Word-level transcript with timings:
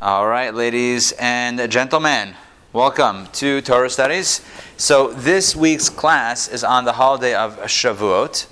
All 0.00 0.28
right, 0.28 0.54
ladies 0.54 1.10
and 1.18 1.68
gentlemen, 1.68 2.34
welcome 2.72 3.26
to 3.32 3.60
Torah 3.60 3.90
Studies. 3.90 4.42
So, 4.76 5.12
this 5.12 5.56
week's 5.56 5.88
class 5.88 6.46
is 6.46 6.62
on 6.62 6.84
the 6.84 6.92
holiday 6.92 7.34
of 7.34 7.58
Shavuot, 7.62 8.46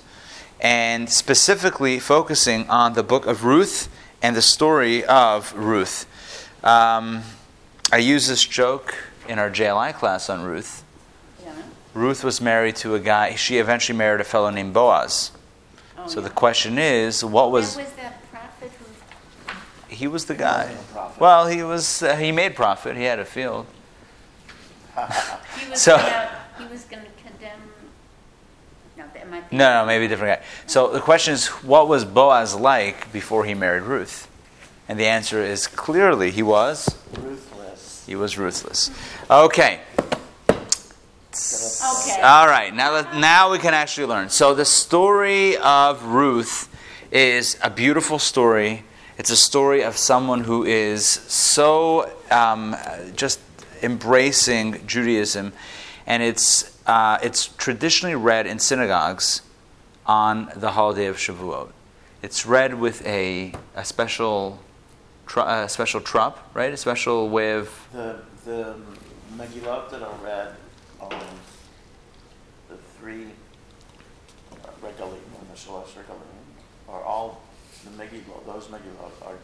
and 0.59 1.09
specifically 1.09 1.99
focusing 1.99 2.69
on 2.69 2.95
the 2.95 3.03
book 3.03 3.25
of 3.25 3.45
Ruth 3.45 3.87
and 4.21 4.35
the 4.35 4.41
story 4.41 5.05
of 5.05 5.53
Ruth. 5.55 6.05
Um, 6.65 7.21
I 7.93 7.99
use 7.99 8.27
this 8.27 8.43
joke 8.43 8.95
in 9.29 9.39
our 9.39 9.49
JLI 9.49 9.93
class 9.93 10.29
on 10.29 10.43
Ruth. 10.43 10.83
Yeah. 11.41 11.53
Ruth 11.93 12.25
was 12.25 12.41
married 12.41 12.75
to 12.77 12.93
a 12.95 12.99
guy, 12.99 13.35
she 13.35 13.57
eventually 13.57 13.97
married 13.97 14.19
a 14.19 14.25
fellow 14.25 14.49
named 14.49 14.73
Boaz. 14.73 15.31
Oh, 15.97 16.09
So 16.09 16.19
yeah. 16.19 16.27
the 16.27 16.33
question 16.33 16.77
is, 16.77 17.23
what 17.23 17.51
was. 17.51 17.77
Was 17.77 17.89
that 17.93 17.97
prophet 17.97 18.15
who. 18.15 18.16
He 19.97 20.07
was 20.07 20.25
the 20.25 20.35
guy. 20.35 20.65
wasn't 20.93 21.17
a. 21.17 21.19
Well, 21.19 21.47
he 21.47 21.63
was. 21.63 22.03
Uh, 22.03 22.15
he 22.15 22.31
made 22.31 22.55
profit. 22.55 22.95
He 22.95 23.03
had 23.03 23.17
a 23.19 23.25
field. 23.25 23.65
He 25.59 25.69
was 25.69 25.81
So- 25.81 25.97
gonna, 25.97 26.29
he 26.59 26.65
was 26.65 26.83
going 26.85 27.03
to 27.03 27.09
condemn. 27.23 27.59
No, 28.95 29.05
that 29.13 29.29
might 29.29 29.49
be. 29.49 29.57
No, 29.57 29.81
no, 29.81 29.85
maybe 29.87 30.05
a 30.05 30.07
different 30.07 30.39
guy. 30.39 30.45
So 30.67 30.91
the 30.91 30.99
question 30.99 31.33
is, 31.33 31.47
what 31.47 31.87
was 31.87 32.05
Boaz 32.05 32.55
like 32.55 33.11
before 33.11 33.43
he 33.45 33.53
married 33.55 33.83
Ruth? 33.83 34.27
And 34.87 34.99
the 34.99 35.07
answer 35.07 35.41
is 35.43 35.67
clearly 35.67 36.29
he 36.31 36.43
was. 36.43 36.95
Ruthless. 37.19 38.05
He 38.05 38.15
was 38.15 38.37
ruthless. 38.37 38.89
Okay. 39.29 39.81
Okay. 40.49 42.21
All 42.21 42.47
right. 42.47 42.71
Now, 42.73 42.91
let- 42.93 43.15
now 43.15 43.51
we 43.51 43.59
can 43.59 43.73
actually 43.73 44.07
learn. 44.07 44.29
So 44.29 44.53
the 44.53 44.65
story 44.65 45.57
of 45.57 46.03
Ruth 46.03 46.69
is 47.11 47.57
a 47.61 47.69
beautiful 47.69 48.17
story. 48.19 48.83
It's 49.17 49.31
a 49.31 49.35
story 49.35 49.83
of 49.83 49.97
someone 49.97 50.43
who 50.43 50.63
is 50.63 51.03
so 51.07 52.11
um, 52.29 52.75
just 53.15 53.39
embracing 53.81 54.85
Judaism, 54.85 55.53
and 56.05 56.21
it's 56.21 56.79
uh, 56.85 57.17
it's 57.23 57.47
traditionally 57.47 58.13
read 58.13 58.45
in 58.45 58.59
synagogues 58.59 59.41
on 60.05 60.51
the 60.55 60.73
holiday 60.73 61.07
of 61.07 61.17
Shavuot. 61.17 61.71
It's 62.21 62.45
read 62.45 62.75
with 62.79 63.03
a 63.07 63.53
a 63.75 63.83
special 63.83 64.59
tr- 65.25 65.39
a 65.39 65.67
special 65.67 65.99
trop, 65.99 66.37
right? 66.53 66.71
A 66.71 66.77
special 66.77 67.27
way 67.27 67.53
of 67.53 67.73
The 67.93 68.19
the 68.45 68.75
Megillot 69.35 69.89
that 69.89 70.03
are 70.03 70.15
read, 70.23 70.53
on 71.01 71.09
the 72.69 72.77
three 72.99 73.25
uh, 74.51 74.69
regalim 74.79 75.21
the 75.49 75.57
shalosh 75.57 75.93
regalim 75.97 76.37
are 76.87 77.01
all 77.01 77.41
the 77.97 78.03
Megillot. 78.03 78.45
Those 78.45 78.67
Megillot 78.67 79.11
are 79.25 79.37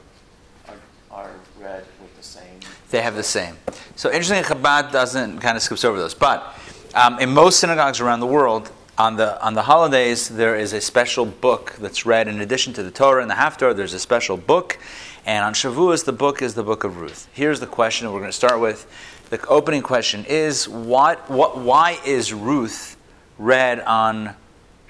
are 0.67 0.77
are 1.11 1.31
read 1.59 1.85
with 2.01 2.15
the 2.17 2.23
same. 2.23 2.59
They 2.89 3.01
have 3.01 3.15
the 3.15 3.23
same. 3.23 3.57
So 3.95 4.11
interestingly, 4.11 4.43
Chabad 4.43 4.91
doesn't 4.91 5.39
kind 5.39 5.57
of 5.57 5.63
skips 5.63 5.83
over 5.83 5.99
those. 5.99 6.13
But 6.13 6.55
um, 6.95 7.19
in 7.19 7.33
most 7.33 7.59
synagogues 7.59 7.99
around 7.99 8.19
the 8.19 8.27
world, 8.27 8.71
on 8.97 9.15
the 9.15 9.43
on 9.43 9.53
the 9.53 9.63
holidays, 9.63 10.29
there 10.29 10.55
is 10.55 10.73
a 10.73 10.81
special 10.81 11.25
book 11.25 11.75
that's 11.79 12.05
read 12.05 12.27
in 12.27 12.41
addition 12.41 12.73
to 12.73 12.83
the 12.83 12.91
Torah 12.91 13.21
and 13.21 13.29
the 13.29 13.35
Haftarah. 13.35 13.75
There's 13.75 13.93
a 13.93 13.99
special 13.99 14.37
book, 14.37 14.77
and 15.25 15.43
on 15.43 15.53
Shavuos, 15.53 16.05
the 16.05 16.13
book 16.13 16.41
is 16.41 16.53
the 16.53 16.63
book 16.63 16.83
of 16.83 16.99
Ruth. 16.99 17.27
Here's 17.33 17.59
the 17.59 17.67
question 17.67 18.11
we're 18.11 18.19
going 18.19 18.31
to 18.31 18.37
start 18.37 18.59
with. 18.59 18.87
The 19.29 19.45
opening 19.47 19.81
question 19.81 20.25
is: 20.25 20.69
What? 20.69 21.29
What? 21.29 21.57
Why 21.57 21.99
is 22.05 22.33
Ruth 22.33 22.97
read 23.39 23.79
on 23.81 24.35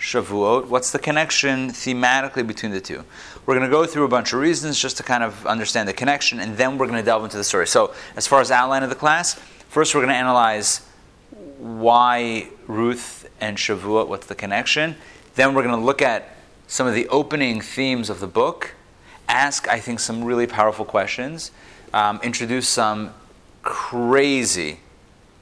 Shavuot? 0.04 0.68
What's 0.68 0.92
the 0.92 1.00
connection 1.00 1.70
thematically 1.70 2.46
between 2.46 2.74
the 2.74 2.82
two? 2.82 3.06
We're 3.46 3.56
going 3.56 3.66
to 3.66 3.72
go 3.72 3.86
through 3.86 4.04
a 4.04 4.10
bunch 4.10 4.34
of 4.34 4.40
reasons 4.40 4.78
just 4.78 4.98
to 4.98 5.04
kind 5.04 5.24
of 5.24 5.48
understand 5.48 5.88
the 5.88 5.94
connection, 5.94 6.42
and 6.42 6.58
then 6.58 6.78
we're 6.78 6.88
going 6.88 7.00
to 7.00 7.06
delve 7.06 7.24
into 7.24 7.38
the 7.38 7.44
story. 7.46 7.68
So, 7.68 7.94
as 8.18 8.28
far 8.28 8.42
as 8.42 8.52
outline 8.52 8.84
of 8.84 8.90
the 8.90 8.98
class, 8.98 9.36
first 9.70 9.96
we're 9.96 10.02
going 10.02 10.14
to 10.14 10.18
analyze 10.20 10.86
why 11.58 12.50
Ruth 12.68 13.30
and 13.40 13.56
Shavuot, 13.56 14.10
what's 14.10 14.28
the 14.28 14.36
connection. 14.36 14.98
Then 15.36 15.54
we're 15.54 15.64
going 15.64 15.80
to 15.80 15.86
look 15.86 16.02
at 16.02 16.36
some 16.68 16.86
of 16.86 16.94
the 16.94 17.08
opening 17.08 17.62
themes 17.62 18.10
of 18.10 18.20
the 18.20 18.28
book, 18.28 18.76
ask, 19.30 19.70
I 19.70 19.80
think, 19.80 20.02
some 20.02 20.26
really 20.26 20.48
powerful 20.48 20.84
questions, 20.84 21.52
um, 21.94 22.20
introduce 22.24 22.68
some 22.68 23.14
crazy 23.62 24.80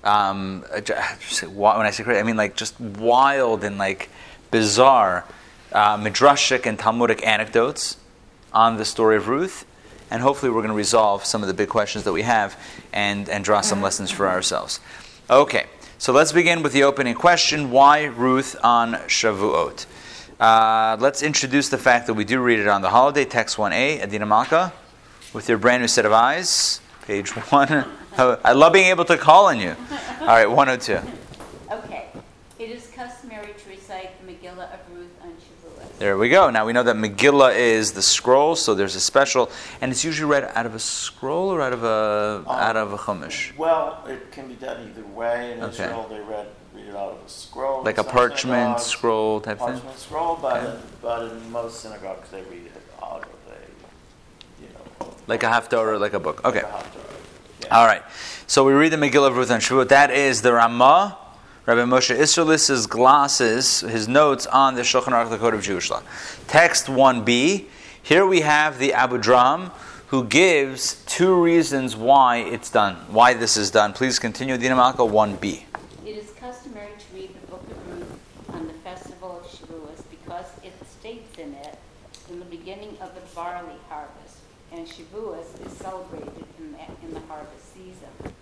um, 0.03 0.65
uh, 0.71 0.81
when 1.53 1.85
I 1.85 1.91
say 1.91 2.03
crazy, 2.03 2.19
I 2.19 2.23
mean 2.23 2.37
like 2.37 2.55
just 2.55 2.79
wild 2.79 3.63
and 3.63 3.77
like 3.77 4.09
bizarre 4.51 5.25
uh, 5.71 5.97
midrashic 5.97 6.65
and 6.65 6.77
Talmudic 6.77 7.25
anecdotes 7.25 7.97
on 8.53 8.77
the 8.77 8.85
story 8.85 9.15
of 9.15 9.27
Ruth, 9.27 9.65
and 10.09 10.21
hopefully 10.21 10.51
we're 10.51 10.61
going 10.61 10.69
to 10.69 10.75
resolve 10.75 11.25
some 11.25 11.41
of 11.41 11.47
the 11.47 11.53
big 11.53 11.69
questions 11.69 12.03
that 12.03 12.13
we 12.13 12.21
have 12.23 12.59
and 12.91 13.29
and 13.29 13.43
draw 13.43 13.61
some 13.61 13.81
lessons 13.81 14.11
for 14.11 14.27
ourselves. 14.27 14.79
Okay, 15.29 15.65
so 15.97 16.11
let's 16.11 16.31
begin 16.31 16.61
with 16.61 16.73
the 16.73 16.83
opening 16.83 17.15
question: 17.15 17.71
Why 17.71 18.03
Ruth 18.03 18.55
on 18.63 18.93
Shavuot? 19.07 19.85
Uh, 20.39 20.97
let's 20.99 21.21
introduce 21.21 21.69
the 21.69 21.77
fact 21.77 22.07
that 22.07 22.15
we 22.15 22.25
do 22.25 22.41
read 22.41 22.59
it 22.59 22.67
on 22.67 22.81
the 22.81 22.89
holiday. 22.89 23.25
Text 23.25 23.57
one 23.57 23.71
A, 23.73 24.01
Adina 24.01 24.25
Malka, 24.25 24.73
with 25.33 25.47
your 25.47 25.57
brand 25.57 25.81
new 25.81 25.87
set 25.87 26.05
of 26.05 26.11
eyes, 26.11 26.81
page 27.03 27.29
one. 27.51 27.85
I 28.17 28.51
love 28.51 28.73
being 28.73 28.87
able 28.87 29.05
to 29.05 29.17
call 29.17 29.45
on 29.45 29.59
you. 29.59 29.75
All 30.19 30.27
right, 30.27 30.49
102. 30.49 30.99
Okay. 31.71 32.07
It 32.59 32.69
is 32.69 32.87
customary 32.87 33.53
to 33.57 33.69
recite 33.69 34.19
the 34.19 34.31
Megillah 34.31 34.73
of 34.73 34.79
Ruth 34.93 35.09
on 35.21 35.29
Shavuot. 35.29 35.90
There 36.01 36.17
we 36.17 36.29
go. 36.29 36.49
Now 36.49 36.65
we 36.65 36.73
know 36.73 36.81
that 36.81 36.95
Megillah 36.95 37.55
is 37.55 37.91
the 37.91 38.01
scroll, 38.01 38.55
so 38.55 38.73
there's 38.73 38.95
a 38.95 38.99
special, 38.99 39.51
and 39.81 39.91
it's 39.91 40.03
usually 40.03 40.27
read 40.31 40.45
out 40.55 40.65
of 40.65 40.73
a 40.73 40.79
scroll 40.79 41.49
or 41.53 41.61
out 41.61 41.73
of 41.73 41.83
a 41.83 42.43
uh, 42.47 42.51
out 42.51 42.75
of 42.75 42.91
a 42.91 42.97
chumash, 42.97 43.55
Well, 43.55 44.03
it 44.07 44.31
can 44.31 44.47
be 44.47 44.55
done 44.55 44.89
either 44.89 45.05
way. 45.09 45.51
In 45.51 45.61
Okay. 45.61 45.83
Israel, 45.83 46.07
they 46.09 46.19
read 46.21 46.47
read 46.73 46.87
it 46.87 46.95
out 46.95 47.11
of 47.11 47.19
a 47.23 47.29
scroll. 47.29 47.83
like 47.83 47.99
a 47.99 48.03
parchment 48.03 48.79
scroll 48.79 49.41
type 49.41 49.59
thing. 49.59 49.67
Parchment 49.67 49.99
scroll, 49.99 50.39
but 50.41 50.57
Okay. 50.57 50.71
in, 50.71 50.77
but 51.03 51.21
in 51.33 51.51
most 51.51 51.81
synagogues 51.81 52.29
they 52.31 52.41
read 52.53 52.65
it 52.65 52.81
out 53.03 53.21
of 53.21 53.53
a, 53.53 54.63
you 54.63 54.69
know, 54.73 55.13
Like 55.27 55.43
a 55.43 55.49
haftarah, 55.49 55.99
like 55.99 56.13
a 56.13 56.19
book. 56.19 56.43
Okay. 56.43 56.63
like 56.63 56.73
a 56.73 57.65
Yeah. 57.67 57.77
All 57.77 57.85
right. 57.85 58.01
So 58.47 58.63
we 58.65 58.73
read 58.73 58.91
the 58.91 58.97
Megillah 58.97 59.27
of 59.27 59.37
Ruth 59.37 59.51
on 59.51 59.59
Shavuot. 59.59 59.89
That 59.89 60.09
is 60.09 60.41
the 60.41 60.51
Ramah, 60.53 61.15
Rabbi 61.67 61.81
Moshe 61.81 62.17
Isserles's 62.17 62.87
glosses, 62.87 63.81
his 63.81 64.07
notes 64.07 64.47
on 64.47 64.73
the 64.73 64.81
Shulchan 64.81 65.09
Aruch, 65.09 65.29
the 65.29 65.37
Code 65.37 65.53
of 65.53 65.61
Jewish 65.61 65.91
Law. 65.91 66.01
Text 66.47 66.87
1b. 66.87 67.65
Here 68.01 68.25
we 68.25 68.41
have 68.41 68.79
the 68.79 68.93
Abu 68.93 69.19
Dram, 69.19 69.69
who 70.07 70.23
gives 70.23 71.03
two 71.05 71.39
reasons 71.39 71.95
why 71.95 72.37
it's 72.37 72.71
done, 72.71 72.95
why 73.09 73.35
this 73.35 73.57
is 73.57 73.69
done. 73.69 73.93
Please 73.93 74.17
continue, 74.17 74.57
Dina 74.57 74.75
Malka 74.75 75.03
1b. 75.03 75.63
It 76.03 76.09
is 76.09 76.31
customary 76.31 76.93
to 76.97 77.15
read 77.15 77.29
the 77.29 77.47
book 77.51 77.63
of 77.69 77.89
Ruth 77.91 78.19
on 78.53 78.65
the 78.65 78.73
festival 78.73 79.39
of 79.39 79.45
Shavuos 79.45 80.01
because 80.09 80.47
it 80.63 80.73
states 80.87 81.37
in 81.37 81.53
it 81.53 81.77
in 82.31 82.39
the 82.39 82.45
beginning 82.45 82.97
of 82.99 83.13
the 83.13 83.21
barley 83.35 83.75
harvest, 83.87 84.37
and 84.71 84.87
Shavuos 84.87 85.63
is 85.63 85.73
celebrated 85.73 86.43
in 86.57 86.71
the, 86.71 86.79
in 87.05 87.13
the 87.13 87.19
harvest 87.27 87.71
season. 87.71 88.33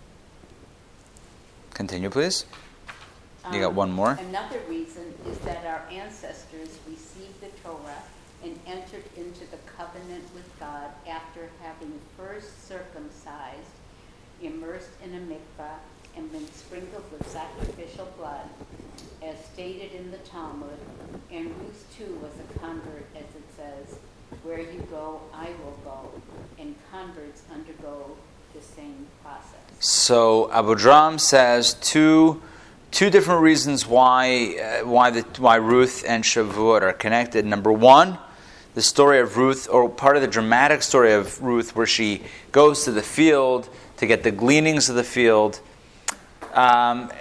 Continue, 1.74 2.08
please. 2.08 2.46
You 3.52 3.60
got 3.60 3.70
Um, 3.70 3.76
one 3.76 3.92
more? 3.92 4.12
Another 4.12 4.60
reason 4.68 5.14
is 5.26 5.38
that 5.38 5.64
our 5.64 5.82
ancestors 5.90 6.78
received 6.86 7.40
the 7.40 7.48
Torah 7.62 8.02
and 8.44 8.58
entered 8.66 9.04
into 9.16 9.46
the 9.50 9.58
covenant 9.76 10.24
with 10.34 10.48
God 10.58 10.90
after 11.08 11.50
having 11.62 12.00
first 12.16 12.66
circumcised, 12.68 13.74
immersed 14.42 14.90
in 15.04 15.14
a 15.14 15.18
mikvah, 15.18 15.78
and 16.16 16.30
been 16.32 16.50
sprinkled 16.52 17.04
with 17.12 17.26
sacrificial 17.28 18.08
blood, 18.18 18.48
as 19.22 19.36
stated 19.52 19.92
in 19.92 20.10
the 20.10 20.18
Talmud. 20.18 20.78
And 21.30 21.46
Ruth 21.60 21.86
too 21.96 22.18
was 22.22 22.32
a 22.38 22.58
convert, 22.58 23.06
as 23.14 23.22
it 23.22 23.44
says, 23.56 23.98
"Where 24.42 24.60
you 24.60 24.86
go, 24.90 25.20
I 25.34 25.48
will 25.62 25.78
go," 25.84 26.10
and 26.58 26.74
converts 26.90 27.42
undergo 27.52 28.16
the 28.54 28.60
same 28.62 29.06
process. 29.22 29.60
So 29.78 30.50
Abu 30.52 30.74
Dram 30.74 31.18
says 31.18 31.74
two 31.74 32.42
two 32.90 33.10
different 33.10 33.42
reasons 33.42 33.86
why 33.86 34.56
uh, 34.56 34.86
why 34.86 35.10
the 35.10 35.22
why 35.38 35.56
Ruth 35.56 36.04
and 36.06 36.24
Shavuot 36.24 36.82
are 36.82 36.92
connected. 36.92 37.44
Number 37.44 37.72
one, 37.72 38.18
the 38.74 38.82
story 38.82 39.20
of 39.20 39.36
Ruth, 39.36 39.68
or 39.70 39.88
part 39.88 40.16
of 40.16 40.22
the 40.22 40.28
dramatic 40.28 40.82
story 40.82 41.12
of 41.12 41.42
Ruth, 41.42 41.74
where 41.74 41.86
she 41.86 42.22
goes 42.52 42.84
to 42.84 42.92
the 42.92 43.02
field 43.02 43.68
to 43.98 44.06
get 44.06 44.22
the 44.22 44.30
gleanings 44.30 44.88
of 44.88 44.96
the 44.96 45.04
field. 45.04 45.60
Um, 46.54 47.12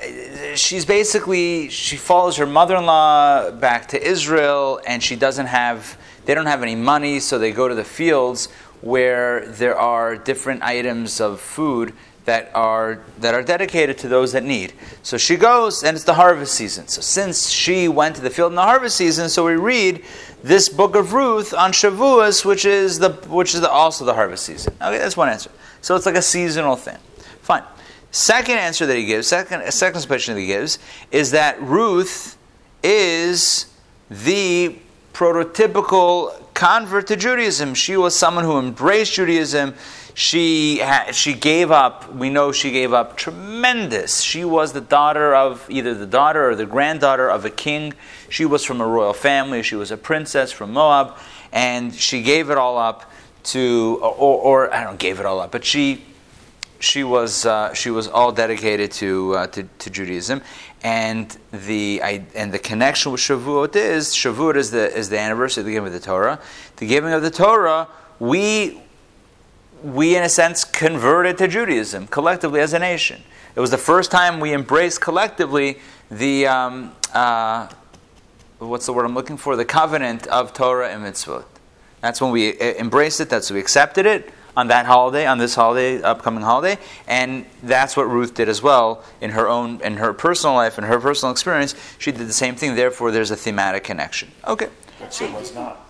she's 0.55 0.85
basically 0.85 1.69
she 1.69 1.97
follows 1.97 2.37
her 2.37 2.47
mother-in-law 2.47 3.51
back 3.51 3.87
to 3.89 4.01
Israel, 4.01 4.81
and 4.87 5.03
she 5.03 5.15
doesn't 5.15 5.47
have 5.47 5.97
they 6.25 6.33
don't 6.33 6.47
have 6.47 6.63
any 6.63 6.75
money, 6.75 7.19
so 7.19 7.37
they 7.37 7.51
go 7.51 7.67
to 7.67 7.75
the 7.75 7.83
fields 7.83 8.47
where 8.81 9.45
there 9.47 9.77
are 9.77 10.15
different 10.15 10.63
items 10.63 11.19
of 11.19 11.41
food 11.41 11.93
that 12.29 12.51
are 12.53 12.99
that 13.17 13.33
are 13.33 13.41
dedicated 13.41 13.97
to 13.97 14.07
those 14.07 14.33
that 14.33 14.43
need. 14.43 14.71
So 15.01 15.17
she 15.17 15.35
goes, 15.35 15.83
and 15.83 15.95
it's 15.95 16.05
the 16.05 16.13
harvest 16.13 16.53
season. 16.53 16.87
So 16.87 17.01
since 17.01 17.49
she 17.49 17.87
went 17.87 18.17
to 18.17 18.21
the 18.21 18.29
field 18.29 18.51
in 18.51 18.55
the 18.55 18.61
harvest 18.61 18.97
season, 18.97 19.29
so 19.29 19.43
we 19.43 19.55
read 19.55 20.03
this 20.43 20.69
book 20.69 20.95
of 20.95 21.13
Ruth 21.13 21.55
on 21.55 21.71
Shavuos, 21.71 22.45
which 22.45 22.65
is 22.65 22.99
the 22.99 23.13
which 23.27 23.55
is 23.55 23.61
the, 23.61 23.71
also 23.71 24.05
the 24.05 24.13
harvest 24.13 24.45
season. 24.45 24.75
Okay, 24.79 24.99
that's 24.99 25.17
one 25.17 25.27
answer. 25.27 25.49
So 25.81 25.95
it's 25.95 26.05
like 26.05 26.17
a 26.17 26.21
seasonal 26.21 26.75
thing. 26.75 26.99
Fine. 27.41 27.63
Second 28.11 28.57
answer 28.59 28.85
that 28.85 28.95
he 28.95 29.05
gives, 29.05 29.27
second 29.27 29.71
second 29.71 29.97
explanation 29.97 30.35
that 30.35 30.41
he 30.41 30.47
gives, 30.47 30.77
is 31.11 31.31
that 31.31 31.59
Ruth 31.59 32.37
is 32.83 33.73
the 34.11 34.77
prototypical 35.13 36.39
convert 36.53 37.07
to 37.07 37.15
Judaism. 37.15 37.73
She 37.73 37.97
was 37.97 38.15
someone 38.15 38.43
who 38.43 38.59
embraced 38.59 39.13
Judaism. 39.13 39.73
She 40.19 40.83
she 41.13 41.33
gave 41.33 41.71
up. 41.71 42.13
We 42.13 42.29
know 42.29 42.51
she 42.51 42.71
gave 42.71 42.91
up 42.91 43.15
tremendous. 43.15 44.19
She 44.19 44.43
was 44.43 44.73
the 44.73 44.81
daughter 44.81 45.33
of 45.33 45.65
either 45.69 45.93
the 45.93 46.05
daughter 46.05 46.49
or 46.49 46.55
the 46.55 46.65
granddaughter 46.65 47.29
of 47.29 47.45
a 47.45 47.49
king. 47.49 47.93
She 48.27 48.43
was 48.43 48.65
from 48.65 48.81
a 48.81 48.85
royal 48.85 49.13
family. 49.13 49.63
She 49.63 49.77
was 49.77 49.91
a 49.91 49.97
princess 49.97 50.51
from 50.51 50.73
Moab, 50.73 51.17
and 51.53 51.95
she 51.95 52.21
gave 52.21 52.49
it 52.49 52.57
all 52.57 52.77
up 52.77 53.09
to, 53.43 53.97
or, 54.01 54.67
or 54.67 54.73
I 54.73 54.83
don't 54.83 54.99
gave 54.99 55.21
it 55.21 55.25
all 55.25 55.39
up, 55.39 55.53
but 55.53 55.63
she 55.63 56.03
she 56.81 57.05
was 57.05 57.45
uh, 57.45 57.73
she 57.73 57.89
was 57.89 58.09
all 58.09 58.33
dedicated 58.33 58.91
to, 58.91 59.35
uh, 59.35 59.47
to, 59.47 59.63
to 59.63 59.89
Judaism, 59.89 60.41
and 60.83 61.37
the 61.53 62.01
I, 62.03 62.25
and 62.35 62.51
the 62.51 62.59
connection 62.59 63.13
with 63.13 63.21
Shavuot 63.21 63.73
is 63.77 64.13
Shavuot 64.13 64.57
is 64.57 64.71
the 64.71 64.93
is 64.93 65.07
the 65.07 65.17
anniversary 65.17 65.61
of 65.61 65.65
the 65.65 65.71
giving 65.71 65.87
of 65.87 65.93
the 65.93 66.05
Torah. 66.05 66.41
The 66.75 66.87
giving 66.87 67.13
of 67.13 67.21
the 67.21 67.31
Torah, 67.31 67.87
we 68.19 68.81
we 69.83 70.15
in 70.15 70.23
a 70.23 70.29
sense 70.29 70.63
converted 70.63 71.37
to 71.37 71.47
Judaism 71.47 72.07
collectively 72.07 72.59
as 72.59 72.73
a 72.73 72.79
nation. 72.79 73.21
It 73.55 73.59
was 73.59 73.71
the 73.71 73.77
first 73.77 74.11
time 74.11 74.39
we 74.39 74.53
embraced 74.53 75.01
collectively 75.01 75.79
the 76.09 76.47
um, 76.47 76.95
uh, 77.13 77.67
what's 78.59 78.85
the 78.85 78.93
word 78.93 79.05
I'm 79.05 79.15
looking 79.15 79.37
for? 79.37 79.55
The 79.55 79.65
covenant 79.65 80.27
of 80.27 80.53
Torah 80.53 80.89
and 80.89 81.03
mitzvot. 81.03 81.45
That's 82.01 82.21
when 82.21 82.31
we 82.31 82.59
uh, 82.59 82.73
embraced 82.75 83.19
it. 83.19 83.29
That's 83.29 83.49
when 83.49 83.55
we 83.55 83.61
accepted 83.61 84.05
it 84.05 84.31
on 84.55 84.67
that 84.67 84.85
holiday, 84.85 85.25
on 85.25 85.37
this 85.37 85.55
holiday, 85.55 86.01
upcoming 86.01 86.43
holiday, 86.43 86.77
and 87.07 87.45
that's 87.63 87.95
what 87.95 88.09
Ruth 88.09 88.33
did 88.33 88.49
as 88.49 88.61
well 88.61 89.03
in 89.21 89.31
her 89.31 89.47
own, 89.47 89.79
in 89.81 89.97
her 89.97 90.13
personal 90.13 90.55
life, 90.55 90.77
in 90.77 90.83
her 90.83 90.99
personal 90.99 91.31
experience. 91.31 91.75
She 91.97 92.11
did 92.11 92.27
the 92.27 92.33
same 92.33 92.55
thing. 92.55 92.75
Therefore, 92.75 93.11
there's 93.11 93.31
a 93.31 93.37
thematic 93.37 93.83
connection. 93.83 94.31
Okay. 94.45 94.69
She 95.11 95.25
was 95.25 95.55
not. 95.55 95.88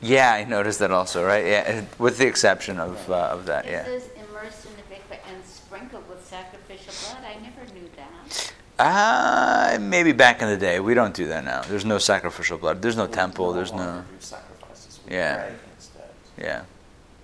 Yeah, 0.00 0.32
I 0.32 0.44
noticed 0.44 0.78
that 0.78 0.90
also. 0.90 1.24
Right? 1.24 1.44
Yeah, 1.46 1.84
with 1.98 2.18
the 2.18 2.26
exception 2.26 2.78
of 2.78 3.10
uh, 3.10 3.14
of 3.32 3.46
that. 3.46 3.66
It 3.66 3.72
Yeah. 3.72 3.84
says 3.84 4.08
immersed 4.16 4.66
in 4.66 4.72
the 4.76 4.94
mikveh 4.94 5.18
and 5.32 5.44
sprinkled 5.44 6.08
with 6.08 6.24
sacrificial 6.24 6.92
blood. 7.02 7.24
I 7.24 7.34
never 7.40 7.72
knew 7.72 7.88
that. 7.96 8.52
Uh, 8.78 9.76
maybe 9.80 10.12
back 10.12 10.40
in 10.40 10.48
the 10.48 10.56
day. 10.56 10.78
We 10.78 10.94
don't 10.94 11.14
do 11.14 11.26
that 11.28 11.44
now. 11.44 11.62
There's 11.62 11.84
no 11.84 11.98
sacrificial 11.98 12.58
blood. 12.58 12.80
There's 12.80 12.96
no 12.96 13.08
temple. 13.08 13.52
There's 13.52 13.72
no. 13.72 14.04
sacrifices. 14.20 15.00
Yeah. 15.10 15.50
instead. 15.76 16.10
Yeah. 16.38 16.62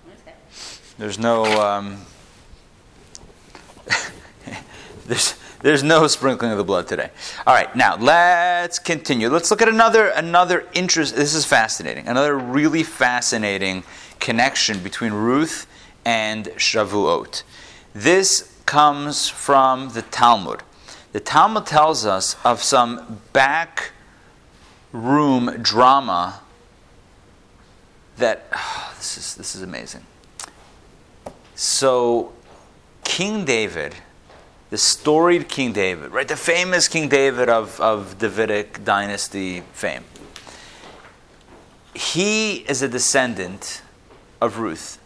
What 0.05 0.17
is? 0.17 0.81
There's 0.99 1.19
no. 1.19 1.45
Um, 1.45 2.05
there's 5.07 5.37
there's 5.65 5.83
no 5.83 6.07
sprinkling 6.07 6.51
of 6.51 6.59
the 6.59 6.65
blood 6.65 6.87
today. 6.87 7.09
All 7.47 7.55
right, 7.55 7.75
now 7.75 7.97
let's 7.97 8.79
continue. 8.79 9.31
Let's 9.31 9.51
look 9.51 9.63
at 9.63 9.69
another 9.69 10.09
another 10.09 10.69
interest. 10.75 11.17
This 11.17 11.33
is 11.33 11.47
fascinating. 11.47 12.07
Another 12.07 12.37
really 12.37 12.83
fascinating 12.83 13.83
connection 14.21 14.81
between 14.81 15.15
Ruth 15.15 15.67
and 16.05 16.49
Shavuot. 16.59 17.45
This 17.95 18.55
comes 18.67 19.31
from 19.31 19.89
the 19.95 20.03
Talmud. 20.03 20.63
The 21.13 21.21
Talmud 21.21 21.65
tells 21.65 22.05
us 22.05 22.37
of 22.45 22.63
some 22.63 23.23
back 23.33 23.93
room 24.93 25.63
drama 25.63 26.43
that 28.19 28.51
this 28.99 29.17
is 29.17 29.35
this 29.37 29.57
is 29.57 29.63
amazing. 29.63 30.05
So, 31.55 32.35
King 33.03 33.47
David, 33.47 33.95
the 34.75 34.79
storied 34.79 35.49
King 35.49 35.73
David, 35.73 36.11
right, 36.11 36.27
the 36.27 36.35
famous 36.35 36.89
King 36.89 37.09
David 37.09 37.49
of, 37.49 37.81
of 37.81 38.19
Davidic 38.19 38.85
dynasty 38.85 39.61
fame, 39.73 40.03
he 41.95 42.57
is 42.69 42.83
a 42.83 42.89
descendant 42.89 43.83
of 44.41 44.59
Ruth. 44.59 44.99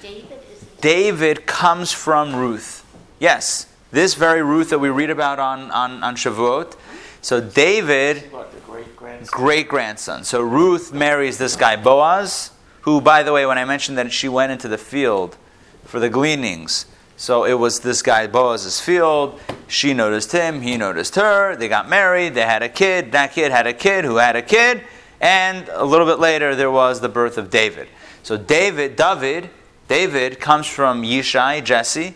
David 0.00 0.38
David 0.80 1.46
comes 1.46 1.90
from 1.90 2.36
Ruth. 2.36 2.86
Yes, 3.18 3.66
this 3.90 4.14
very 4.14 4.40
Ruth 4.40 4.70
that 4.70 4.78
we 4.78 4.88
read 4.88 5.10
about 5.10 5.40
on, 5.40 5.72
on, 5.72 6.04
on 6.04 6.14
Shavuot. 6.14 6.76
So, 7.22 7.40
David 7.40 8.30
great 8.64 8.94
grandson? 8.94 9.36
great 9.36 9.68
grandson. 9.68 10.22
So 10.22 10.42
Ruth 10.42 10.92
marries 10.92 11.38
this 11.38 11.56
guy 11.56 11.74
Boaz, 11.74 12.52
who, 12.82 13.00
by 13.00 13.24
the 13.24 13.32
way, 13.32 13.46
when 13.46 13.58
I 13.58 13.64
mentioned 13.64 13.98
that 13.98 14.12
she 14.12 14.28
went 14.28 14.52
into 14.52 14.68
the 14.68 14.78
field 14.78 15.36
for 15.84 15.98
the 15.98 16.08
gleanings, 16.08 16.86
so 17.20 17.44
it 17.44 17.52
was 17.52 17.80
this 17.80 18.00
guy 18.00 18.26
Boaz's 18.26 18.80
field. 18.80 19.38
She 19.68 19.92
noticed 19.92 20.32
him, 20.32 20.62
he 20.62 20.78
noticed 20.78 21.16
her. 21.16 21.54
They 21.54 21.68
got 21.68 21.86
married, 21.86 22.32
they 22.32 22.46
had 22.46 22.62
a 22.62 22.68
kid. 22.70 23.12
That 23.12 23.34
kid 23.34 23.52
had 23.52 23.66
a 23.66 23.74
kid 23.74 24.06
who 24.06 24.16
had 24.16 24.36
a 24.36 24.42
kid, 24.42 24.82
and 25.20 25.68
a 25.68 25.84
little 25.84 26.06
bit 26.06 26.18
later 26.18 26.54
there 26.54 26.70
was 26.70 27.02
the 27.02 27.10
birth 27.10 27.36
of 27.36 27.50
David. 27.50 27.88
So 28.22 28.38
David, 28.38 28.96
David, 28.96 29.50
David 29.86 30.40
comes 30.40 30.66
from 30.66 31.02
Yishai, 31.02 31.62
Jesse, 31.62 32.14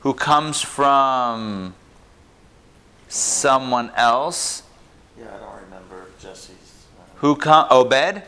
who 0.00 0.12
comes 0.12 0.60
from 0.60 1.74
someone 3.08 3.90
else 3.96 4.64
Yeah, 5.18 5.28
I 5.34 5.38
don't 5.38 5.62
remember 5.64 6.08
Jesse's. 6.20 6.84
uh, 7.00 7.04
who 7.16 7.36
come 7.36 7.68
Obed, 7.70 8.22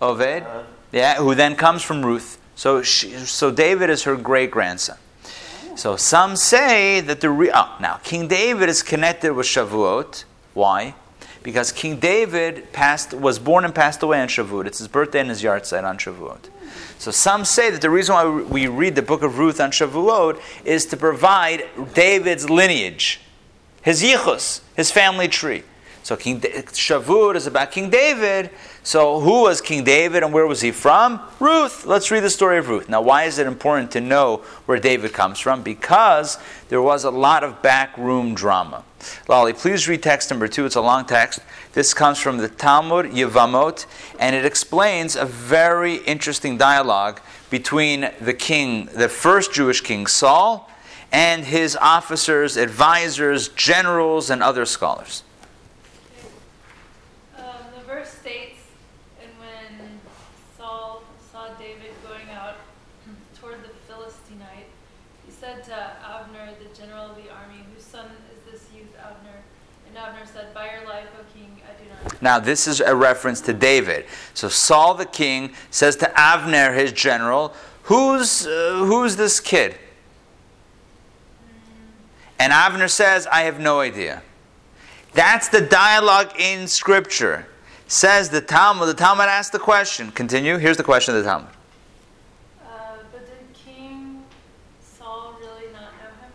Obed, 0.00 0.42
uh, 0.42 0.64
yeah, 0.90 1.14
who 1.14 1.36
then 1.36 1.54
comes 1.54 1.84
from 1.84 2.04
Ruth. 2.04 2.40
So 2.56 2.82
she, 2.82 3.12
so 3.12 3.52
David 3.52 3.88
is 3.88 4.02
her 4.02 4.16
great 4.16 4.50
grandson. 4.50 4.98
So 5.74 5.96
some 5.96 6.36
say 6.36 7.00
that 7.00 7.20
the 7.20 7.30
re- 7.30 7.50
oh, 7.52 7.76
now 7.80 7.96
King 8.02 8.28
David 8.28 8.68
is 8.68 8.82
connected 8.82 9.32
with 9.32 9.46
Shavuot. 9.46 10.24
Why? 10.54 10.94
Because 11.42 11.72
King 11.72 11.98
David 11.98 12.72
passed 12.72 13.14
was 13.14 13.38
born 13.38 13.64
and 13.64 13.74
passed 13.74 14.02
away 14.02 14.20
on 14.20 14.28
Shavuot. 14.28 14.66
It's 14.66 14.78
his 14.78 14.88
birthday 14.88 15.20
and 15.20 15.28
his 15.28 15.42
yahrzeit 15.42 15.84
on 15.84 15.98
Shavuot. 15.98 16.50
So 16.98 17.10
some 17.10 17.44
say 17.44 17.70
that 17.70 17.80
the 17.80 17.90
reason 17.90 18.14
why 18.14 18.28
we 18.28 18.68
read 18.68 18.94
the 18.94 19.02
book 19.02 19.22
of 19.22 19.38
Ruth 19.38 19.60
on 19.60 19.70
Shavuot 19.70 20.40
is 20.64 20.86
to 20.86 20.96
provide 20.96 21.64
David's 21.94 22.48
lineage, 22.48 23.20
his 23.82 24.02
yichus, 24.02 24.60
his 24.76 24.90
family 24.90 25.26
tree. 25.26 25.64
So 26.02 26.16
King 26.16 26.38
da- 26.38 26.62
Shavuot 26.62 27.36
is 27.36 27.46
about 27.46 27.70
King 27.70 27.90
David. 27.90 28.50
So 28.82 29.20
who 29.20 29.42
was 29.42 29.60
King 29.60 29.84
David 29.84 30.22
and 30.22 30.32
where 30.32 30.46
was 30.46 30.60
he 30.60 30.72
from? 30.72 31.20
Ruth. 31.38 31.86
Let's 31.86 32.10
read 32.10 32.24
the 32.24 32.30
story 32.30 32.58
of 32.58 32.68
Ruth. 32.68 32.88
Now, 32.88 33.00
why 33.00 33.24
is 33.24 33.38
it 33.38 33.46
important 33.46 33.90
to 33.92 34.00
know 34.00 34.38
where 34.66 34.80
David 34.80 35.12
comes 35.12 35.38
from? 35.38 35.62
Because 35.62 36.38
there 36.68 36.82
was 36.82 37.04
a 37.04 37.10
lot 37.10 37.44
of 37.44 37.62
backroom 37.62 38.34
drama. 38.34 38.84
Lolly, 39.28 39.52
please 39.52 39.88
read 39.88 40.02
text 40.02 40.30
number 40.30 40.48
two. 40.48 40.64
It's 40.64 40.76
a 40.76 40.80
long 40.80 41.04
text. 41.04 41.40
This 41.72 41.94
comes 41.94 42.18
from 42.18 42.38
the 42.38 42.48
Talmud 42.48 43.06
Yevamot, 43.06 43.86
and 44.18 44.36
it 44.36 44.44
explains 44.44 45.16
a 45.16 45.24
very 45.24 45.96
interesting 45.96 46.56
dialogue 46.56 47.20
between 47.50 48.10
the 48.20 48.34
king, 48.34 48.86
the 48.94 49.08
first 49.08 49.52
Jewish 49.52 49.80
king 49.80 50.06
Saul, 50.06 50.70
and 51.12 51.44
his 51.44 51.76
officers, 51.76 52.56
advisors, 52.56 53.48
generals, 53.48 54.30
and 54.30 54.42
other 54.42 54.64
scholars. 54.64 55.22
Um, 57.36 57.44
the 57.76 57.84
verse 57.84 58.08
states, 58.08 58.60
and 59.20 59.30
when 59.38 60.00
Saul 60.56 61.02
saw 61.30 61.48
David 61.58 61.92
going 62.08 62.30
out 62.30 62.56
toward 63.38 63.62
the 63.62 63.68
Philistine,ite 63.86 64.66
he 65.26 65.32
said 65.32 65.62
to 65.64 65.74
Abner, 65.74 66.48
the 66.58 66.74
general 66.74 67.10
of 67.10 67.16
the 67.16 67.30
army, 67.30 67.60
Whose 67.74 67.84
son 67.84 68.06
is 68.34 68.50
this 68.50 68.68
youth, 68.74 68.96
Abner? 68.98 69.42
And 69.88 69.98
Abner 69.98 70.24
said, 70.24 70.54
By 70.54 70.72
your 70.72 70.88
life, 70.88 71.08
O 71.20 71.24
king, 71.34 71.60
I 71.68 71.82
do 71.82 71.88
not. 71.90 72.11
Now, 72.22 72.38
this 72.38 72.66
is 72.66 72.80
a 72.80 72.94
reference 72.94 73.42
to 73.42 73.52
David. 73.52 74.06
So 74.32 74.48
Saul 74.48 74.94
the 74.94 75.04
king 75.04 75.52
says 75.70 75.96
to 75.96 76.06
Avner, 76.16 76.74
his 76.74 76.92
general, 76.92 77.52
Who's, 77.84 78.46
uh, 78.46 78.84
who's 78.86 79.16
this 79.16 79.40
kid? 79.40 79.76
And 82.38 82.52
Avner 82.52 82.88
says, 82.88 83.26
I 83.26 83.42
have 83.42 83.60
no 83.60 83.80
idea. 83.80 84.22
That's 85.14 85.48
the 85.48 85.60
dialogue 85.60 86.32
in 86.38 86.66
Scripture. 86.66 87.46
Says 87.86 88.30
the 88.30 88.40
Talmud. 88.40 88.88
The 88.88 88.94
Talmud 88.94 89.26
asks 89.26 89.50
the 89.50 89.58
question. 89.58 90.10
Continue. 90.12 90.56
Here's 90.56 90.76
the 90.76 90.84
question 90.84 91.14
of 91.14 91.22
the 91.22 91.28
Talmud. 91.28 91.50
Uh, 92.64 92.96
but 93.12 93.26
did 93.26 93.52
King 93.52 94.24
Saul 94.80 95.36
really 95.38 95.70
not 95.72 95.92
know 96.00 96.08
him? 96.22 96.32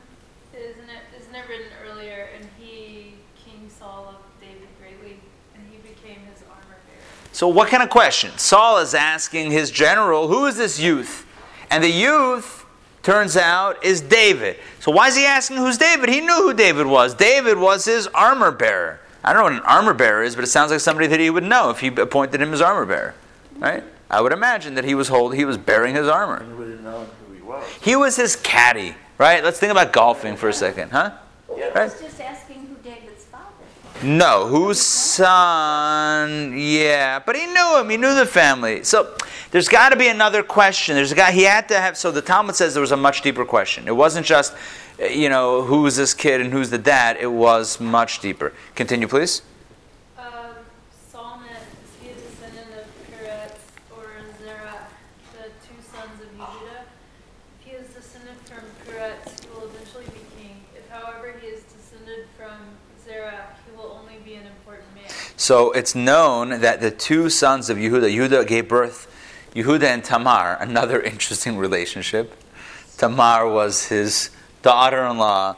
Isn't 0.53 0.89
it, 0.89 1.19
isn't 1.19 1.33
it 1.33 1.49
written 1.49 1.71
earlier, 1.89 2.29
and 2.35 2.47
he, 2.59 3.15
King 3.43 3.69
Saul, 3.69 4.05
loved 4.05 4.39
David 4.39 4.67
greatly, 4.79 5.19
and 5.55 5.63
he 5.71 5.77
became 5.77 6.19
his 6.31 6.43
armor 6.47 6.77
bearer? 6.85 7.26
So, 7.37 7.47
what 7.47 7.69
kind 7.69 7.83
of 7.83 7.91
question? 7.91 8.35
Saul 8.39 8.79
is 8.79 8.95
asking 8.95 9.51
his 9.51 9.69
general, 9.69 10.27
Who 10.27 10.47
is 10.47 10.57
this 10.57 10.79
youth? 10.79 11.27
And 11.69 11.83
the 11.83 11.87
youth, 11.87 12.65
turns 13.03 13.37
out, 13.37 13.85
is 13.85 14.01
David. 14.01 14.57
So, 14.79 14.89
why 14.91 15.09
is 15.09 15.15
he 15.15 15.23
asking 15.23 15.57
who's 15.57 15.77
David? 15.77 16.09
He 16.09 16.19
knew 16.19 16.33
who 16.33 16.55
David 16.55 16.87
was. 16.87 17.13
David 17.13 17.59
was 17.59 17.85
his 17.85 18.07
armor 18.07 18.49
bearer. 18.49 19.01
I 19.23 19.33
don't 19.33 19.41
know 19.41 19.43
what 19.43 19.53
an 19.53 19.69
armor 19.69 19.93
bearer 19.93 20.23
is, 20.23 20.33
but 20.33 20.45
it 20.45 20.47
sounds 20.47 20.71
like 20.71 20.79
somebody 20.79 21.05
that 21.05 21.19
he 21.19 21.29
would 21.29 21.43
know 21.43 21.69
if 21.69 21.79
he 21.79 21.89
appointed 21.89 22.41
him 22.41 22.53
as 22.53 22.59
armor 22.59 22.87
bearer. 22.87 23.13
Right? 23.59 23.83
I 24.09 24.19
would 24.19 24.31
imagine 24.31 24.73
that 24.73 24.85
he 24.85 24.95
was 24.95 25.07
hold, 25.07 25.35
he 25.35 25.45
was 25.45 25.59
bearing 25.59 25.93
his 25.93 26.07
armor. 26.07 26.37
And 26.37 26.57
we 26.57 26.65
didn't 26.65 26.85
know 26.85 27.05
who 27.27 27.35
he 27.35 27.41
was. 27.43 27.63
He 27.81 27.95
was 27.95 28.15
his 28.15 28.35
caddy, 28.35 28.95
right? 29.19 29.43
Let's 29.43 29.59
think 29.59 29.69
about 29.69 29.93
golfing 29.93 30.37
for 30.37 30.49
a 30.49 30.53
second, 30.53 30.89
huh? 30.89 31.11
Right? 31.47 31.75
was 31.75 32.01
just 32.01 32.19
asking 32.19 32.65
who 32.65 32.75
David's 32.83 33.25
father. 33.25 33.45
No, 34.03 34.45
whose 34.47 34.79
son? 34.79 36.53
Yeah, 36.55 37.17
but 37.17 37.35
he 37.35 37.47
knew 37.47 37.79
him. 37.79 37.89
He 37.89 37.97
knew 37.97 38.13
the 38.13 38.27
family. 38.27 38.83
So 38.83 39.15
there's 39.49 39.67
got 39.67 39.89
to 39.89 39.95
be 39.95 40.07
another 40.07 40.43
question. 40.43 40.95
There's 40.95 41.11
a 41.11 41.15
guy. 41.15 41.31
He 41.31 41.43
had 41.43 41.67
to 41.69 41.79
have. 41.79 41.97
So 41.97 42.11
the 42.11 42.21
Talmud 42.21 42.55
says 42.55 42.75
there 42.75 42.81
was 42.81 42.91
a 42.91 42.97
much 42.97 43.23
deeper 43.23 43.43
question. 43.43 43.87
It 43.87 43.95
wasn't 43.95 44.27
just, 44.27 44.53
uh, 45.01 45.05
you 45.05 45.29
know, 45.29 45.63
who's 45.63 45.95
this 45.95 46.13
kid 46.13 46.41
and 46.41 46.53
who's 46.53 46.69
the 46.69 46.77
dad. 46.77 47.17
It 47.19 47.31
was 47.31 47.79
much 47.79 48.19
deeper. 48.19 48.53
Continue, 48.75 49.07
please. 49.07 49.41
Um, 50.15 50.25
Saul 51.11 51.41
is 51.49 51.89
he 51.99 52.09
a 52.11 52.13
descendant 52.13 52.67
of 52.77 52.85
Peretz 53.11 53.57
or 53.89 54.05
Zerah, 54.37 54.85
the 55.33 55.49
two 55.65 55.81
sons 55.81 56.21
of 56.21 56.27
Yehuda? 56.37 56.83
If 57.61 57.65
he 57.65 57.71
is 57.71 57.87
descended 57.95 58.35
from 58.45 58.63
Peretz, 58.85 59.43
he 59.43 59.49
will 59.49 59.65
eventually 59.65 60.05
be 60.05 60.21
king. 60.39 60.61
If, 60.75 60.87
however, 60.87 61.33
he 61.41 61.47
is 61.47 61.63
descended 61.63 62.27
from 62.37 62.59
Zerah, 63.07 63.47
he 63.65 63.77
will 63.77 63.97
only 64.01 64.19
be 64.25 64.33
an 64.33 64.45
important 64.45 64.93
man. 64.93 65.05
So 65.37 65.71
it's 65.71 65.95
known 65.95 66.59
that 66.59 66.81
the 66.81 66.91
two 66.91 67.29
sons 67.29 67.69
of 67.69 67.77
Yehuda, 67.77 68.13
Yehuda 68.13 68.45
gave 68.45 68.67
birth, 68.67 69.09
Yehuda 69.55 69.83
and 69.83 70.03
Tamar, 70.03 70.57
another 70.59 71.01
interesting 71.13 71.57
relationship. 71.57 72.35
Tamar 72.97 73.47
was 73.47 73.85
his 73.85 74.31
daughter-in-law, 74.61 75.55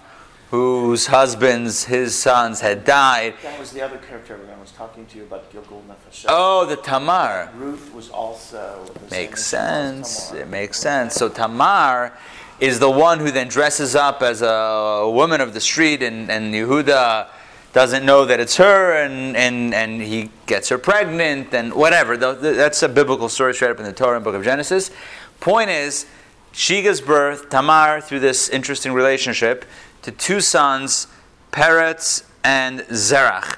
whose 0.52 1.08
husbands, 1.08 1.86
his 1.86 2.16
sons, 2.16 2.62
had 2.62 2.86
died. 2.86 3.34
That 3.42 3.58
was 3.58 3.72
the 3.72 3.82
other 3.82 3.98
character 3.98 4.38
when 4.38 4.50
I 4.50 4.60
was 4.60 4.72
talking 4.72 5.08
to 5.08 5.18
you 5.18 5.24
about 5.24 5.52
Gilgul 5.52 5.82
Nefesh. 5.88 6.26
Oh, 6.28 6.68
the 6.68 6.76
Tamar. 6.76 7.50
Ruth 7.56 7.92
was 7.96 8.10
also 8.12 8.86
the 8.94 9.16
Makes 9.16 9.40
as 9.40 9.46
sense. 9.46 10.28
Tamar. 10.28 10.42
It 10.42 10.48
makes 10.50 10.80
sense. 10.80 11.16
So 11.16 11.30
Tamar 11.30 12.14
is 12.60 12.78
the 12.78 12.92
one 12.92 13.20
who 13.20 13.32
then 13.32 13.48
dresses 13.48 13.96
up 13.96 14.22
as 14.22 14.44
a 14.44 15.10
woman 15.12 15.42
of 15.42 15.56
the 15.56 15.62
street, 15.62 16.04
and, 16.04 16.30
and 16.30 16.54
Yehuda 16.54 17.28
doesn't 17.74 18.06
know 18.06 18.26
that 18.26 18.40
it's 18.40 18.58
her, 18.58 18.94
and, 18.94 19.38
and, 19.38 19.74
and 19.74 20.02
he 20.02 20.32
gets 20.48 20.70
her 20.70 20.78
pregnant, 20.78 21.54
and 21.54 21.74
whatever. 21.74 22.18
That's 22.18 22.82
a 22.82 22.90
biblical 22.90 23.30
story 23.30 23.54
straight 23.54 23.72
up 23.72 23.80
in 23.80 23.86
the 23.86 23.94
Torah 23.94 24.16
and 24.16 24.24
Book 24.24 24.36
of 24.36 24.44
Genesis. 24.44 24.92
Point 25.40 25.70
is, 25.70 26.06
she 26.52 26.82
gives 26.82 27.00
birth, 27.00 27.50
Tamar, 27.50 28.02
through 28.02 28.22
this 28.22 28.50
interesting 28.50 28.94
relationship, 28.94 29.66
to 30.02 30.12
two 30.12 30.42
sons, 30.42 31.08
Peretz 31.52 32.24
and 32.44 32.80
Zerach. 32.82 33.58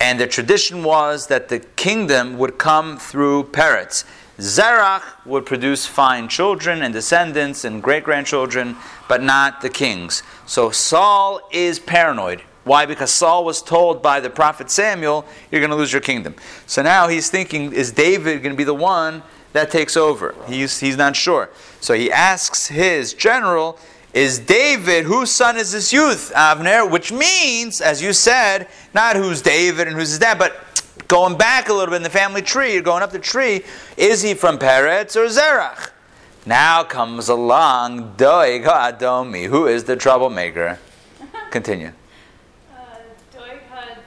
And 0.00 0.20
the 0.20 0.26
tradition 0.26 0.84
was 0.84 1.28
that 1.28 1.48
the 1.48 1.60
kingdom 1.60 2.36
would 2.36 2.58
come 2.58 2.98
through 2.98 3.44
Peretz. 3.44 4.04
Zerach 4.38 5.02
would 5.24 5.46
produce 5.46 5.86
fine 5.86 6.28
children 6.28 6.82
and 6.82 6.92
descendants 6.92 7.64
and 7.64 7.82
great 7.82 8.04
grandchildren, 8.04 8.76
but 9.08 9.22
not 9.22 9.62
the 9.62 9.70
kings. 9.70 10.22
So 10.44 10.70
Saul 10.70 11.40
is 11.50 11.78
paranoid. 11.78 12.42
Why? 12.66 12.84
Because 12.84 13.12
Saul 13.12 13.44
was 13.44 13.62
told 13.62 14.02
by 14.02 14.20
the 14.20 14.28
prophet 14.28 14.70
Samuel, 14.70 15.24
you're 15.50 15.62
going 15.62 15.70
to 15.70 15.76
lose 15.76 15.92
your 15.92 16.02
kingdom. 16.02 16.34
So 16.66 16.82
now 16.82 17.08
he's 17.08 17.30
thinking, 17.30 17.72
is 17.72 17.92
David 17.92 18.42
going 18.42 18.54
to 18.54 18.58
be 18.58 18.64
the 18.64 18.74
one 18.74 19.22
that 19.54 19.70
takes 19.70 19.96
over? 19.96 20.34
He's, 20.46 20.80
he's 20.80 20.96
not 20.96 21.16
sure. 21.16 21.48
So 21.80 21.94
he 21.94 22.12
asks 22.12 22.66
his 22.66 23.14
general, 23.14 23.78
is 24.12 24.38
David, 24.38 25.04
whose 25.04 25.30
son 25.30 25.56
is 25.56 25.72
this 25.72 25.92
youth, 25.92 26.32
Avner? 26.34 26.90
Which 26.90 27.12
means, 27.12 27.80
as 27.80 28.02
you 28.02 28.12
said, 28.12 28.66
not 28.92 29.14
who's 29.14 29.42
David 29.42 29.88
and 29.88 29.96
who's 29.96 30.10
his 30.10 30.18
dad, 30.18 30.38
but 30.38 30.56
going 31.06 31.36
back 31.38 31.68
a 31.68 31.72
little 31.72 31.92
bit 31.92 31.96
in 31.96 32.02
the 32.02 32.10
family 32.10 32.42
tree, 32.42 32.72
you're 32.72 32.82
going 32.82 33.02
up 33.02 33.12
the 33.12 33.18
tree, 33.18 33.62
is 33.96 34.22
he 34.22 34.34
from 34.34 34.58
Peretz 34.58 35.16
or 35.16 35.26
Zerach? 35.26 35.90
Now 36.46 36.82
comes 36.82 37.28
along 37.28 38.14
Doeg 38.16 38.64
Adomi, 38.64 39.46
who 39.46 39.66
is 39.66 39.84
the 39.84 39.96
troublemaker. 39.96 40.78
Continue. 41.50 41.92
Uh, 42.72 42.98
Doeg 43.34 43.60
had 43.68 43.98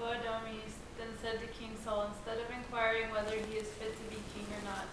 Hoadomis 0.00 0.78
then 0.96 1.08
said 1.20 1.40
to 1.40 1.46
King 1.58 1.76
Saul, 1.84 2.10
instead 2.14 2.38
of 2.38 2.50
inquiring 2.56 3.10
whether 3.10 3.34
he 3.34 3.56
is 3.56 3.66
fit 3.66 3.96
to 3.96 4.04
be 4.10 4.16
king 4.34 4.46
or 4.50 4.64
not, 4.64 4.86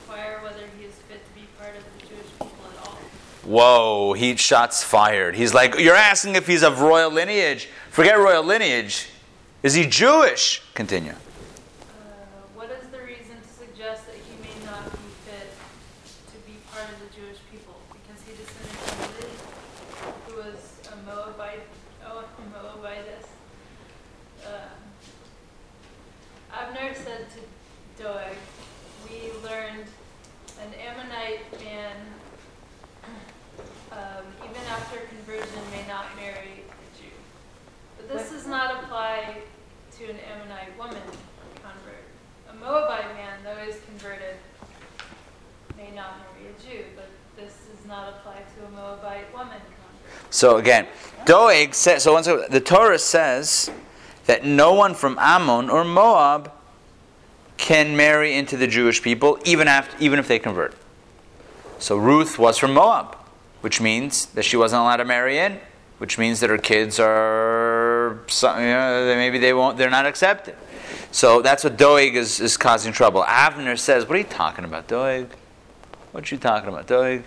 inquire 0.00 0.40
whether 0.42 0.68
he 0.78 0.84
is 0.84 0.94
fit 1.08 1.24
to 1.24 1.34
be 1.34 1.46
part 1.58 1.74
of 1.76 1.82
the 1.82 2.06
Jewish 2.06 2.30
people 2.38 2.64
at 2.70 2.86
all. 2.86 2.98
Whoa, 3.44 4.14
he 4.14 4.36
shots 4.36 4.82
fired. 4.82 5.34
He's 5.36 5.52
like, 5.52 5.78
You're 5.78 5.94
asking 5.94 6.36
if 6.36 6.46
he's 6.46 6.62
of 6.62 6.80
royal 6.80 7.10
lineage. 7.10 7.68
Forget 7.90 8.18
royal 8.18 8.42
lineage. 8.42 9.08
Is 9.64 9.72
he 9.72 9.86
Jewish? 9.86 10.60
Continue. 10.74 11.12
Uh, 11.12 11.16
what 12.54 12.70
is 12.70 12.86
the 12.88 12.98
reason 12.98 13.40
to 13.40 13.48
suggest 13.48 14.04
that 14.06 14.16
he 14.16 14.36
may 14.44 14.52
not 14.66 14.84
be 14.92 15.08
fit 15.24 15.48
to 16.28 16.36
be 16.44 16.58
part 16.70 16.84
of 16.84 17.00
the 17.00 17.08
Jewish 17.16 17.38
people? 17.50 17.80
Because 17.88 18.20
he 18.28 18.36
descended 18.36 18.76
from 18.76 19.08
Ruth, 19.16 19.40
who 20.28 20.36
was 20.36 20.60
a 20.92 20.96
Moabite, 21.08 21.64
oh, 22.06 22.24
a 22.44 22.44
Moabitess. 22.52 23.24
Um, 24.44 24.84
Abner 26.52 26.94
said 26.94 27.26
to 27.32 28.02
Doeg, 28.02 28.36
"We 29.08 29.32
learned 29.48 29.88
an 30.60 30.70
Ammonite 30.76 31.40
man, 31.64 31.96
um, 33.92 34.24
even 34.44 34.62
after 34.68 35.00
conversion, 35.08 35.62
may 35.72 35.88
not 35.88 36.14
marry 36.16 36.68
a 36.68 37.00
Jew." 37.00 37.16
But 37.96 38.12
this 38.12 38.30
does 38.30 38.46
not 38.46 38.84
apply 38.84 39.38
to 39.98 40.10
an 40.10 40.18
Ammonite 40.32 40.76
woman 40.76 41.02
convert. 41.62 42.04
A 42.50 42.54
Moabite 42.54 43.14
man, 43.14 43.38
though 43.44 43.62
is 43.62 43.80
converted, 43.86 44.36
may 45.76 45.90
not 45.94 46.18
marry 46.18 46.50
a 46.50 46.62
Jew, 46.62 46.84
but 46.96 47.08
this 47.36 47.52
not 47.86 48.08
apply 48.08 48.36
to 48.56 48.66
a 48.66 48.70
Moabite 48.70 49.32
woman. 49.34 49.60
So 50.30 50.56
again, 50.56 50.86
Doeg 51.26 51.74
says, 51.74 52.02
so 52.02 52.12
once 52.12 52.26
the 52.26 52.62
Torah 52.64 52.98
says 52.98 53.70
that 54.26 54.44
no 54.44 54.74
one 54.74 54.94
from 54.94 55.18
Ammon 55.18 55.70
or 55.70 55.84
Moab 55.84 56.50
can 57.56 57.96
marry 57.96 58.34
into 58.34 58.56
the 58.56 58.66
Jewish 58.66 59.02
people, 59.02 59.38
even, 59.44 59.68
after, 59.68 59.96
even 60.02 60.18
if 60.18 60.28
they 60.28 60.38
convert. 60.38 60.74
So 61.78 61.96
Ruth 61.96 62.38
was 62.38 62.58
from 62.58 62.74
Moab, 62.74 63.16
which 63.60 63.80
means 63.80 64.26
that 64.26 64.44
she 64.44 64.56
wasn't 64.56 64.80
allowed 64.80 64.96
to 64.96 65.04
marry 65.04 65.38
in, 65.38 65.60
which 65.98 66.18
means 66.18 66.40
that 66.40 66.50
her 66.50 66.58
kids 66.58 66.98
are, 66.98 68.18
you 68.42 68.48
know, 68.48 69.14
maybe 69.16 69.38
they 69.38 69.52
won't, 69.52 69.78
they're 69.78 69.90
not 69.90 70.06
accepted. 70.06 70.56
So 71.12 71.42
that's 71.42 71.62
what 71.62 71.76
Doeg 71.76 72.16
is, 72.16 72.40
is 72.40 72.56
causing 72.56 72.92
trouble. 72.92 73.22
Avner 73.22 73.78
says, 73.78 74.04
What 74.06 74.16
are 74.16 74.18
you 74.18 74.24
talking 74.24 74.64
about, 74.64 74.88
Doeg? 74.88 75.28
What 76.10 76.30
are 76.30 76.34
you 76.34 76.40
talking 76.40 76.68
about, 76.68 76.86
Doeg? 76.86 77.22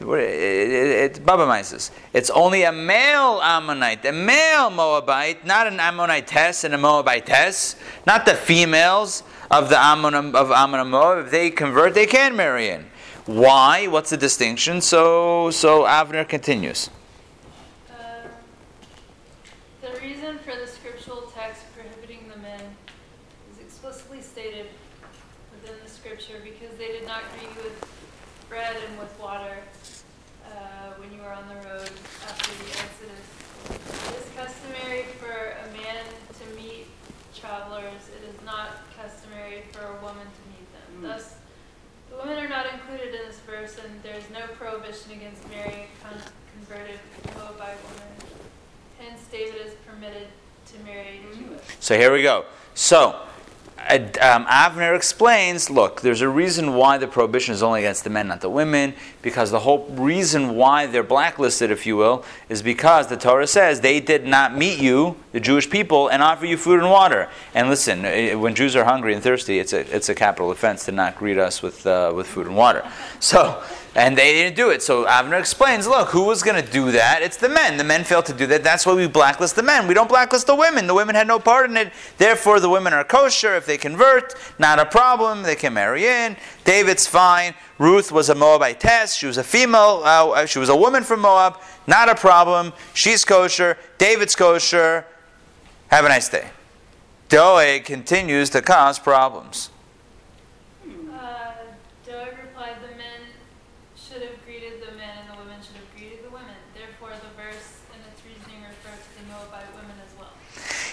It's 0.00 1.18
Baba 1.18 1.46
Mises. 1.46 1.90
It's 2.12 2.30
only 2.30 2.64
a 2.64 2.72
male 2.72 3.40
Ammonite, 3.42 4.04
a 4.04 4.12
male 4.12 4.70
Moabite, 4.70 5.46
not 5.46 5.66
an 5.66 5.78
Ammonitess 5.78 6.64
and 6.64 6.74
a 6.74 6.78
Moabitess, 6.78 7.76
not 8.06 8.26
the 8.26 8.34
females 8.34 9.22
of 9.50 9.68
the 9.68 9.78
Ammon 9.78 10.14
of 10.34 10.50
Ammon 10.50 10.80
and 10.80 10.90
Moab. 10.90 11.26
If 11.26 11.30
they 11.30 11.50
convert, 11.50 11.94
they 11.94 12.06
can 12.06 12.36
marry 12.36 12.68
in. 12.68 12.86
Why? 13.26 13.86
What's 13.86 14.10
the 14.10 14.16
distinction? 14.16 14.80
So, 14.80 15.50
so 15.52 15.84
Avner 15.84 16.28
continues. 16.28 16.90
Uh, 17.88 18.26
the 19.80 20.00
reason 20.00 20.38
for 20.38 20.56
the 20.56 20.66
scriptural 20.66 21.32
text 21.34 21.62
prohibiting 21.76 22.28
the 22.28 22.40
men 22.40 22.60
is 23.52 23.60
explicitly 23.60 24.20
stated 24.20 24.66
within 25.52 25.76
the 25.84 25.88
scripture 25.90 26.40
because 26.42 26.76
they 26.78 26.88
did 26.88 27.06
not 27.06 27.22
greet 27.38 27.48
you 27.56 27.62
with 27.62 27.92
bread 28.48 28.76
and 28.88 28.98
with 28.98 29.18
water 29.20 29.56
uh, 30.44 30.92
when 30.98 31.12
you 31.12 31.22
were 31.22 31.32
on 31.32 31.46
the 31.48 31.54
road 31.68 31.90
after 32.28 32.50
the 32.52 32.70
Exodus. 32.84 33.26
It 33.70 34.20
is 34.20 34.28
customary 34.36 35.04
for 35.20 35.30
a 35.32 35.72
man 35.72 36.04
to 36.38 36.56
meet 36.60 36.86
travelers. 37.34 38.10
It 38.12 38.28
is 38.28 38.44
not 38.44 38.82
customary 39.00 39.62
for 39.72 39.86
a 39.86 39.94
woman 40.02 40.26
to 40.26 40.42
meet 40.50 40.68
them. 40.74 41.02
Thus, 41.02 41.36
the 42.10 42.18
women 42.18 42.44
are 42.44 42.48
not 42.48 42.66
included 42.74 43.14
in 43.14 43.26
this 43.26 43.40
verse, 43.40 43.78
and 43.82 44.02
there 44.02 44.16
is 44.16 44.21
no 44.32 44.46
prohibition 44.58 45.12
against 45.12 45.48
marrying 45.50 45.86
a 45.86 46.08
con- 46.08 46.22
converted 46.56 46.98
Moabite 47.36 47.76
woman. 47.84 48.08
Hence, 48.98 49.20
David 49.30 49.66
is 49.66 49.74
permitted 49.86 50.28
to 50.66 50.84
marry 50.84 51.20
a 51.20 51.36
Jewess. 51.36 51.62
So 51.80 51.96
here 51.96 52.12
we 52.12 52.22
go. 52.22 52.46
So, 52.74 53.20
um, 53.90 54.46
Avner 54.46 54.96
explains 54.96 55.68
look, 55.68 56.00
there's 56.00 56.20
a 56.20 56.28
reason 56.28 56.74
why 56.74 56.98
the 56.98 57.08
prohibition 57.08 57.52
is 57.52 57.62
only 57.62 57.80
against 57.80 58.04
the 58.04 58.10
men, 58.10 58.28
not 58.28 58.40
the 58.40 58.48
women, 58.48 58.94
because 59.20 59.50
the 59.50 59.58
whole 59.60 59.86
reason 59.90 60.54
why 60.54 60.86
they're 60.86 61.02
blacklisted, 61.02 61.70
if 61.70 61.84
you 61.84 61.96
will, 61.96 62.24
is 62.48 62.62
because 62.62 63.08
the 63.08 63.16
Torah 63.16 63.46
says 63.46 63.80
they 63.80 64.00
did 64.00 64.26
not 64.26 64.56
meet 64.56 64.78
you, 64.78 65.16
the 65.32 65.40
Jewish 65.40 65.68
people, 65.68 66.08
and 66.08 66.22
offer 66.22 66.46
you 66.46 66.56
food 66.56 66.80
and 66.80 66.90
water. 66.90 67.28
And 67.54 67.68
listen, 67.68 68.04
uh, 68.04 68.38
when 68.38 68.54
Jews 68.54 68.76
are 68.76 68.84
hungry 68.84 69.14
and 69.14 69.22
thirsty, 69.22 69.58
it's 69.58 69.72
a, 69.72 69.94
it's 69.94 70.08
a 70.08 70.14
capital 70.14 70.50
offense 70.50 70.84
to 70.86 70.92
not 70.92 71.16
greet 71.16 71.36
us 71.36 71.60
with, 71.60 71.86
uh, 71.86 72.12
with 72.14 72.26
food 72.26 72.46
and 72.46 72.56
water. 72.56 72.88
So, 73.20 73.62
and 73.94 74.16
they 74.16 74.32
didn't 74.32 74.56
do 74.56 74.70
it. 74.70 74.82
So 74.82 75.04
Avner 75.04 75.38
explains 75.38 75.86
look, 75.86 76.08
who 76.08 76.24
was 76.24 76.42
going 76.42 76.62
to 76.62 76.70
do 76.70 76.92
that? 76.92 77.20
It's 77.22 77.36
the 77.36 77.48
men. 77.48 77.76
The 77.76 77.84
men 77.84 78.04
failed 78.04 78.26
to 78.26 78.32
do 78.32 78.46
that. 78.46 78.64
That's 78.64 78.86
why 78.86 78.94
we 78.94 79.06
blacklist 79.06 79.56
the 79.56 79.62
men. 79.62 79.86
We 79.86 79.94
don't 79.94 80.08
blacklist 80.08 80.46
the 80.46 80.54
women. 80.54 80.86
The 80.86 80.94
women 80.94 81.14
had 81.14 81.26
no 81.26 81.38
part 81.38 81.70
in 81.70 81.76
it. 81.76 81.92
Therefore, 82.18 82.60
the 82.60 82.70
women 82.70 82.92
are 82.92 83.04
kosher. 83.04 83.54
If 83.54 83.66
they 83.66 83.76
convert, 83.76 84.34
not 84.58 84.78
a 84.78 84.86
problem. 84.86 85.42
They 85.42 85.56
can 85.56 85.74
marry 85.74 86.06
in. 86.06 86.36
David's 86.64 87.06
fine. 87.06 87.54
Ruth 87.78 88.12
was 88.12 88.28
a 88.30 88.34
Moabitess. 88.34 89.14
She 89.14 89.26
was 89.26 89.38
a 89.38 89.44
female. 89.44 90.02
Uh, 90.04 90.46
she 90.46 90.58
was 90.58 90.68
a 90.68 90.76
woman 90.76 91.04
from 91.04 91.20
Moab. 91.20 91.60
Not 91.86 92.08
a 92.08 92.14
problem. 92.14 92.72
She's 92.94 93.24
kosher. 93.24 93.76
David's 93.98 94.34
kosher. 94.34 95.04
Have 95.88 96.06
a 96.06 96.08
nice 96.08 96.28
day. 96.28 96.48
Doeg 97.28 97.84
continues 97.84 98.50
to 98.50 98.60
cause 98.60 98.98
problems. 98.98 99.70
Uh, 100.84 101.52
Doeg 102.06 102.36
replied, 102.44 102.76
The 102.82 102.96
men 102.96 103.20
should 103.96 104.20
have 104.20 104.36
greeted 104.44 104.80
the 104.80 104.92
men, 104.96 105.16
and 105.20 105.32
the 105.32 105.42
women 105.42 105.56
should 105.62 105.76
have 105.76 105.96
greeted 105.96 106.24
the 106.24 106.28
women. 106.28 106.52
Therefore, 106.74 107.08
the 107.08 107.42
verse 107.42 107.80
and 107.92 108.00
its 108.12 108.20
reasoning 108.24 108.60
refers 108.68 109.00
to 109.00 109.24
the 109.24 109.32
Moabite 109.32 109.64
women 109.74 109.96
as 110.04 110.12
well. 110.20 110.32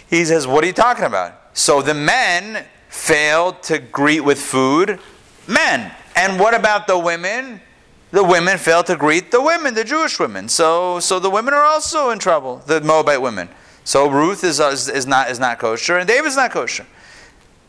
He 0.09 0.25
says, 0.25 0.47
What 0.47 0.63
are 0.63 0.67
you 0.67 0.73
talking 0.73 1.05
about? 1.05 1.35
So 1.53 1.81
the 1.81 1.93
men 1.93 2.65
failed 2.89 3.61
to 3.63 3.79
greet 3.79 4.21
with 4.21 4.41
food 4.41 4.99
men. 5.47 5.91
And 6.15 6.39
what 6.39 6.53
about 6.53 6.87
the 6.87 6.97
women? 6.97 7.61
The 8.11 8.23
women 8.23 8.57
failed 8.57 8.87
to 8.87 8.95
greet 8.95 9.31
the 9.31 9.41
women, 9.41 9.75
the 9.75 9.83
Jewish 9.83 10.19
women. 10.19 10.49
So, 10.49 10.99
so 10.99 11.19
the 11.19 11.29
women 11.29 11.53
are 11.53 11.63
also 11.63 12.09
in 12.09 12.17
trouble, 12.17 12.57
the 12.65 12.81
Moabite 12.81 13.21
women. 13.21 13.49
So 13.83 14.09
Ruth 14.09 14.43
is, 14.43 14.59
is, 14.59 14.89
is, 14.89 15.05
not, 15.05 15.29
is 15.29 15.39
not 15.39 15.59
kosher, 15.59 15.97
and 15.97 16.07
David's 16.07 16.35
not 16.35 16.51
kosher. 16.51 16.85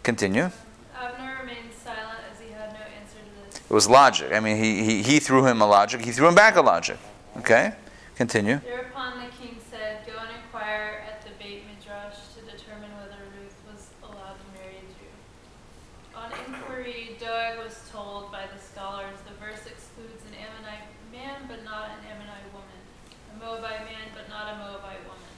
Continue. 0.02 0.50
Abner 0.96 1.36
remained 1.40 1.72
silent 1.84 2.20
as 2.32 2.40
he 2.40 2.52
had 2.52 2.72
no 2.72 2.80
answer 2.80 3.18
to 3.18 3.50
this. 3.52 3.60
It 3.60 3.72
was 3.72 3.88
logic. 3.88 4.32
I 4.32 4.40
mean, 4.40 4.56
he, 4.56 4.82
he, 4.84 5.02
he 5.02 5.18
threw 5.20 5.46
him 5.46 5.60
a 5.60 5.66
logic, 5.66 6.02
he 6.04 6.12
threw 6.12 6.28
him 6.28 6.34
back 6.34 6.56
a 6.56 6.62
logic. 6.62 6.98
Okay? 7.36 7.72
Continue. 8.16 8.60
Thereupon 8.60 9.16
the 9.20 9.32
king 9.36 9.56
said, 9.70 10.04
Go 10.06 10.12
and 10.20 10.28
inquire 10.36 11.04
at 11.08 11.24
the 11.24 11.30
Beit 11.38 11.64
Midrash 11.64 12.20
to 12.36 12.40
determine 12.44 12.92
whether 13.00 13.16
Ruth 13.40 13.56
was 13.64 13.88
allowed 14.04 14.36
to 14.36 14.48
marry 14.60 14.76
a 14.76 14.84
Jew. 14.92 15.08
On 16.20 16.28
inquiry, 16.44 17.16
Doeg 17.18 17.64
was 17.64 17.80
told 17.90 18.30
by 18.32 18.44
the 18.52 18.60
scholars 18.60 19.16
the 19.24 19.32
verse 19.40 19.64
excludes 19.64 20.20
an 20.28 20.36
Ammonite 20.36 20.84
man 21.12 21.48
but 21.48 21.64
not 21.64 21.96
an 21.96 22.04
Ammonite 22.12 22.52
woman, 22.52 22.80
a 23.32 23.36
Moabite 23.40 23.88
man 23.88 24.12
but 24.12 24.28
not 24.28 24.52
a 24.52 24.56
Moabite 24.68 25.00
woman. 25.08 25.30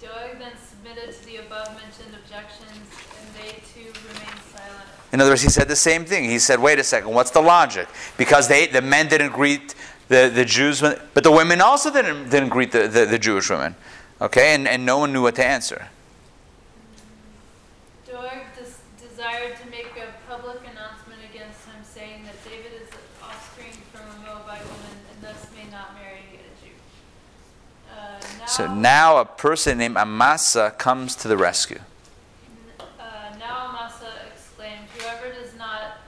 Doeg 0.00 0.38
then 0.38 0.56
submitted 0.56 1.12
to 1.12 1.24
the 1.26 1.36
above 1.44 1.59
mentioned 1.74 2.14
objections, 2.14 2.86
and 3.20 3.34
they 3.34 3.60
too 3.74 3.92
remained 4.08 4.40
silent. 4.52 4.88
In 5.12 5.20
other 5.20 5.30
words, 5.30 5.42
he 5.42 5.48
said 5.48 5.68
the 5.68 5.76
same 5.76 6.04
thing. 6.04 6.24
He 6.24 6.38
said, 6.38 6.60
wait 6.60 6.78
a 6.78 6.84
second, 6.84 7.12
what's 7.12 7.30
the 7.30 7.40
logic? 7.40 7.88
Because 8.16 8.48
they, 8.48 8.66
the 8.66 8.82
men 8.82 9.08
didn't 9.08 9.32
greet 9.32 9.74
the, 10.08 10.30
the 10.32 10.44
Jews, 10.44 10.80
but 10.80 11.22
the 11.22 11.30
women 11.30 11.60
also 11.60 11.92
didn't, 11.92 12.30
didn't 12.30 12.48
greet 12.48 12.72
the, 12.72 12.88
the, 12.88 13.06
the 13.06 13.18
Jewish 13.18 13.48
women. 13.50 13.76
Okay? 14.20 14.54
And, 14.54 14.66
and 14.66 14.84
no 14.84 14.98
one 14.98 15.12
knew 15.12 15.22
what 15.22 15.36
to 15.36 15.44
answer. 15.44 15.88
Doeg 18.06 18.42
des- 18.58 19.06
desired 19.06 19.56
to 19.62 19.70
make 19.70 19.92
a 19.96 20.12
public 20.28 20.58
announcement 20.62 21.20
against 21.32 21.64
him, 21.66 21.82
saying 21.84 22.24
that 22.24 22.34
David 22.44 22.72
is 22.82 22.88
the 22.90 22.98
offspring 23.22 23.72
from 23.92 24.02
a 24.02 24.26
Moabite 24.26 24.64
woman 24.64 24.98
and 25.12 25.22
thus 25.22 25.46
may 25.54 25.70
not 25.70 25.94
marry 25.94 26.26
a 26.34 26.64
Jew. 26.64 26.74
Uh, 27.90 28.20
now, 28.38 28.39
So 28.50 28.66
now 28.66 29.18
a 29.18 29.24
person 29.24 29.78
named 29.78 29.96
Amasa 29.96 30.74
comes 30.76 31.14
to 31.16 31.28
the 31.28 31.36
rescue. 31.36 31.78
uh, 32.80 32.84
now 33.38 33.68
Amasa 33.68 34.10
exclaimed, 34.32 34.88
Whoever 34.98 35.32
does 35.32 35.54
not 35.56 35.98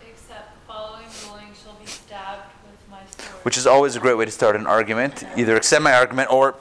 accept 0.00 0.54
the 0.54 0.72
following 0.72 1.06
ruling 1.26 1.48
shall 1.62 1.74
be 1.74 1.86
stabbed 1.86 2.42
with 2.64 2.78
my 2.88 3.00
sword. 3.18 3.44
Which 3.44 3.58
is 3.58 3.66
always 3.66 3.96
a 3.96 4.00
great 4.00 4.16
way 4.16 4.24
to 4.24 4.30
start 4.30 4.54
an 4.54 4.68
argument. 4.68 5.24
Either 5.36 5.56
accept 5.56 5.82
my 5.82 5.92
argument 5.92 6.30
or 6.32 6.54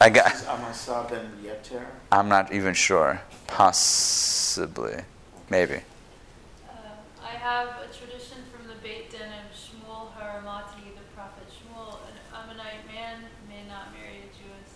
I 0.00 0.08
got. 0.08 0.34
Amasa 0.48 1.06
ben 1.08 1.30
Yeter? 1.44 1.84
I'm 2.10 2.30
not 2.30 2.50
even 2.52 2.72
sure. 2.72 3.20
Possibly. 3.46 5.02
Maybe. 5.50 5.82
Uh, 6.66 6.72
I 7.22 7.32
have 7.36 7.68
a 7.68 7.92
tradition 7.94 8.38
from 8.50 8.66
the 8.68 8.74
Beit 8.82 9.10
Din 9.10 9.20
of 9.20 9.52
Shmuel 9.52 10.08
Haramati, 10.16 10.96
the 10.96 11.04
prophet 11.14 11.44
Shmuel. 11.52 11.98
An 12.08 12.16
Ammonite 12.34 12.86
man 12.88 13.18
may 13.48 13.62
not 13.68 13.92
marry 13.92 14.24
a 14.24 14.28
Jewess, 14.32 14.74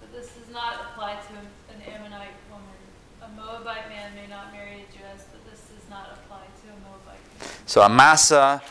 but 0.00 0.10
this 0.12 0.32
does 0.32 0.52
not 0.52 0.74
apply 0.90 1.20
to 1.28 1.34
an 1.72 1.80
Ammonite 1.86 2.34
woman. 2.50 2.78
A 3.22 3.28
Moabite 3.36 3.88
man 3.88 4.14
may 4.14 4.26
not 4.26 4.50
marry 4.52 4.82
a 4.82 4.86
Jewess, 4.96 5.24
but 5.30 5.44
this 5.50 5.60
does 5.70 5.88
not 5.90 6.18
apply 6.18 6.42
to 6.44 6.64
a 6.72 6.76
Moabite 6.88 7.20
woman. 7.38 7.54
So 7.74 7.82
Amasa 7.82 8.62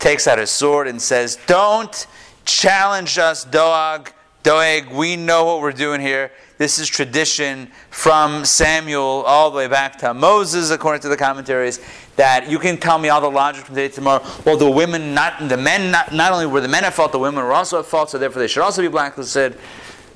takes 0.00 0.26
out 0.26 0.40
his 0.40 0.50
sword 0.50 0.88
and 0.88 1.00
says, 1.00 1.38
Don't 1.46 2.08
challenge 2.44 3.16
us, 3.16 3.44
Doeg. 3.44 4.12
Doeg, 4.42 4.90
we 4.90 5.14
know 5.14 5.44
what 5.44 5.60
we're 5.60 5.70
doing 5.70 6.00
here. 6.00 6.32
This 6.56 6.80
is 6.80 6.88
tradition 6.88 7.70
from 7.90 8.44
Samuel 8.44 9.22
all 9.28 9.52
the 9.52 9.56
way 9.56 9.68
back 9.68 9.96
to 9.98 10.12
Moses, 10.12 10.72
according 10.72 11.02
to 11.02 11.08
the 11.08 11.16
commentaries, 11.16 11.78
that 12.16 12.50
you 12.50 12.58
can 12.58 12.78
tell 12.78 12.98
me 12.98 13.10
all 13.10 13.20
the 13.20 13.30
logic 13.30 13.64
from 13.64 13.76
today 13.76 13.86
to 13.90 13.94
tomorrow. 13.94 14.26
Well, 14.44 14.56
the 14.56 14.68
women, 14.68 15.14
not 15.14 15.48
the 15.48 15.56
men, 15.56 15.92
not, 15.92 16.12
not 16.12 16.32
only 16.32 16.46
were 16.46 16.60
the 16.60 16.66
men 16.66 16.82
at 16.82 16.94
fault, 16.94 17.12
the 17.12 17.20
women 17.20 17.44
were 17.44 17.52
also 17.52 17.78
at 17.78 17.86
fault, 17.86 18.10
so 18.10 18.18
therefore 18.18 18.42
they 18.42 18.48
should 18.48 18.64
also 18.64 18.82
be 18.82 18.88
blacklisted. 18.88 19.56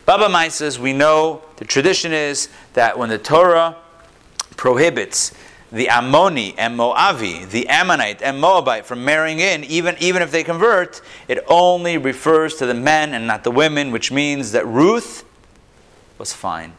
Baba 0.04 0.28
Mai 0.28 0.48
says, 0.48 0.80
we 0.80 0.92
know 0.92 1.42
the 1.58 1.64
tradition 1.64 2.12
is 2.12 2.48
that 2.72 2.98
when 2.98 3.08
the 3.08 3.18
Torah 3.18 3.76
prohibits 4.56 5.32
the 5.72 5.86
Ammoni 5.86 6.54
and 6.58 6.78
Moavi, 6.78 7.48
the 7.48 7.66
Ammonite 7.68 8.20
and 8.20 8.38
Moabite, 8.38 8.84
from 8.84 9.04
marrying 9.04 9.38
in, 9.38 9.64
even, 9.64 9.96
even 10.00 10.20
if 10.20 10.30
they 10.30 10.44
convert, 10.44 11.00
it 11.28 11.42
only 11.48 11.96
refers 11.96 12.56
to 12.56 12.66
the 12.66 12.74
men 12.74 13.14
and 13.14 13.26
not 13.26 13.42
the 13.42 13.50
women, 13.50 13.90
which 13.90 14.12
means 14.12 14.52
that 14.52 14.66
Ruth 14.66 15.24
was 16.18 16.34
fine. 16.34 16.74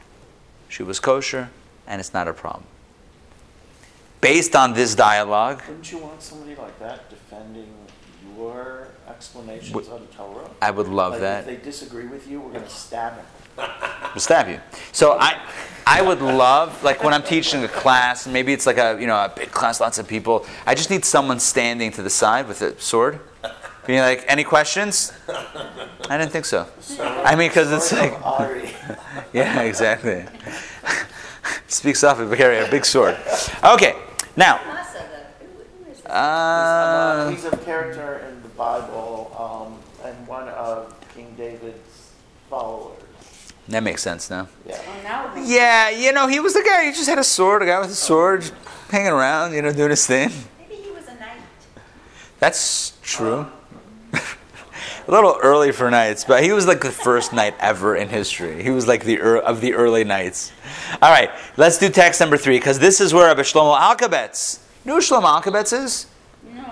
She 0.69 0.83
was 0.83 0.99
kosher, 0.99 1.49
and 1.87 1.99
it's 1.99 2.13
not 2.13 2.27
a 2.27 2.33
problem. 2.33 2.65
Based 4.21 4.55
on 4.55 4.73
this 4.73 4.93
dialogue, 4.93 5.63
Wouldn't 5.67 5.91
you 5.91 5.97
want 5.97 6.21
somebody 6.21 6.55
like 6.55 6.77
that 6.79 7.09
defending 7.09 7.73
your 8.37 8.87
explanations 9.09 9.73
the 9.73 9.99
Torah? 10.15 10.49
I 10.61 10.69
would 10.69 10.87
love 10.87 11.13
like 11.13 11.21
that. 11.21 11.39
If 11.39 11.45
they 11.47 11.55
disagree 11.57 12.05
with 12.05 12.29
you, 12.29 12.39
we're 12.39 12.51
going 12.51 12.63
to 12.63 12.69
stab 12.69 13.15
him. 13.15 13.25
Will 13.57 14.21
stab 14.21 14.47
you. 14.49 14.59
So 14.91 15.17
I, 15.19 15.39
I 15.85 16.01
would 16.01 16.21
love, 16.21 16.83
like 16.83 17.03
when 17.03 17.13
I'm 17.13 17.23
teaching 17.23 17.63
a 17.63 17.67
class, 17.67 18.25
and 18.25 18.33
maybe 18.33 18.53
it's 18.53 18.65
like 18.65 18.77
a, 18.77 18.97
you 18.99 19.07
know, 19.07 19.15
a 19.15 19.31
big 19.35 19.51
class, 19.51 19.79
lots 19.81 19.97
of 19.97 20.07
people. 20.07 20.45
I 20.65 20.75
just 20.75 20.89
need 20.89 21.03
someone 21.05 21.39
standing 21.39 21.91
to 21.91 22.01
the 22.01 22.09
side 22.09 22.47
with 22.47 22.61
a 22.61 22.79
sword, 22.79 23.19
being 23.85 23.99
like, 23.99 24.23
"Any 24.27 24.43
questions?" 24.43 25.11
I 26.09 26.17
didn't 26.17 26.31
think 26.31 26.45
so. 26.45 26.67
I 26.99 27.35
mean, 27.35 27.49
because 27.49 27.71
it's 27.71 27.91
like, 27.91 28.13
yeah, 29.33 29.61
exactly. 29.61 30.25
Speaks 31.67 31.99
softly, 31.99 32.27
but 32.27 32.37
carry 32.37 32.59
a 32.59 32.69
big 32.71 32.85
sword. 32.85 33.17
Okay, 33.63 33.95
now, 34.37 34.57
Masa, 34.59 34.93
the, 34.93 35.45
who, 35.45 35.83
who 35.85 35.91
is 35.91 35.97
this? 36.01 36.05
uh, 36.11 37.29
He's 37.31 37.45
a 37.45 37.57
character 37.57 38.25
in 38.29 38.41
the 38.41 38.49
Bible 38.49 39.35
um, 39.37 40.07
and 40.07 40.27
one 40.27 40.47
of 40.49 40.95
King 41.13 41.33
David's 41.35 42.11
followers. 42.49 43.01
That 43.69 43.83
makes 43.83 44.01
sense 44.01 44.29
now. 44.29 44.47
Yeah. 44.65 44.81
Now 45.03 45.31
it 45.31 45.35
makes 45.35 45.49
Yeah, 45.49 45.89
you 45.89 46.11
know, 46.11 46.27
he 46.27 46.39
was 46.39 46.53
the 46.53 46.63
guy. 46.63 46.85
He 46.85 46.91
just 46.91 47.07
had 47.07 47.17
a 47.17 47.23
sword, 47.23 47.61
a 47.61 47.65
guy 47.65 47.79
with 47.79 47.91
a 47.91 47.95
sword, 47.95 48.49
hanging 48.89 49.11
around, 49.11 49.53
you 49.53 49.61
know, 49.61 49.71
doing 49.71 49.91
his 49.91 50.05
thing. 50.05 50.31
Maybe 50.59 50.81
he 50.81 50.91
was 50.91 51.07
a 51.07 51.15
knight. 51.15 51.37
That's 52.39 52.97
true. 53.01 53.47
a 55.07 55.11
little 55.11 55.37
early 55.41 55.71
for 55.71 55.89
knights, 55.89 56.25
but 56.25 56.43
he 56.43 56.51
was 56.51 56.67
like 56.67 56.81
the 56.81 56.91
first 56.91 57.31
knight 57.33 57.55
ever 57.59 57.95
in 57.95 58.09
history. 58.09 58.61
He 58.61 58.69
was 58.69 58.87
like 58.87 59.05
the 59.05 59.13
ear 59.13 59.37
of 59.37 59.61
the 59.61 59.73
early 59.73 60.03
knights. 60.03 60.51
All 61.01 61.11
right, 61.11 61.31
let's 61.55 61.77
do 61.77 61.89
text 61.89 62.19
number 62.19 62.37
three 62.37 62.57
because 62.57 62.79
this 62.79 62.99
is 62.99 63.13
where 63.13 63.27
Rabbi 63.27 63.41
Shlomo 63.41 63.77
Alkabetz. 63.79 64.59
You 64.83 64.89
know 64.89 64.95
who 64.95 65.01
Shlomo 65.01 65.41
Alkabetz 65.41 65.71
is? 65.71 66.07
No. 66.53 66.65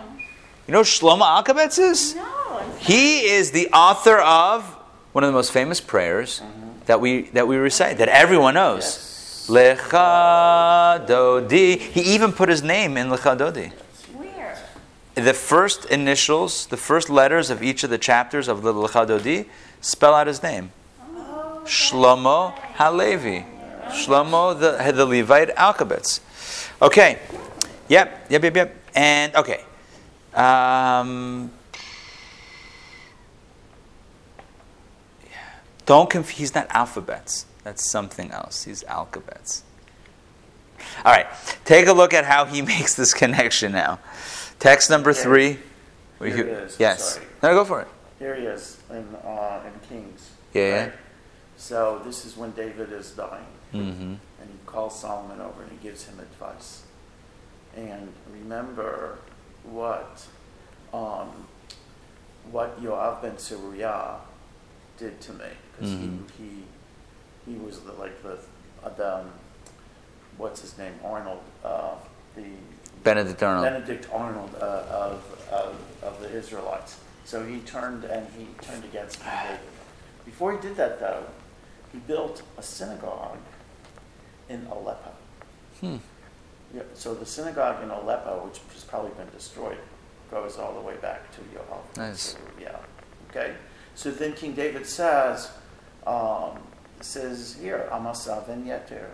You 0.67 0.73
know 0.73 0.79
who 0.79 0.83
Shlomo 0.83 1.21
Alkabetz 1.21 1.79
is? 1.79 2.15
No. 2.15 2.41
He 2.79 3.21
is 3.21 3.51
the 3.51 3.69
author 3.69 4.17
of 4.19 4.65
one 5.13 5.23
of 5.23 5.29
the 5.29 5.33
most 5.33 5.51
famous 5.51 5.79
prayers 5.81 6.41
uh-huh. 6.41 6.70
That 6.91 6.99
we 6.99 7.21
that 7.31 7.47
we 7.47 7.55
recite 7.55 7.99
that 7.99 8.09
everyone 8.09 8.55
knows. 8.55 9.47
Lecha 9.47 11.07
Dodi. 11.07 11.79
He 11.79 12.01
even 12.01 12.33
put 12.33 12.49
his 12.49 12.61
name 12.61 12.97
in 12.97 13.07
Lecha 13.07 13.37
Dodi. 13.37 13.71
Where? 14.13 14.57
the 15.15 15.33
first 15.33 15.85
initials, 15.85 16.65
the 16.67 16.75
first 16.75 17.09
letters 17.09 17.49
of 17.49 17.63
each 17.63 17.85
of 17.85 17.89
the 17.89 17.97
chapters 17.97 18.49
of 18.49 18.61
the 18.61 18.73
Lecha 18.73 19.07
Dodi 19.07 19.45
spell 19.79 20.13
out 20.13 20.27
his 20.27 20.43
name. 20.43 20.73
Shlomo 21.63 22.53
Halevi. 22.75 23.45
Shlomo, 23.91 24.59
the, 24.59 24.91
the 24.91 25.05
Levite 25.05 25.55
Alkabetz. 25.55 26.19
Okay. 26.81 27.19
Yep, 27.87 28.25
yep, 28.29 28.43
yep, 28.43 28.55
yep. 28.55 28.75
And, 28.95 29.33
okay. 29.35 29.63
Um, 30.33 31.51
don't 35.85 36.09
confuse, 36.09 36.37
he's 36.37 36.55
not 36.55 36.67
alphabets. 36.69 37.45
That's 37.63 37.89
something 37.91 38.31
else. 38.31 38.63
He's 38.63 38.83
alphabets. 38.83 39.63
All 41.05 41.11
right, 41.11 41.27
take 41.65 41.87
a 41.87 41.93
look 41.93 42.13
at 42.13 42.25
how 42.25 42.45
he 42.45 42.61
makes 42.73 42.95
this 42.95 43.13
connection 43.13 43.71
now. 43.71 43.99
Text 44.59 44.89
number 44.89 45.13
three. 45.13 45.59
Here 46.19 46.37
it 46.37 46.47
is. 46.47 46.79
Yes. 46.79 47.15
Sorry. 47.15 47.25
No, 47.41 47.53
go 47.55 47.65
for 47.65 47.81
it. 47.81 47.87
Here 48.19 48.35
he 48.35 48.45
is 48.45 48.77
in, 48.91 49.07
uh, 49.25 49.61
in 49.65 49.87
Kings. 49.89 50.29
Yeah, 50.53 50.61
yeah. 50.67 50.83
right? 50.83 50.93
So 51.57 52.01
this 52.05 52.25
is 52.25 52.37
when 52.37 52.51
David 52.51 52.91
is 52.91 53.11
dying, 53.11 53.45
Mm-hmm. 53.73 54.01
and 54.03 54.19
he 54.49 54.57
calls 54.65 54.99
Solomon 54.99 55.39
over 55.41 55.63
and 55.63 55.71
he 55.71 55.77
gives 55.77 56.05
him 56.05 56.19
advice. 56.19 56.83
And 57.75 58.11
remember 58.31 59.19
what 59.63 60.25
um, 60.93 61.29
what 62.51 62.81
Yoav 62.83 63.21
ben 63.21 63.33
Tzruiah 63.37 64.17
did 64.97 65.21
to 65.21 65.33
me 65.33 65.45
because 65.81 65.95
Mhm. 65.95 66.19
he, 66.37 66.43
he 66.43 67.53
he 67.53 67.57
was 67.57 67.79
the, 67.79 67.91
like 67.93 68.21
the, 68.21 68.37
the 68.97 69.17
um, 69.17 69.31
what's 70.37 70.61
his 70.61 70.77
name 70.77 70.93
Arnold 71.03 71.41
uh, 71.65 71.95
the 72.35 72.45
Benedict 73.03 73.41
Arnold. 73.41 73.65
Benedict 73.65 74.07
Arnold 74.13 74.55
uh, 74.61 74.65
of, 74.89 75.47
of, 75.51 75.75
of 76.03 76.21
the 76.21 76.29
Israelites. 76.37 76.97
So 77.25 77.43
he 77.45 77.59
turned 77.61 78.03
and 78.03 78.27
he 78.37 78.45
turned 78.61 78.83
against 78.83 79.19
King 79.19 79.31
David. 79.43 79.59
Before 80.25 80.51
he 80.53 80.59
did 80.61 80.75
that, 80.75 80.99
though, 80.99 81.23
he 81.91 81.97
built 81.99 82.43
a 82.59 82.61
synagogue 82.63 83.37
in 84.49 84.67
Aleppo. 84.71 85.11
Hmm. 85.79 85.97
Yeah, 86.75 86.83
so 86.93 87.15
the 87.15 87.25
synagogue 87.25 87.83
in 87.83 87.89
Aleppo, 87.89 88.45
which 88.45 88.59
has 88.73 88.83
probably 88.83 89.11
been 89.11 89.29
destroyed, 89.33 89.77
goes 90.29 90.57
all 90.57 90.73
the 90.75 90.79
way 90.81 90.95
back 90.97 91.31
to 91.31 91.41
Yoav. 91.41 91.97
Nice. 91.97 92.35
Yeah. 92.61 92.77
Okay. 93.31 93.55
So 93.95 94.11
then 94.11 94.33
King 94.33 94.53
David 94.53 94.85
says, 94.85 95.49
um, 96.07 96.57
says 96.99 97.57
here, 97.61 97.87
Amasa 97.91 98.43
ben 98.47 98.65
Yeter, 98.65 99.07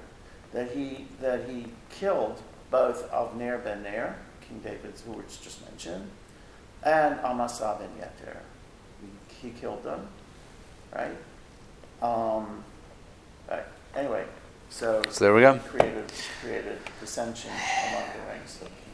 that 0.53 0.71
he 0.71 1.07
that 1.21 1.47
he 1.49 1.67
killed 1.89 2.41
both 2.71 3.09
Avner 3.11 3.63
ben 3.63 3.83
Ner, 3.83 4.15
King 4.41 4.59
David's 4.63 5.01
who 5.01 5.13
was 5.13 5.37
just 5.37 5.65
mentioned, 5.69 6.09
and 6.83 7.19
Amasa 7.19 7.77
ben 7.79 7.89
Yeter. 7.99 8.37
He, 9.01 9.47
he 9.47 9.53
killed 9.53 9.83
them, 9.83 10.07
right? 10.93 11.15
Um, 12.01 12.63
right. 13.49 13.63
Anyway, 13.95 14.25
so, 14.69 15.01
So 15.09 15.25
there 15.25 15.33
we 15.33 15.41
go. 15.41 15.53
he 15.53 15.59
created 15.59 16.11
created 16.41 16.77
dissension 16.99 17.51
among 17.89 18.03
the 18.13 18.29
ranks 18.29 18.61
of 18.61 18.67
King 18.67 18.69
David. 18.69 18.77
Yeah. 18.77 18.86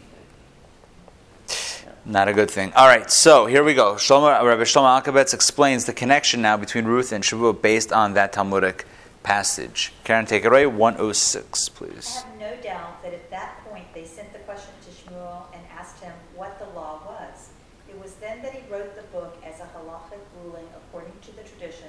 Not 2.06 2.28
a 2.28 2.34
good 2.34 2.52
thing. 2.52 2.74
All 2.76 2.88
right, 2.88 3.10
so 3.10 3.46
here 3.46 3.64
we 3.64 3.74
go. 3.74 3.94
Shlomo, 3.96 4.44
Rabbi 4.44 4.64
Shlomo 4.64 5.02
Alkabetz 5.02 5.34
explains 5.34 5.86
the 5.86 5.94
connection 5.94 6.42
now 6.42 6.58
between 6.58 6.84
Ruth 6.84 7.14
and 7.14 7.24
Shavuot 7.24 7.62
based 7.62 7.94
on 7.94 8.14
that 8.16 8.34
Talmudic 8.34 8.86
passage. 9.24 9.94
Karen, 10.04 10.26
take 10.26 10.44
it 10.44 10.48
away. 10.48 10.66
106, 10.66 11.70
I 11.70 11.72
please. 11.78 12.16
have 12.18 12.40
no 12.40 12.56
doubt 12.62 13.02
that 13.04 13.14
at 13.14 13.30
that 13.30 13.64
point 13.64 13.86
they 13.94 14.04
sent 14.04 14.34
the 14.34 14.40
question 14.40 14.74
to 14.84 14.90
Shmuel 14.90 15.44
and 15.54 15.64
asked 15.72 16.04
him 16.04 16.12
what 16.36 16.60
the 16.60 16.66
law 16.78 17.00
was. 17.06 17.52
It 17.88 17.98
was 18.02 18.16
then 18.16 18.42
that 18.42 18.52
he 18.52 18.70
wrote 18.70 18.98
the 18.98 19.04
book 19.04 19.42
as 19.46 19.62
a 19.62 19.70
halachic 19.72 20.20
ruling 20.44 20.68
according 20.76 21.14
to 21.22 21.32
the 21.38 21.44
tradition 21.44 21.88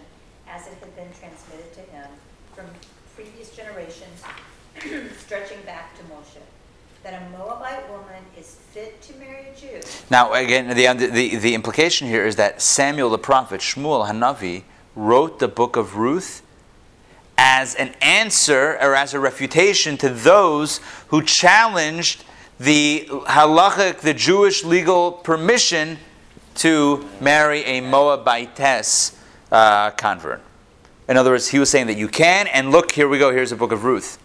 as 0.48 0.68
it 0.68 0.74
had 0.74 0.94
been 0.94 1.09
transmitted 1.18 1.72
to 1.74 1.81
him 1.90 2.07
from 2.55 2.66
previous 3.16 3.50
generations, 3.57 4.22
stretching 5.18 5.62
back 5.62 5.96
to 5.96 6.05
Moshe. 6.05 6.38
That 7.05 7.23
a 7.23 7.38
Moabite 7.38 7.88
woman 7.90 8.23
is 8.37 8.57
fit 8.73 9.01
to 9.03 9.14
marry 9.17 9.47
a 9.55 9.61
Jew. 9.61 9.81
Now, 10.11 10.33
again, 10.33 10.69
the, 10.69 11.09
the, 11.11 11.37
the 11.37 11.55
implication 11.55 12.09
here 12.09 12.27
is 12.27 12.37
that 12.37 12.61
Samuel 12.62 13.11
the 13.11 13.19
prophet, 13.19 13.61
Shmuel 13.61 14.09
Hanavi, 14.09 14.62
wrote 14.97 15.38
the 15.38 15.49
book 15.49 15.77
of 15.77 15.97
Ruth 15.97 16.43
as 17.37 17.75
an 17.75 17.95
answer 18.01 18.79
or 18.81 18.95
as 18.95 19.12
a 19.12 19.21
refutation 19.21 19.97
to 19.99 20.09
those 20.09 20.81
who 21.09 21.23
challenged 21.23 22.25
the 22.59 23.07
halachic, 23.27 23.99
the 24.01 24.14
Jewish 24.14 24.64
legal 24.64 25.12
permission 25.12 25.99
to 26.57 27.07
marry 27.21 27.64
a 27.64 27.81
Moabitess 27.83 29.19
uh, 29.53 29.90
convert. 29.90 30.40
In 31.09 31.17
other 31.17 31.33
words, 31.33 31.49
he 31.49 31.59
was 31.59 31.69
saying 31.69 31.88
that 31.88 31.99
you 31.99 32.09
can, 32.09 32.47
and 32.47 32.71
look, 32.71 32.93
here 32.93 33.09
we 33.09 33.19
go, 33.19 33.31
here's 33.31 33.51
the 33.51 33.57
book 33.57 33.73
of 33.73 33.85
Ruth. 33.85 34.19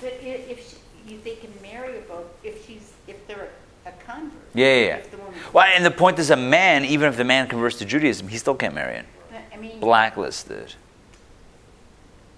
But 0.00 0.14
if 0.22 0.70
she, 0.70 0.76
you- 1.12 1.20
they 1.22 1.36
can 1.36 1.52
marry 1.62 1.98
a 1.98 2.00
both 2.00 2.24
if 2.42 2.66
she's 2.66 2.92
if 3.06 3.26
they're 3.28 3.50
a 3.84 3.92
convert. 4.04 4.39
Yeah, 4.54 4.66
yeah, 4.66 4.80
yeah. 4.86 4.96
If 4.96 5.10
the 5.10 5.16
woman, 5.18 5.34
Well, 5.52 5.64
and 5.74 5.84
the 5.84 5.90
point 5.90 6.18
is, 6.18 6.30
a 6.30 6.36
man, 6.36 6.84
even 6.84 7.08
if 7.08 7.16
the 7.16 7.24
man 7.24 7.46
converts 7.48 7.78
to 7.78 7.84
Judaism, 7.84 8.28
he 8.28 8.36
still 8.38 8.54
can't 8.54 8.74
marry 8.74 8.96
it. 8.96 9.06
I 9.52 9.56
mean, 9.56 9.78
Blacklisted. 9.80 10.74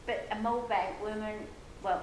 but 0.07 0.27
a 0.31 0.37
Moabite 0.37 1.01
woman, 1.03 1.35
well, 1.83 2.03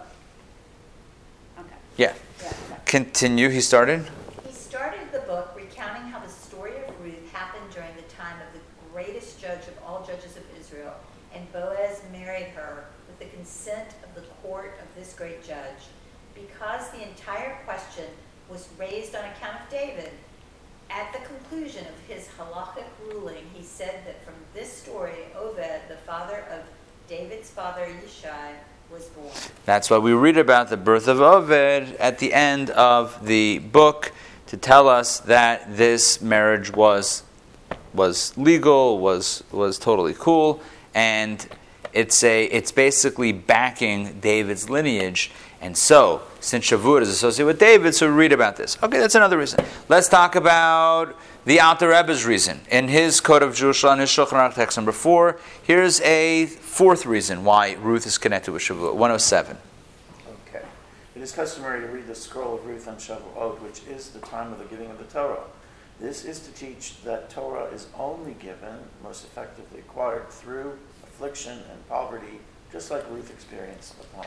okay. 1.59 1.67
Yeah. 1.97 2.13
Yeah, 2.41 2.47
okay. 2.47 2.81
Continue, 2.85 3.49
he 3.49 3.61
started. 3.61 4.05
He 4.47 4.53
started 4.53 5.11
the 5.11 5.19
book 5.19 5.53
recounting 5.55 6.03
how 6.11 6.19
the 6.19 6.29
story 6.31 6.71
of 6.87 7.03
Ruth 7.03 7.31
happened 7.31 7.65
during 7.73 7.93
the 7.95 8.13
time 8.13 8.37
of 8.47 8.53
the 8.53 8.59
greatest 8.93 9.39
judge 9.41 9.67
of 9.67 9.73
all 9.85 10.03
judges 10.05 10.37
of 10.37 10.43
Israel, 10.59 10.93
and 11.35 11.51
Boaz 11.53 12.01
married 12.11 12.47
her 12.55 12.85
with 13.07 13.19
the 13.19 13.35
consent 13.37 13.89
of 14.03 14.15
the 14.15 14.27
court 14.41 14.79
of 14.81 14.87
this 14.99 15.13
great 15.13 15.43
judge. 15.45 15.89
Because 16.33 16.89
the 16.91 17.07
entire 17.07 17.57
question 17.65 18.05
was 18.49 18.67
raised 18.77 19.15
on 19.15 19.23
account 19.25 19.61
of 19.61 19.69
David, 19.69 20.11
at 20.89 21.13
the 21.13 21.19
conclusion 21.19 21.85
of 21.85 22.13
his 22.13 22.27
halachic 22.27 22.85
ruling, 23.07 23.43
he 23.53 23.63
said 23.63 24.01
that 24.05 24.23
from 24.25 24.33
this 24.53 24.71
story, 24.71 25.25
Obed, 25.37 25.87
the 25.87 25.97
father 26.05 26.45
of 26.51 26.61
David's 27.07 27.49
father 27.49 27.85
Yishai, 27.85 28.53
was 28.91 29.05
born. 29.07 29.29
That's 29.65 29.89
why 29.89 29.99
we 29.99 30.13
read 30.13 30.37
about 30.37 30.69
the 30.69 30.77
birth 30.77 31.07
of 31.07 31.19
Oved 31.19 31.95
at 31.99 32.17
the 32.17 32.33
end 32.33 32.71
of 32.71 33.25
the 33.25 33.59
book 33.59 34.11
to 34.47 34.57
tell 34.57 34.87
us 34.87 35.19
that 35.21 35.77
this 35.77 36.21
marriage 36.21 36.73
was 36.73 37.23
was 37.93 38.35
legal, 38.37 38.99
was 38.99 39.43
was 39.51 39.77
totally 39.77 40.15
cool, 40.17 40.61
and 40.95 41.47
it's 41.93 42.23
a 42.23 42.45
it's 42.45 42.71
basically 42.71 43.31
backing 43.31 44.19
David's 44.19 44.69
lineage. 44.69 45.31
And 45.61 45.77
so, 45.77 46.21
since 46.39 46.65
Shavuot 46.65 47.01
is 47.01 47.09
associated 47.09 47.47
with 47.47 47.59
David, 47.59 47.93
so 47.93 48.07
read 48.07 48.31
about 48.31 48.55
this. 48.55 48.77
Okay, 48.81 48.97
that's 48.97 49.15
another 49.15 49.37
reason. 49.37 49.63
Let's 49.89 50.07
talk 50.07 50.35
about 50.35 51.15
the 51.45 51.59
Alter 51.59 51.89
Rebbe's 51.89 52.25
reason. 52.25 52.61
In 52.71 52.87
his 52.87 53.19
Code 53.19 53.43
of 53.43 53.55
Jewish 53.55 53.83
Law, 53.83 53.93
in 53.93 53.99
his 53.99 54.09
Shulchan 54.09 54.31
Aruch 54.31 54.55
text 54.55 54.77
number 54.77 54.93
four, 54.93 55.37
here's 55.63 55.99
a 56.01 56.45
fourth 56.45 57.05
reason 57.05 57.43
why 57.43 57.73
Ruth 57.73 58.07
is 58.07 58.17
connected 58.17 58.53
with 58.53 58.61
Shavuot. 58.61 58.93
107. 58.93 59.57
Okay. 60.47 60.65
It 61.15 61.21
is 61.21 61.33
customary 61.33 61.81
to 61.81 61.87
read 61.87 62.07
the 62.07 62.15
scroll 62.15 62.55
of 62.55 62.65
Ruth 62.65 62.87
on 62.87 62.95
Shavuot, 62.95 63.59
which 63.61 63.81
is 63.87 64.11
the 64.11 64.19
time 64.19 64.53
of 64.53 64.59
the 64.59 64.65
giving 64.65 64.89
of 64.89 64.97
the 64.97 65.05
Torah. 65.05 65.43
This 65.99 66.23
is 66.23 66.39
to 66.39 66.51
teach 66.53 67.01
that 67.03 67.29
Torah 67.29 67.65
is 67.65 67.87
only 67.97 68.33
given, 68.35 68.77
most 69.03 69.25
effectively 69.25 69.79
acquired, 69.79 70.29
through 70.29 70.79
affliction 71.03 71.59
and 71.69 71.89
poverty, 71.89 72.39
just 72.71 72.91
like 72.91 73.09
Ruth 73.09 73.31
experienced 73.31 73.95
upon. 74.01 74.25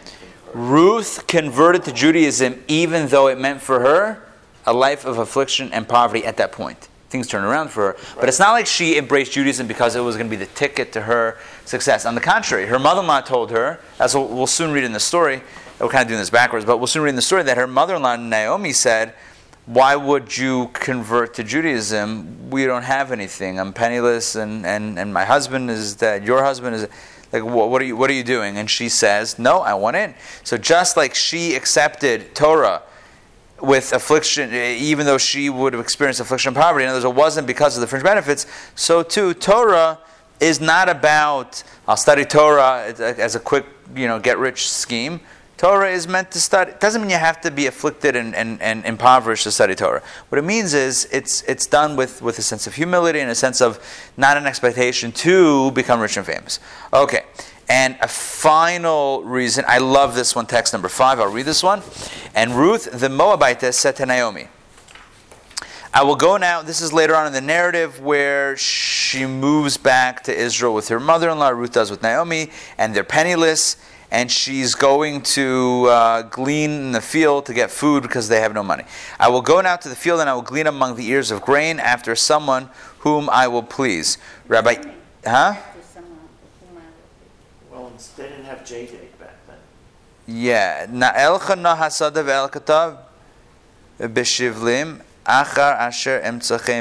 Ruth 0.53 1.27
converted 1.27 1.85
to 1.85 1.93
Judaism 1.93 2.63
even 2.69 3.09
though 3.09 3.29
it 3.29 3.39
meant 3.39 3.61
for 3.61 3.81
her 3.81 4.23
a 4.67 4.73
life 4.73 5.05
of 5.05 5.19
affliction 5.19 5.73
and 5.73 5.89
poverty 5.89 6.25
at 6.25 6.37
that 6.37 6.53
point. 6.53 6.89
Things 7.09 7.27
turned 7.27 7.45
around 7.45 7.69
for 7.69 7.93
her. 7.93 7.97
But 8.19 8.29
it's 8.29 8.39
not 8.39 8.53
like 8.53 8.67
she 8.67 8.97
embraced 8.97 9.33
Judaism 9.33 9.67
because 9.67 9.97
it 9.97 10.01
was 10.01 10.17
going 10.17 10.29
to 10.29 10.31
be 10.31 10.43
the 10.43 10.51
ticket 10.55 10.93
to 10.93 11.03
her 11.03 11.37
success. 11.65 12.07
On 12.07 12.15
the 12.15 12.21
contrary, 12.21 12.67
her 12.67 12.79
mother 12.79 13.01
in 13.01 13.07
law 13.07 13.21
told 13.21 13.51
her, 13.51 13.81
as 14.01 14.15
we'll, 14.15 14.29
we'll 14.29 14.47
soon 14.47 14.73
read 14.73 14.85
in 14.85 14.93
the 14.93 15.01
story, 15.01 15.43
we're 15.79 15.89
kind 15.89 16.03
of 16.03 16.09
doing 16.09 16.21
this 16.21 16.31
backwards, 16.31 16.65
but 16.65 16.79
we'll 16.79 16.87
soon 16.87 17.03
read 17.03 17.11
in 17.11 17.17
the 17.17 17.23
story 17.23 17.43
that 17.43 17.57
her 17.57 17.67
mother 17.67 17.97
in 17.97 18.03
law, 18.03 18.17
Naomi, 18.17 18.73
said, 18.73 19.15
Why 19.67 19.95
would 19.97 20.37
you 20.37 20.71
convert 20.73 21.35
to 21.35 21.45
Judaism? 21.45 22.51
We 22.51 22.65
don't 22.65 22.85
have 22.85 23.13
anything. 23.13 23.59
I'm 23.59 23.73
penniless, 23.73 24.37
and, 24.37 24.65
and, 24.65 24.99
and 24.99 25.13
my 25.13 25.25
husband 25.25 25.71
is 25.71 25.95
dead. 25.95 26.25
Your 26.25 26.43
husband 26.45 26.77
is 26.77 26.89
like, 27.33 27.45
what, 27.45 27.81
are 27.81 27.85
you, 27.85 27.97
what 27.97 28.11
are 28.11 28.15
you 28.15 28.25
doing? 28.25 28.59
And 28.59 28.71
she 28.71 28.89
says, 28.89 29.39
No, 29.39 29.61
I 29.61 29.75
want 29.75 29.97
in. 29.97 30.15
So 30.45 30.59
just 30.59 30.97
like 30.97 31.15
she 31.15 31.55
accepted 31.55 32.35
Torah 32.35 32.83
with 33.61 33.93
affliction, 33.93 34.53
even 34.53 35.07
though 35.07 35.19
she 35.19 35.49
would 35.49 35.73
have 35.73 35.81
experienced 35.81 36.21
affliction 36.21 36.49
and 36.49 36.57
poverty, 36.57 36.85
in 36.85 36.91
other 36.91 36.99
words, 36.99 37.05
it 37.05 37.15
wasn't 37.15 37.47
because 37.47 37.77
of 37.77 37.81
the 37.81 37.87
fringe 37.87 38.05
benefits, 38.05 38.47
so 38.75 39.03
too, 39.03 39.35
Torah 39.35 39.99
is 40.41 40.61
not 40.61 40.89
about, 40.89 41.63
I'll 41.87 41.97
study 41.97 42.25
Torah 42.25 42.93
uh, 42.99 43.03
as 43.03 43.37
a 43.37 43.41
quick, 43.41 43.65
you 43.95 44.09
know, 44.09 44.19
get 44.19 44.39
rich 44.39 44.69
scheme. 44.69 45.21
Torah 45.63 45.91
is 45.91 46.09
meant 46.09 46.33
to 46.33 46.41
study. 46.41 46.73
It 46.73 46.81
doesn't 46.81 47.01
mean 47.01 47.11
you 47.11 47.19
have 47.19 47.41
to 47.43 47.51
be 47.53 47.69
afflicted 47.69 48.17
and, 48.17 48.35
and, 48.35 48.61
and 48.61 48.85
impoverished 48.85 49.45
to 49.45 49.53
study 49.53 49.77
Torah. 49.77 50.03
What 50.29 50.41
it 50.41 50.43
means 50.43 50.75
is 50.75 51.07
it's, 51.13 51.43
it's 51.43 51.69
done 51.69 51.95
with, 51.95 52.21
with 52.21 52.37
a 52.41 52.43
sense 52.43 52.67
of 52.67 52.75
humility 52.75 53.21
and 53.21 53.31
a 53.31 53.35
sense 53.37 53.61
of 53.61 53.79
not 54.17 54.37
an 54.37 54.45
expectation 54.45 55.13
to 55.13 55.71
become 55.71 56.01
rich 56.01 56.17
and 56.17 56.27
famous. 56.27 56.59
Okay. 56.93 57.27
And 57.69 57.97
a 58.01 58.09
final 58.09 59.23
reason, 59.23 59.65
I 59.69 59.79
love 59.79 60.17
this 60.17 60.35
one, 60.35 60.47
text 60.47 60.73
number 60.73 60.89
five. 60.89 61.21
I'll 61.21 61.31
read 61.31 61.47
this 61.47 61.63
one. 61.63 61.81
And 62.35 62.57
Ruth 62.57 62.91
the 62.91 63.09
Moabitess 63.09 63.79
said 63.79 63.95
to 63.97 64.07
Naomi, 64.07 64.49
I 65.95 66.03
will 66.03 66.17
go 66.17 66.39
now. 66.39 66.63
This 66.63 66.81
is 66.81 66.93
later 66.93 67.15
on 67.15 67.29
in 67.29 67.33
the 67.33 67.41
narrative 67.41 68.01
where 68.01 68.57
she 68.57 69.27
moves 69.27 69.77
back 69.77 70.25
to 70.25 70.35
Israel 70.35 70.75
with 70.75 70.89
her 70.89 70.99
mother 70.99 71.31
in 71.31 71.39
law, 71.39 71.51
Ruth 71.51 71.73
does 71.73 71.89
with 71.89 72.03
Naomi, 72.03 72.51
and 72.79 72.97
they're 72.97 73.05
penniless. 73.05 73.77
And 74.13 74.31
she's 74.31 74.75
going 74.75 75.23
to 75.23 75.87
uh, 75.89 76.23
glean 76.23 76.71
in 76.71 76.93
the 76.93 77.01
field 77.01 77.47
to 77.47 77.55
get 77.55 77.71
food 77.71 78.03
because 78.03 78.29
they 78.29 78.41
have 78.41 78.53
no 78.53 78.63
money. 78.63 78.85
I 79.19 79.31
will 79.31 79.41
go 79.41 79.63
now 79.63 79.77
to 79.77 79.89
the 79.89 79.97
field 79.97 80.21
and 80.21 80.29
I 80.29 80.35
will 80.35 80.43
glean 80.43 80.67
among 80.67 80.97
the 80.97 81.09
ears 81.09 81.31
of 81.31 81.41
grain 81.41 81.81
after 81.81 82.15
someone 82.15 82.69
whom 82.99 83.31
I 83.31 83.49
will 83.49 83.63
please. 83.63 84.19
Rabbi, 84.49 84.75
huh? 85.25 85.31
After 85.31 85.81
someone 85.95 86.19
whom 86.61 86.77
I 86.77 86.83
will 87.73 87.85
Well, 87.85 87.93
they 88.19 88.29
didn't 88.29 88.45
have 88.45 88.59
JDate 88.59 89.19
back 89.19 89.35
then. 89.47 89.57
Yeah. 90.27 90.87
Ve'elkatav 90.87 92.99
b'shivlim 93.99 95.01
achar 95.25 95.79
asher 95.79 96.21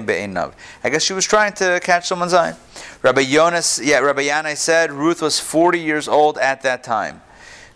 be'enav. 0.01 0.51
I 0.83 0.89
guess 0.89 1.03
she 1.03 1.13
was 1.13 1.25
trying 1.25 1.53
to 1.53 1.79
catch 1.81 2.07
someone's 2.07 2.33
eye. 2.33 2.55
Rabbi 3.01 3.23
Yonas, 3.23 3.83
yeah, 3.83 3.99
Rabbi 3.99 4.23
Yanai 4.23 4.55
said 4.55 4.91
Ruth 4.91 5.21
was 5.21 5.39
40 5.39 5.79
years 5.79 6.07
old 6.07 6.37
at 6.37 6.61
that 6.61 6.83
time. 6.83 7.21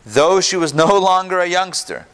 Though 0.06 0.40
she 0.40 0.56
was 0.56 0.74
no 0.86 1.00
longer 1.00 1.40
a 1.40 1.48
youngster, 1.48 2.06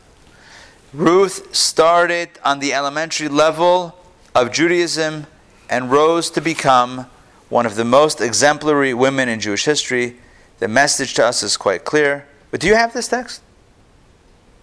Ruth 0.93 1.53
started 1.55 2.29
on 2.43 2.59
the 2.59 2.73
elementary 2.73 3.27
level 3.27 3.95
of 4.33 4.51
Judaism 4.51 5.27
and 5.69 5.91
rose 5.91 6.29
to 6.31 6.41
become 6.41 7.05
one 7.49 7.65
of 7.65 7.75
the 7.75 7.85
most 7.85 8.21
exemplary 8.21 8.93
women 8.93 9.27
in 9.27 9.39
Jewish 9.39 9.65
history. 9.65 10.17
The 10.59 10.67
message 10.67 11.13
to 11.15 11.25
us 11.25 11.43
is 11.43 11.57
quite 11.57 11.83
clear. 11.83 12.27
But 12.49 12.59
do 12.61 12.67
you 12.67 12.75
have 12.75 12.93
this 12.93 13.07
text? 13.07 13.41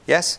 Yes? 0.06 0.38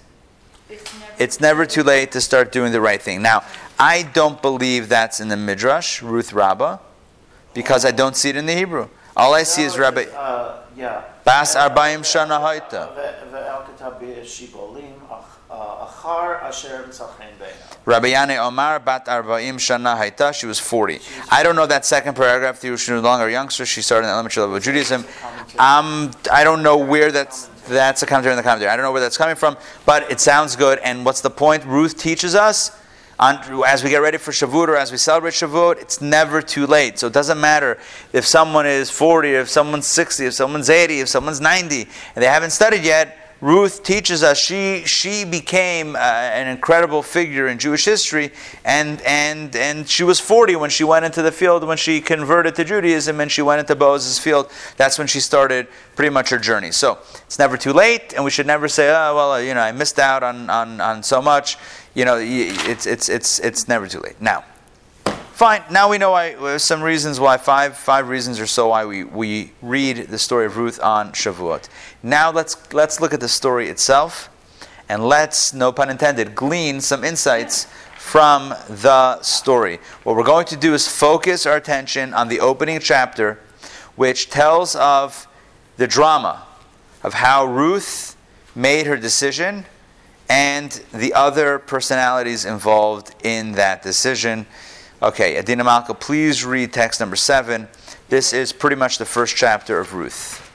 It's 0.69 0.93
never, 0.99 1.13
It's 1.17 1.39
never 1.39 1.65
too 1.65 1.83
late 1.83 2.11
to 2.13 2.21
start 2.21 2.51
doing 2.51 2.71
the 2.71 2.81
right 2.81 3.01
thing. 3.01 3.21
Now, 3.21 3.43
I 3.79 4.03
don't 4.03 4.41
believe 4.41 4.89
that's 4.89 5.19
in 5.19 5.27
the 5.27 5.37
Midrash, 5.37 6.01
Ruth 6.01 6.33
Rabbah, 6.33 6.77
because 7.53 7.85
I 7.85 7.91
don't 7.91 8.15
see 8.15 8.29
it 8.29 8.35
in 8.35 8.45
the 8.45 8.55
Hebrew. 8.55 8.87
All 9.15 9.33
I 9.33 9.43
see 9.43 9.63
is 9.63 9.77
Rabbi. 9.77 10.03
Uh, 10.03 10.63
yeah. 10.75 11.03
Bas 11.23 11.55
Arbaim 11.55 11.99
Shana 12.01 12.39
Haita. 12.39 12.95
Rabbi 17.85 18.11
Yanai 18.11 18.37
Omar 18.37 18.79
Bat 18.79 19.07
Arbaim 19.07 19.55
Shana 19.55 19.97
Haita. 19.97 20.33
She 20.33 20.45
was 20.45 20.59
40. 20.59 20.99
I 21.31 21.43
don't 21.43 21.55
know 21.55 21.65
that 21.65 21.85
second 21.85 22.15
paragraph. 22.15 22.61
She 22.61 22.69
was 22.69 22.87
no 22.87 22.99
longer 23.01 23.27
a 23.27 23.31
youngster. 23.31 23.65
She 23.65 23.81
started 23.81 24.05
in 24.05 24.09
the 24.09 24.13
elementary 24.13 24.41
level 24.41 24.55
of 24.55 24.63
Judaism. 24.63 25.05
Um, 25.57 26.11
I 26.31 26.43
don't 26.43 26.63
know 26.63 26.77
where 26.77 27.11
that's. 27.11 27.49
That's 27.67 28.01
a 28.01 28.07
commentary 28.07 28.33
in 28.33 28.37
the 28.37 28.41
commentary. 28.41 28.71
I 28.71 28.75
don't 28.75 28.83
know 28.83 28.91
where 28.91 29.01
that's 29.01 29.17
coming 29.17 29.35
from, 29.35 29.55
but 29.85 30.09
it 30.09 30.19
sounds 30.19 30.55
good. 30.55 30.79
And 30.79 31.05
what's 31.05 31.21
the 31.21 31.29
point? 31.29 31.63
Ruth 31.65 31.99
teaches 31.99 32.33
us 32.33 32.71
as 33.19 33.83
we 33.83 33.89
get 33.89 34.01
ready 34.01 34.17
for 34.17 34.31
Shavuot 34.31 34.67
or 34.69 34.77
as 34.77 34.91
we 34.91 34.97
celebrate 34.97 35.33
Shavuot, 35.33 35.81
it's 35.81 36.01
never 36.01 36.41
too 36.41 36.65
late. 36.65 36.99
So 36.99 37.07
it 37.07 37.13
doesn't 37.13 37.39
matter 37.39 37.77
if 38.13 38.25
someone 38.25 38.65
is 38.65 38.89
40, 38.89 39.29
if 39.29 39.49
someone's 39.49 39.87
60, 39.87 40.25
if 40.25 40.33
someone's 40.33 40.69
80, 40.69 41.01
if 41.01 41.09
someone's 41.09 41.41
90, 41.41 41.81
and 41.81 41.89
they 42.15 42.27
haven't 42.27 42.51
studied 42.51 42.83
yet. 42.83 43.17
Ruth 43.41 43.83
teaches 43.83 44.21
us 44.21 44.37
she 44.37 44.83
she 44.85 45.23
became 45.23 45.95
uh, 45.95 45.99
an 45.99 46.49
incredible 46.49 47.01
figure 47.01 47.47
in 47.47 47.57
Jewish 47.57 47.85
history, 47.85 48.33
and 48.65 49.01
and 49.03 49.55
and 49.55 49.87
she 49.87 50.03
was 50.03 50.19
40 50.19 50.57
when 50.57 50.69
she 50.69 50.83
went 50.83 51.05
into 51.05 51.21
the 51.21 51.31
field 51.31 51.65
when 51.65 51.77
she 51.77 52.01
converted 52.01 52.55
to 52.55 52.65
Judaism 52.65 53.21
and 53.21 53.31
she 53.31 53.41
went 53.41 53.61
into 53.61 53.77
Boaz's 53.77 54.19
field. 54.19 54.51
That's 54.75 54.97
when 54.97 55.07
she 55.07 55.21
started 55.21 55.69
pretty 55.95 56.09
much 56.09 56.31
her 56.31 56.37
journey. 56.37 56.71
So 56.71 56.97
it's 57.25 57.39
never 57.39 57.55
too 57.55 57.71
late, 57.71 58.13
and 58.13 58.25
we 58.25 58.31
should 58.31 58.47
never 58.47 58.67
say, 58.67 58.89
oh 58.89 59.15
well, 59.15 59.41
you 59.41 59.53
know, 59.53 59.61
I 59.61 59.71
missed 59.71 59.99
out 59.99 60.21
on 60.21 60.49
on, 60.49 60.81
on 60.81 61.01
so 61.01 61.21
much. 61.21 61.55
You 61.93 62.05
know, 62.05 62.17
it's 62.19 62.85
it's 62.85 63.09
it's 63.09 63.39
it's 63.39 63.67
never 63.67 63.87
too 63.87 63.99
late. 63.99 64.21
Now, 64.21 64.43
Fine. 65.39 65.63
Now 65.71 65.89
we 65.89 65.97
know 65.97 66.11
why. 66.11 66.33
Uh, 66.33 66.57
some 66.57 66.81
reasons 66.81 67.17
why. 67.17 67.37
Five 67.37 67.77
five 67.77 68.09
reasons 68.09 68.41
or 68.41 68.45
so 68.45 68.67
why 68.67 68.83
we, 68.83 69.05
we 69.05 69.53
read 69.61 70.09
the 70.09 70.19
story 70.19 70.45
of 70.45 70.57
Ruth 70.57 70.81
on 70.83 71.13
Shavuot. 71.13 71.69
Now 72.03 72.29
let's 72.29 72.73
let's 72.73 72.99
look 72.99 73.13
at 73.13 73.21
the 73.21 73.29
story 73.29 73.69
itself, 73.69 74.29
and 74.89 75.07
let's, 75.07 75.53
no 75.53 75.71
pun 75.71 75.89
intended, 75.89 76.35
glean 76.35 76.81
some 76.81 77.05
insights 77.05 77.67
from 77.95 78.49
the 78.67 79.21
story. 79.21 79.79
What 80.03 80.17
we're 80.17 80.23
going 80.23 80.47
to 80.47 80.57
do 80.57 80.73
is 80.73 80.89
focus 80.89 81.45
our 81.45 81.55
attention 81.55 82.13
on 82.13 82.27
the 82.27 82.41
opening 82.41 82.77
chapter, 82.81 83.39
which 83.95 84.29
tells 84.29 84.75
of 84.75 85.25
the 85.77 85.87
drama 85.87 86.45
of 87.01 87.13
how 87.13 87.45
Ruth 87.45 88.17
made 88.55 88.87
her 88.87 88.97
decision 88.97 89.63
and 90.29 90.71
the 90.93 91.13
other 91.13 91.59
personalities 91.59 92.45
involved 92.45 93.15
in 93.23 93.53
that 93.53 93.81
decision. 93.81 94.45
Okay, 95.01 95.37
Adina 95.37 95.63
Malka, 95.63 95.93
please 95.93 96.45
read 96.45 96.71
text 96.71 96.99
number 96.99 97.15
seven. 97.15 97.67
This 98.09 98.31
is 98.31 98.53
pretty 98.53 98.75
much 98.75 98.97
the 98.97 99.05
first 99.05 99.35
chapter 99.35 99.79
of 99.79 99.93
Ruth. 99.93 100.45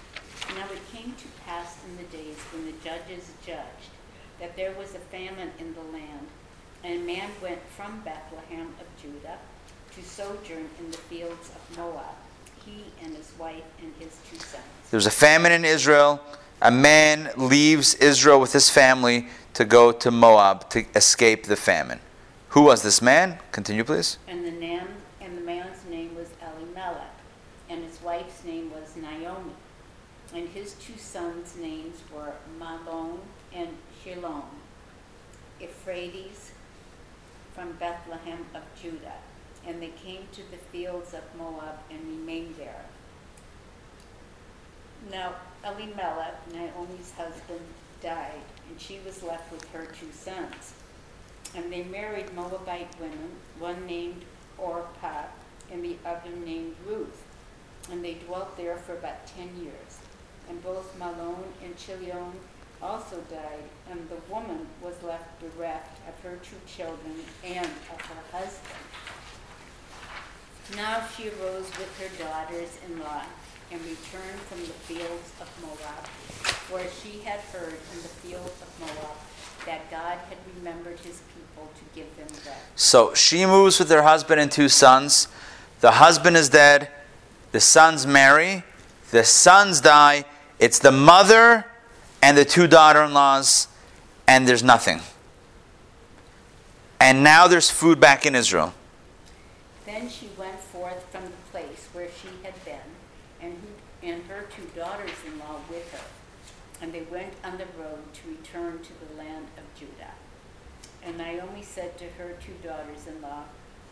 Now 0.55 0.65
it 0.73 0.97
came 0.97 1.13
to 1.15 1.29
pass 1.45 1.77
in 1.89 1.97
the 1.97 2.05
days 2.17 2.37
when 2.53 2.67
the 2.67 2.73
judges 2.85 3.31
judged 3.45 3.91
that 4.39 4.55
there 4.57 4.73
was 4.73 4.95
a 4.95 4.99
famine 4.99 5.51
in 5.59 5.75
the 5.75 5.81
land, 5.93 6.27
and 6.85 7.01
a 7.01 7.05
man 7.05 7.31
went 7.43 7.61
from 7.77 8.01
Bethlehem 8.05 8.69
of 8.81 9.03
Judah 9.03 9.39
to 9.95 10.03
sojourn 10.03 10.69
in 10.79 10.91
the 10.91 10.97
fields 10.97 11.51
of 11.51 11.77
Moab, 11.77 12.15
he 12.65 12.85
and 13.05 13.17
his 13.17 13.33
wife 13.39 13.65
and 13.83 13.93
his 13.99 14.17
two 14.31 14.39
sons. 14.39 14.65
There's 14.91 15.07
a 15.07 15.11
famine 15.11 15.53
in 15.53 15.65
Israel. 15.65 16.21
A 16.63 16.71
man 16.71 17.31
leaves 17.37 17.95
Israel 17.95 18.41
with 18.41 18.53
his 18.53 18.71
family 18.71 19.29
to 19.55 19.65
go 19.65 19.93
to 19.93 20.11
Moab 20.11 20.69
to 20.71 20.85
escape 20.95 21.45
the 21.47 21.57
famine. 21.57 22.01
Who 22.51 22.63
was 22.63 22.83
this 22.83 23.03
man? 23.03 23.39
Continue, 23.53 23.85
please. 23.85 24.19
And 24.29 24.47
the 24.47 24.53
man 24.53 24.87
and 25.21 25.37
the 25.37 25.43
man's 25.43 25.85
name 25.91 26.15
was 26.15 26.29
Elimelech, 26.41 27.15
and 27.69 27.85
his 27.85 28.01
wife's 28.01 28.45
name 28.45 28.71
was 28.71 28.95
Naomi. 28.97 29.53
And 30.35 30.49
his 30.49 30.75
two 30.75 30.97
sons' 30.97 31.57
names 31.57 31.97
were 32.13 32.33
Mahlon 32.59 33.19
and 33.53 33.69
Chilion, 34.03 34.43
Ephrathites 35.61 36.51
from 37.55 37.73
Bethlehem 37.73 38.47
of 38.55 38.63
Judah. 38.81 39.19
And 39.67 39.81
they 39.81 39.93
came 40.03 40.29
to 40.33 40.43
the 40.51 40.57
fields 40.57 41.15
of 41.15 41.23
Moab 41.39 41.79
and 41.91 42.01
remained 42.07 42.57
there. 42.57 42.85
Now 45.11 45.35
Elimelech, 45.65 46.53
Naomi's 46.53 47.13
husband, 47.13 47.61
died, 48.03 48.43
and 48.69 48.81
she 48.81 49.01
was 49.05 49.23
left 49.23 49.51
with 49.51 49.67
her 49.73 49.87
two 49.87 50.13
sons. 50.13 50.75
And 51.55 51.73
they 51.73 51.85
married 51.85 52.35
Moabite 52.35 52.99
women, 53.01 53.31
one 53.59 53.87
named 53.87 54.25
Orpah 54.59 55.25
and 55.71 55.85
the 55.85 55.97
other 56.05 56.31
named 56.45 56.75
Ruth. 56.87 57.23
And 57.91 58.05
they 58.05 58.15
dwelt 58.15 58.57
there 58.57 58.77
for 58.77 58.95
about 58.95 59.27
ten 59.27 59.49
years. 59.61 59.99
And 60.49 60.63
both 60.63 60.99
Mahlon 60.99 61.45
and 61.63 61.77
Chilion 61.77 62.33
also 62.83 63.17
died, 63.31 63.65
and 63.91 64.09
the 64.09 64.33
woman 64.33 64.67
was 64.83 64.95
left 65.03 65.41
bereft 65.41 65.99
of 66.09 66.23
her 66.23 66.37
two 66.43 66.57
children 66.67 67.15
and 67.43 67.67
of 67.67 68.01
her 68.01 68.39
husband. 68.39 68.79
Now 70.77 71.07
she 71.17 71.29
arose 71.29 71.71
with 71.79 71.93
her 72.01 72.25
daughters-in-law 72.25 73.23
and 73.71 73.81
returned 73.81 74.41
from 74.49 74.61
the 74.61 74.73
fields 74.87 75.33
of 75.41 75.49
Moab, 75.63 76.07
where 76.71 76.89
she 77.03 77.21
had 77.21 77.41
heard 77.41 77.75
in 77.93 78.03
the 78.03 78.09
fields 78.09 78.63
of 78.63 78.81
Moab 78.81 79.17
that 79.67 79.91
God 79.91 80.19
had 80.29 80.39
remembered 80.57 80.99
his 81.01 81.23
people 81.35 81.71
to 81.75 81.85
give 81.95 82.17
them 82.17 82.27
rest. 82.47 82.61
So 82.77 83.15
she 83.15 83.47
moves 83.47 83.79
with 83.79 83.91
her 83.91 84.03
husband 84.03 84.41
and 84.41 84.51
two 84.51 84.69
sons. 84.69 85.29
The 85.81 85.93
husband 85.93 86.37
is 86.37 86.49
dead. 86.49 86.89
The 87.53 87.61
sons 87.61 88.07
marry. 88.07 88.65
The 89.11 89.25
sons 89.25 89.81
die. 89.81 90.25
It's 90.59 90.79
the 90.79 90.93
mother 90.93 91.67
and 92.23 92.37
the 92.37 92.45
two 92.45 92.67
daughter 92.67 93.03
in 93.03 93.13
laws, 93.13 93.69
and 94.27 94.49
there's 94.49 94.63
nothing. 94.63 95.01
And 96.99 97.23
now 97.23 97.47
there's 97.49 97.71
food 97.71 98.01
back 98.01 98.25
in 98.25 98.35
Israel. 98.35 98.73
Then 99.85 100.09
she 100.09 100.31
went 100.39 100.59
forth 100.59 101.05
from 101.11 101.25
the 101.25 101.31
place 101.53 101.87
where 101.93 102.09
she 102.23 102.29
had 102.43 102.55
been, 102.65 102.89
and, 103.43 103.53
who, 103.53 104.09
and 104.09 104.23
her 104.25 104.47
two 104.57 104.65
daughters-in-law 104.75 105.61
with 105.69 105.93
her. 105.93 106.01
And 106.81 106.93
they 106.93 107.03
went 107.03 107.35
on 107.45 107.59
the 107.59 107.67
road 107.79 108.01
to 108.15 108.29
return 108.31 108.81
to 108.83 108.93
the 109.07 109.19
land 109.19 109.47
of 109.59 109.65
Judah. 109.79 110.15
And 111.05 111.19
Naomi 111.19 111.63
said 111.75 111.99
to 111.99 112.05
her 112.19 112.37
two 112.41 112.55
daughters-in-law, 112.67 113.43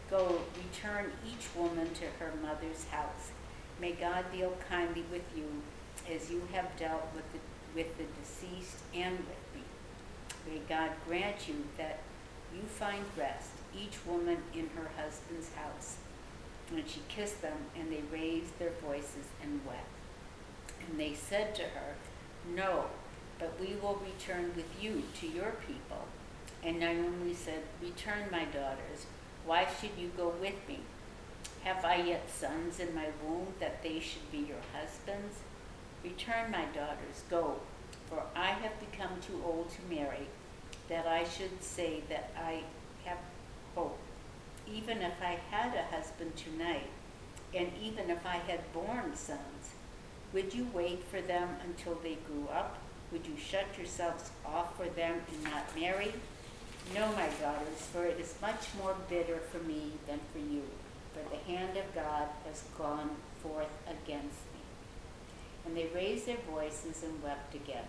Go, 0.08 0.40
return 0.56 1.10
each 1.26 1.48
woman 1.56 1.88
to 1.94 2.04
her 2.22 2.32
mother's 2.40 2.84
house. 2.90 3.32
May 3.80 3.92
God 3.92 4.24
deal 4.30 4.52
kindly 4.68 5.04
with 5.10 5.24
you, 5.36 5.46
as 6.14 6.30
you 6.30 6.42
have 6.52 6.76
dealt 6.76 7.08
with 7.14 7.24
the, 7.32 7.38
with 7.74 7.96
the 7.98 8.04
deceased 8.20 8.78
and 8.94 9.18
with 9.18 9.54
me. 9.54 9.62
May 10.46 10.60
God 10.68 10.90
grant 11.08 11.48
you 11.48 11.64
that 11.76 11.98
you 12.54 12.62
find 12.62 13.04
rest, 13.16 13.50
each 13.76 13.96
woman 14.06 14.38
in 14.54 14.68
her 14.76 14.90
husband's 15.02 15.52
house. 15.54 15.96
And 16.70 16.88
she 16.88 17.00
kissed 17.08 17.42
them, 17.42 17.56
and 17.76 17.90
they 17.90 18.02
raised 18.12 18.58
their 18.58 18.72
voices 18.86 19.26
and 19.42 19.60
wept. 19.66 19.80
And 20.88 21.00
they 21.00 21.14
said 21.14 21.54
to 21.56 21.62
her, 21.62 21.94
No, 22.54 22.84
but 23.38 23.58
we 23.58 23.74
will 23.82 24.00
return 24.04 24.52
with 24.54 24.68
you 24.80 25.02
to 25.20 25.26
your 25.26 25.52
people. 25.66 26.06
And 26.64 26.79
Naomi 26.79 27.35
said, 27.35 27.62
Return, 27.83 28.31
my 28.31 28.44
daughters. 28.44 29.07
Why 29.44 29.66
should 29.81 29.90
you 29.98 30.11
go 30.16 30.29
with 30.40 30.55
me? 30.68 30.79
Have 31.64 31.85
I 31.85 31.96
yet 31.96 32.31
sons 32.31 32.79
in 32.79 32.94
my 32.94 33.07
womb 33.22 33.48
that 33.59 33.83
they 33.83 33.98
should 33.98 34.31
be 34.31 34.38
your 34.38 34.62
husbands? 34.72 35.38
Return, 36.05 36.51
my 36.51 36.64
daughters, 36.66 37.22
go, 37.29 37.57
for 38.09 38.22
I 38.37 38.51
have 38.51 38.79
become 38.79 39.11
too 39.27 39.40
old 39.44 39.70
to 39.70 39.94
marry, 39.94 40.27
that 40.88 41.07
I 41.07 41.25
should 41.25 41.62
say 41.62 42.03
that 42.09 42.33
I 42.37 42.62
have 43.05 43.18
hope. 43.75 43.98
Even 44.72 45.03
if 45.03 45.14
I 45.20 45.38
had 45.51 45.75
a 45.75 45.94
husband 45.94 46.37
tonight, 46.37 46.90
and 47.55 47.70
even 47.81 48.11
if 48.11 48.25
I 48.25 48.37
had 48.37 48.72
borne 48.72 49.14
sons, 49.14 49.75
would 50.33 50.55
you 50.55 50.68
wait 50.72 51.05
for 51.05 51.20
them 51.20 51.48
until 51.64 51.94
they 51.96 52.18
grew 52.27 52.48
up? 52.48 52.79
Would 53.11 53.27
you 53.27 53.37
shut 53.37 53.66
yourselves 53.77 54.31
off 54.46 54.77
for 54.77 54.87
them 54.87 55.20
and 55.31 55.44
not 55.44 55.77
marry? 55.79 56.12
No, 56.94 57.06
my 57.12 57.28
daughters, 57.40 57.80
for 57.92 58.04
it 58.04 58.20
is 58.20 58.34
much 58.42 58.68
more 58.78 58.94
bitter 59.08 59.38
for 59.50 59.58
me 59.58 59.92
than 60.06 60.20
for 60.32 60.38
you, 60.38 60.62
for 61.14 61.28
the 61.30 61.42
hand 61.50 61.76
of 61.76 61.94
God 61.94 62.28
has 62.46 62.62
gone 62.76 63.10
forth 63.42 63.72
against 63.86 64.44
me. 64.52 64.60
And 65.64 65.76
they 65.76 65.86
raised 65.94 66.26
their 66.26 66.36
voices 66.50 67.02
and 67.02 67.22
wept 67.22 67.54
again. 67.54 67.86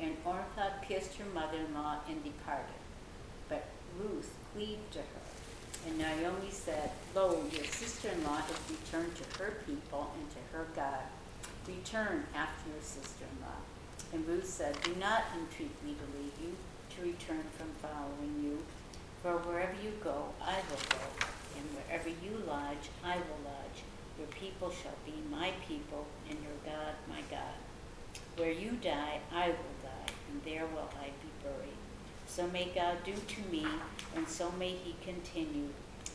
And 0.00 0.16
Orpah 0.24 0.80
kissed 0.86 1.14
her 1.16 1.24
mother 1.32 1.58
in 1.58 1.74
law 1.74 1.98
and 2.08 2.24
departed. 2.24 2.82
But 3.48 3.64
Ruth 3.98 4.34
cleaved 4.52 4.92
to 4.92 4.98
her. 4.98 5.24
And 5.86 5.98
Naomi 5.98 6.50
said, 6.50 6.90
Lo, 7.14 7.42
your 7.52 7.64
sister 7.64 8.08
in 8.08 8.24
law 8.24 8.38
has 8.38 8.58
returned 8.70 9.14
to 9.16 9.38
her 9.38 9.54
people 9.66 10.10
and 10.18 10.30
to 10.30 10.56
her 10.56 10.66
God. 10.74 11.04
Return 11.68 12.24
after 12.34 12.70
your 12.70 12.82
sister 12.82 13.24
in 13.30 13.44
law. 13.44 13.60
And 14.12 14.26
Ruth 14.26 14.46
said, 14.48 14.76
Do 14.82 14.94
not 14.96 15.24
entreat 15.38 15.82
me 15.84 15.94
to 15.94 16.18
leave 16.18 16.32
you, 16.42 16.56
to 16.96 17.02
return 17.02 17.44
from 17.56 17.70
following 17.82 18.42
you. 18.42 18.58
For 19.22 19.38
wherever 19.38 19.74
you 19.82 19.92
go, 20.02 20.26
I 20.40 20.56
will 20.68 20.84
go, 20.90 21.26
and 21.56 21.64
wherever 21.74 22.08
you 22.08 22.42
lodge, 22.46 22.90
I 23.02 23.16
will 23.16 23.40
lodge. 23.44 23.82
Your 24.18 24.28
people 24.28 24.70
shall 24.70 24.96
be 25.04 25.14
my 25.30 25.50
people, 25.66 26.06
and 26.28 26.38
your 26.42 26.58
God 26.64 26.94
my 27.08 27.20
God. 27.30 27.56
Where 28.36 28.52
you 28.52 28.72
die, 28.82 29.20
I 29.32 29.48
will 29.48 29.76
die, 29.82 30.12
and 30.30 30.42
there 30.44 30.66
will 30.66 30.90
I 31.00 31.06
be 31.06 31.30
buried. 31.42 31.78
So 32.26 32.46
may 32.48 32.66
God 32.74 32.98
do 33.04 33.14
to 33.14 33.40
me, 33.50 33.66
and 34.14 34.28
so 34.28 34.50
may 34.52 34.70
he 34.70 34.94
continue, 35.04 35.68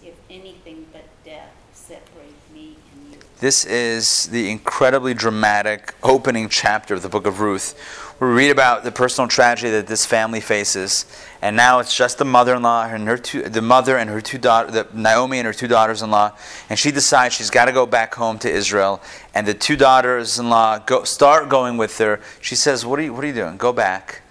if 0.04 0.16
anything 0.30 0.86
but 0.92 1.06
death 1.26 1.52
separate 1.74 2.34
me 2.54 2.76
and 2.94 3.14
you. 3.14 3.20
This 3.40 3.66
is 3.66 4.28
the 4.28 4.50
incredibly 4.50 5.14
dramatic 5.14 5.94
opening 6.04 6.50
chapter 6.50 6.94
of 6.94 7.02
the 7.02 7.10
book 7.10 7.26
of 7.26 7.40
Ruth. 7.40 7.76
We 8.20 8.28
read 8.28 8.50
about 8.50 8.84
the 8.84 8.92
personal 8.92 9.30
tragedy 9.30 9.72
that 9.72 9.88
this 9.88 10.06
family 10.06 10.42
faces, 10.42 11.06
and 11.42 11.56
now 11.56 11.80
it's 11.80 11.96
just 11.96 12.18
the 12.18 12.26
mother-in-law 12.26 12.88
and 12.88 13.08
her 13.08 13.18
two, 13.18 13.44
the 13.44 13.62
mother 13.62 13.98
and 13.98 14.10
her 14.10 14.20
two 14.20 14.38
daughters, 14.38 14.86
Naomi 14.94 15.40
and 15.40 15.46
her 15.46 15.54
two 15.54 15.70
daughters-in-law, 15.70 16.34
and 16.70 16.78
she 16.78 16.92
decides 16.92 17.34
she's 17.34 17.50
got 17.50 17.66
to 17.66 17.72
go 17.72 17.86
back 17.86 18.14
home 18.16 18.38
to 18.40 18.52
Israel. 18.52 19.02
And 19.34 19.48
the 19.48 19.54
two 19.54 19.78
daughters-in-law 19.78 20.80
go, 20.80 21.06
start 21.06 21.48
going 21.48 21.78
with 21.78 21.98
her. 22.00 22.20
She 22.42 22.56
says, 22.56 22.86
"What 22.86 23.00
are 23.00 23.04
you? 23.04 23.14
What 23.14 23.24
are 23.24 23.28
you 23.28 23.34
doing? 23.34 23.56
Go 23.56 23.72
back." 23.72 24.22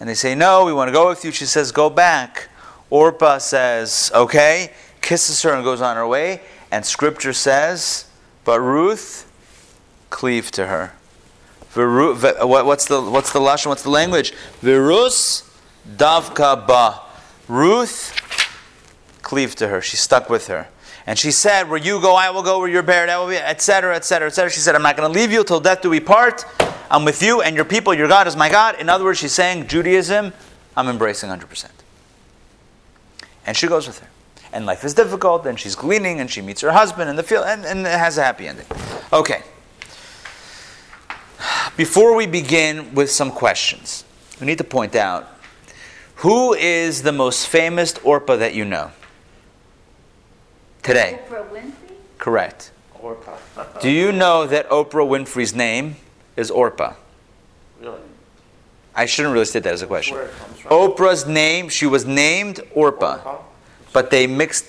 And 0.00 0.08
they 0.08 0.14
say, 0.14 0.34
"No, 0.34 0.64
we 0.64 0.72
want 0.72 0.88
to 0.88 0.92
go 0.92 1.08
with 1.08 1.24
you." 1.24 1.30
She 1.30 1.46
says, 1.46 1.70
"Go 1.70 1.88
back." 1.88 2.48
Orpah 2.90 3.38
says, 3.38 4.10
"Okay," 4.12 4.72
kisses 5.00 5.42
her 5.42 5.52
and 5.52 5.64
goes 5.64 5.80
on 5.80 5.96
her 5.96 6.06
way. 6.06 6.40
And 6.70 6.86
Scripture 6.86 7.32
says, 7.32 8.04
"But 8.44 8.60
Ruth 8.60 9.26
cleaved 10.10 10.54
to 10.54 10.66
her." 10.66 10.92
What's 11.74 12.86
the 12.86 13.00
what's 13.00 13.32
the 13.32 13.40
lashon? 13.40 13.66
What's 13.66 13.82
the 13.82 13.90
language? 13.90 14.32
V'Rut 14.62 15.44
davka 15.96 16.66
ba. 16.66 17.00
Ruth 17.48 18.12
cleaved 19.22 19.58
to 19.58 19.68
her. 19.68 19.80
She 19.80 19.96
stuck 19.96 20.28
with 20.28 20.48
her, 20.48 20.68
and 21.06 21.18
she 21.18 21.30
said, 21.30 21.68
"Where 21.68 21.78
you 21.78 22.00
go, 22.00 22.16
I 22.16 22.30
will 22.30 22.42
go. 22.42 22.58
Where 22.58 22.68
you're 22.68 22.82
buried, 22.82 23.08
I 23.08 23.18
will 23.18 23.28
be." 23.28 23.36
Etc. 23.36 23.94
Etc. 23.94 24.26
Etc. 24.26 24.50
She 24.50 24.60
said, 24.60 24.74
"I'm 24.74 24.82
not 24.82 24.96
going 24.96 25.12
to 25.12 25.18
leave 25.18 25.30
you 25.30 25.44
till 25.44 25.60
death 25.60 25.82
do 25.82 25.90
we 25.90 26.00
part. 26.00 26.44
I'm 26.90 27.04
with 27.04 27.22
you 27.22 27.40
and 27.40 27.54
your 27.54 27.64
people. 27.64 27.94
Your 27.94 28.08
God 28.08 28.26
is 28.26 28.34
my 28.36 28.48
God." 28.48 28.76
In 28.80 28.88
other 28.88 29.04
words, 29.04 29.20
she's 29.20 29.32
saying 29.32 29.68
Judaism, 29.68 30.32
I'm 30.76 30.88
embracing 30.88 31.28
100 31.28 31.48
percent. 31.48 31.72
And 33.46 33.56
she 33.56 33.68
goes 33.68 33.86
with 33.86 34.00
her. 34.00 34.08
And 34.52 34.66
life 34.66 34.84
is 34.84 34.94
difficult, 34.94 35.46
and 35.46 35.58
she's 35.58 35.74
gleaning, 35.74 36.20
and 36.20 36.28
she 36.30 36.42
meets 36.42 36.60
her 36.62 36.72
husband 36.72 37.08
in 37.08 37.16
the 37.16 37.22
field, 37.22 37.44
and, 37.46 37.64
and 37.64 37.80
it 37.80 37.98
has 37.98 38.18
a 38.18 38.22
happy 38.22 38.48
ending. 38.48 38.66
Okay. 39.12 39.42
Before 41.76 42.14
we 42.16 42.26
begin 42.26 42.94
with 42.94 43.10
some 43.10 43.30
questions, 43.30 44.04
we 44.40 44.46
need 44.46 44.58
to 44.58 44.64
point 44.64 44.96
out 44.96 45.28
who 46.16 46.52
is 46.52 47.02
the 47.02 47.12
most 47.12 47.46
famous 47.46 47.94
Orpa 47.94 48.38
that 48.38 48.54
you 48.54 48.64
know? 48.64 48.90
Today. 50.82 51.20
Oprah 51.28 51.48
Winfrey? 51.48 51.72
Correct. 52.18 52.72
Orpah. 53.00 53.38
Do 53.80 53.88
you 53.88 54.12
know 54.12 54.46
that 54.46 54.68
Oprah 54.68 55.06
Winfrey's 55.06 55.54
name 55.54 55.96
is 56.36 56.50
Orpa? 56.50 56.96
Really? 57.80 57.98
I 58.94 59.06
shouldn't 59.06 59.32
really 59.32 59.46
state 59.46 59.62
that 59.62 59.72
as 59.72 59.82
a 59.82 59.86
question. 59.86 60.16
Where 60.16 60.28
comes 60.28 60.58
from? 60.58 60.72
Oprah's 60.72 61.26
name, 61.26 61.68
she 61.68 61.86
was 61.86 62.04
named 62.04 62.56
Orpa. 62.74 63.24
Orpah? 63.24 63.42
But 63.92 64.10
they 64.10 64.26
mixed, 64.26 64.66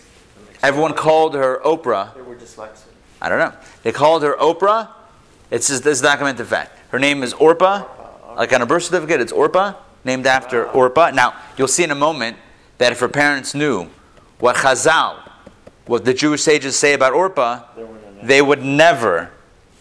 everyone 0.63 0.93
called 0.93 1.35
her 1.35 1.59
Oprah. 1.63 2.13
They 2.15 2.21
were 2.21 2.35
dyslexic. 2.35 2.85
I 3.21 3.29
don't 3.29 3.39
know. 3.39 3.53
They 3.83 3.91
called 3.91 4.23
her 4.23 4.33
Oprah. 4.33 4.89
It's 5.51 5.67
just, 5.67 5.83
this 5.83 5.97
is 5.97 6.01
documented 6.01 6.47
fact. 6.47 6.79
Her 6.89 6.99
name 6.99 7.23
is 7.23 7.33
Orpa. 7.33 7.87
Like 8.35 8.53
on 8.53 8.61
a 8.61 8.65
birth 8.65 8.83
certificate, 8.83 9.19
it's 9.19 9.33
Orpa, 9.33 9.75
named 10.05 10.25
after 10.25 10.65
Orpa. 10.67 11.13
Now, 11.13 11.35
you'll 11.57 11.67
see 11.67 11.83
in 11.83 11.91
a 11.91 11.95
moment 11.95 12.37
that 12.77 12.91
if 12.91 12.99
her 12.99 13.09
parents 13.09 13.53
knew 13.53 13.89
what 14.39 14.55
Chazal, 14.55 15.19
what 15.85 16.05
the 16.05 16.13
Jewish 16.13 16.41
sages 16.41 16.77
say 16.77 16.93
about 16.93 17.13
Orpa, 17.13 17.65
They 17.75 17.83
were 17.83 17.97
in 17.97 18.27
they 18.27 18.41
would 18.41 18.63
never, 18.63 19.31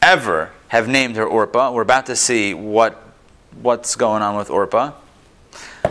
ever 0.03 0.51
have 0.69 0.89
named 0.89 1.17
her 1.17 1.27
Orpa. 1.27 1.73
We're 1.73 1.83
about 1.83 2.07
to 2.07 2.17
see 2.17 2.55
what 2.55 3.01
what's 3.63 3.97
going 3.97 4.23
on 4.23 4.37
with 4.37 4.49
Orpa, 4.49 4.95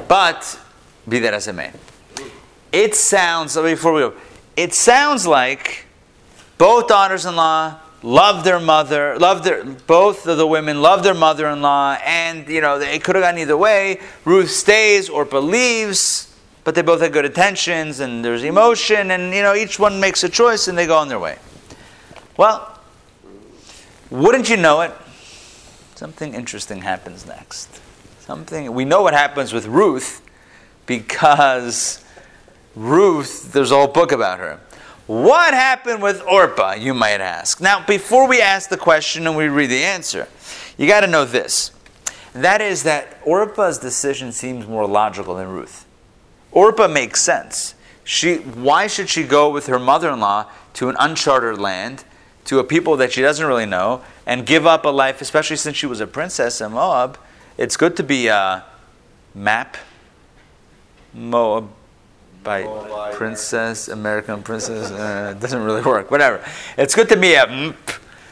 But 0.08 0.60
be 1.08 1.20
that 1.20 1.34
as 1.34 1.48
it 1.48 1.54
may, 1.54 1.72
it 2.72 2.96
sounds. 2.96 3.56
Before 3.56 3.94
we 3.94 4.02
go, 4.02 4.14
it 4.56 4.74
sounds 4.74 5.26
like 5.26 5.86
both 6.58 6.88
daughters-in-law 6.88 7.80
love 8.02 8.44
their 8.44 8.60
mother, 8.60 9.18
love 9.20 9.44
their 9.44 9.64
both 9.64 10.26
of 10.28 10.38
the 10.38 10.48
women 10.48 10.82
love 10.82 11.04
their 11.04 11.14
mother-in-law, 11.14 11.98
and 12.06 12.48
you 12.48 12.62
know 12.62 12.80
it 12.80 13.04
could 13.04 13.16
have 13.16 13.24
gone 13.24 13.38
either 13.38 13.58
way. 13.58 14.00
Ruth 14.26 14.50
stays, 14.50 15.10
or 15.10 15.26
believes, 15.26 16.34
but 16.64 16.76
they 16.76 16.82
both 16.82 17.02
had 17.02 17.14
good 17.14 17.26
intentions, 17.26 18.00
and 18.00 18.24
there's 18.24 18.44
emotion, 18.44 19.12
and 19.12 19.34
you 19.34 19.42
know 19.42 19.54
each 19.54 19.80
one 19.80 20.00
makes 20.00 20.24
a 20.24 20.30
choice, 20.30 20.68
and 20.68 20.78
they 20.78 20.88
go 20.88 20.98
on 20.98 21.08
their 21.08 21.20
way. 21.20 21.38
Well, 22.38 22.80
wouldn't 24.10 24.50
you 24.50 24.58
know 24.58 24.82
it? 24.82 24.94
Something 25.96 26.34
interesting 26.34 26.82
happens 26.82 27.26
next. 27.26 27.82
Something 28.22 28.74
we 28.74 28.86
know 28.86 29.02
what 29.02 29.14
happens 29.14 29.52
with 29.52 29.66
Ruth 29.66 30.22
because 30.86 32.04
Ruth, 32.80 33.52
there's 33.52 33.72
a 33.72 33.76
whole 33.76 33.88
book 33.88 34.14
about 34.14 34.40
her. 34.40 34.58
What 35.06 35.54
happened 35.54 36.02
with 36.02 36.22
Orpah, 36.22 36.76
you 36.76 36.94
might 36.94 37.20
ask? 37.20 37.60
Now, 37.60 37.86
before 37.86 38.26
we 38.26 38.40
ask 38.40 38.70
the 38.70 38.78
question 38.78 39.28
and 39.28 39.36
we 39.36 39.50
read 39.50 39.70
the 39.70 39.84
answer, 39.84 40.30
you 40.78 40.88
got 40.88 41.02
to 41.02 41.08
know 41.08 41.26
this. 41.26 41.72
That 42.32 42.62
is 42.62 42.84
that 42.84 43.18
Orpah's 43.26 43.80
decision 43.80 44.32
seems 44.32 44.66
more 44.66 44.88
logical 44.88 45.36
than 45.36 45.50
Ruth. 45.50 45.86
Orpah 46.54 46.88
makes 46.88 47.22
sense. 47.22 47.76
She, 48.06 48.38
why 48.38 48.88
should 48.88 49.10
she 49.10 49.24
go 49.24 49.50
with 49.50 49.68
her 49.68 49.78
mother 49.78 50.10
in 50.10 50.22
law 50.22 50.50
to 50.76 50.88
an 50.88 50.96
uncharted 51.00 51.60
land, 51.60 52.06
to 52.46 52.60
a 52.60 52.64
people 52.64 52.96
that 52.96 53.12
she 53.12 53.22
doesn't 53.22 53.46
really 53.46 53.66
know, 53.66 54.04
and 54.26 54.46
give 54.46 54.66
up 54.66 54.86
a 54.86 54.90
life, 54.90 55.20
especially 55.20 55.58
since 55.58 55.76
she 55.76 55.86
was 55.86 56.00
a 56.00 56.08
princess 56.08 56.62
in 56.62 56.72
Moab? 56.72 57.20
It's 57.58 57.76
good 57.76 57.98
to 57.98 58.04
be 58.04 58.28
a 58.28 58.64
map, 59.36 59.76
Moab 61.14 61.72
by 62.44 63.12
princess, 63.14 63.88
American 63.88 64.44
princess. 64.44 64.92
Uh, 64.92 65.34
doesn't 65.40 65.64
really 65.64 65.82
work. 65.82 66.12
Whatever. 66.12 66.44
It's 66.78 66.96
good 66.96 67.10
to 67.10 67.18
be 67.18 67.34
a 67.34 67.76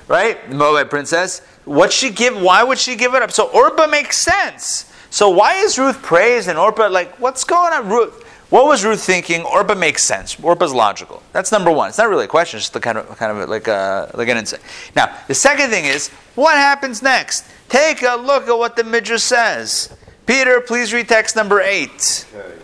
right 0.08 0.50
Moabite 0.52 0.90
princess. 0.90 1.42
What 1.66 1.92
she 1.92 2.10
give? 2.10 2.42
Why 2.42 2.64
would 2.64 2.78
she 2.78 2.96
give 2.96 3.14
it 3.14 3.22
up? 3.22 3.32
So 3.32 3.50
Orpah 3.50 3.88
makes 3.88 4.18
sense. 4.18 4.92
So 5.10 5.30
why 5.30 5.56
is 5.56 5.78
Ruth 5.78 6.02
praised 6.02 6.48
and 6.48 6.58
Orpah 6.58 6.90
like 6.90 7.20
what's 7.20 7.44
going 7.44 7.74
on? 7.74 7.90
Ruth, 7.90 8.24
what 8.50 8.66
was 8.66 8.86
Ruth 8.86 9.04
thinking? 9.04 9.44
Orpah 9.44 9.76
makes 9.76 10.04
sense. 10.04 10.40
Orpah's 10.40 10.74
logical. 10.74 11.22
That's 11.34 11.52
number 11.52 11.72
one. 11.72 11.90
It's 11.90 11.98
not 11.98 12.08
really 12.08 12.26
a 12.26 12.30
question. 12.30 12.58
It's 12.58 12.66
just 12.66 12.74
the 12.74 12.80
kind 12.80 12.98
of 12.98 13.18
kind 13.18 13.38
of 13.38 13.50
like 13.50 13.68
a, 13.68 14.12
like 14.14 14.30
an 14.30 14.38
insight. 14.38 14.62
Now 14.96 15.16
the 15.28 15.36
second 15.36 15.70
thing 15.70 15.86
is 15.86 16.10
what 16.36 16.56
happens 16.56 17.02
next. 17.02 17.46
Take 17.70 18.04
a 18.04 18.16
look 18.16 18.48
at 18.48 18.58
what 18.58 18.76
the 18.78 18.84
midrash 18.84 19.24
says. 19.24 19.96
Peter, 20.26 20.62
please 20.62 20.94
read 20.94 21.10
text 21.10 21.36
number 21.36 21.62
eight. 21.62 22.26
Okay. 22.34 22.56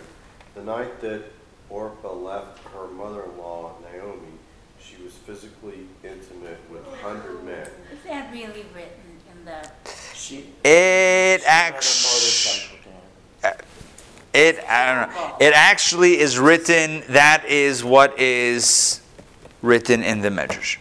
The 0.54 0.62
night 0.62 1.00
that 1.02 1.33
Orpah 1.74 2.12
left 2.12 2.60
her 2.72 2.86
mother-in-law, 2.86 3.72
Naomi, 3.82 4.38
she 4.80 5.02
was 5.02 5.12
physically 5.12 5.54
physically 5.64 5.88
intimate 6.04 6.58
with 6.70 6.86
hundred 7.00 7.42
men. 7.44 7.66
Is 7.92 7.98
that 8.06 8.32
really 8.32 8.64
written 8.72 9.18
in 9.32 9.44
the, 9.44 9.68
She. 10.14 10.44
It 10.62 11.40
she 11.40 11.40
had 11.40 11.40
a 11.40 11.48
acts. 11.48 12.04
motorcycle, 12.04 12.92
Dan. 13.42 13.52
It 14.32 14.64
I 14.68 15.06
don't 15.06 15.10
know. 15.10 15.36
It 15.40 15.52
actually 15.54 16.20
is 16.20 16.38
written. 16.38 17.02
That 17.08 17.44
is 17.48 17.82
what 17.82 18.18
is 18.20 19.00
written 19.60 20.04
in 20.04 20.20
the 20.20 20.30
Midrash. 20.30 20.78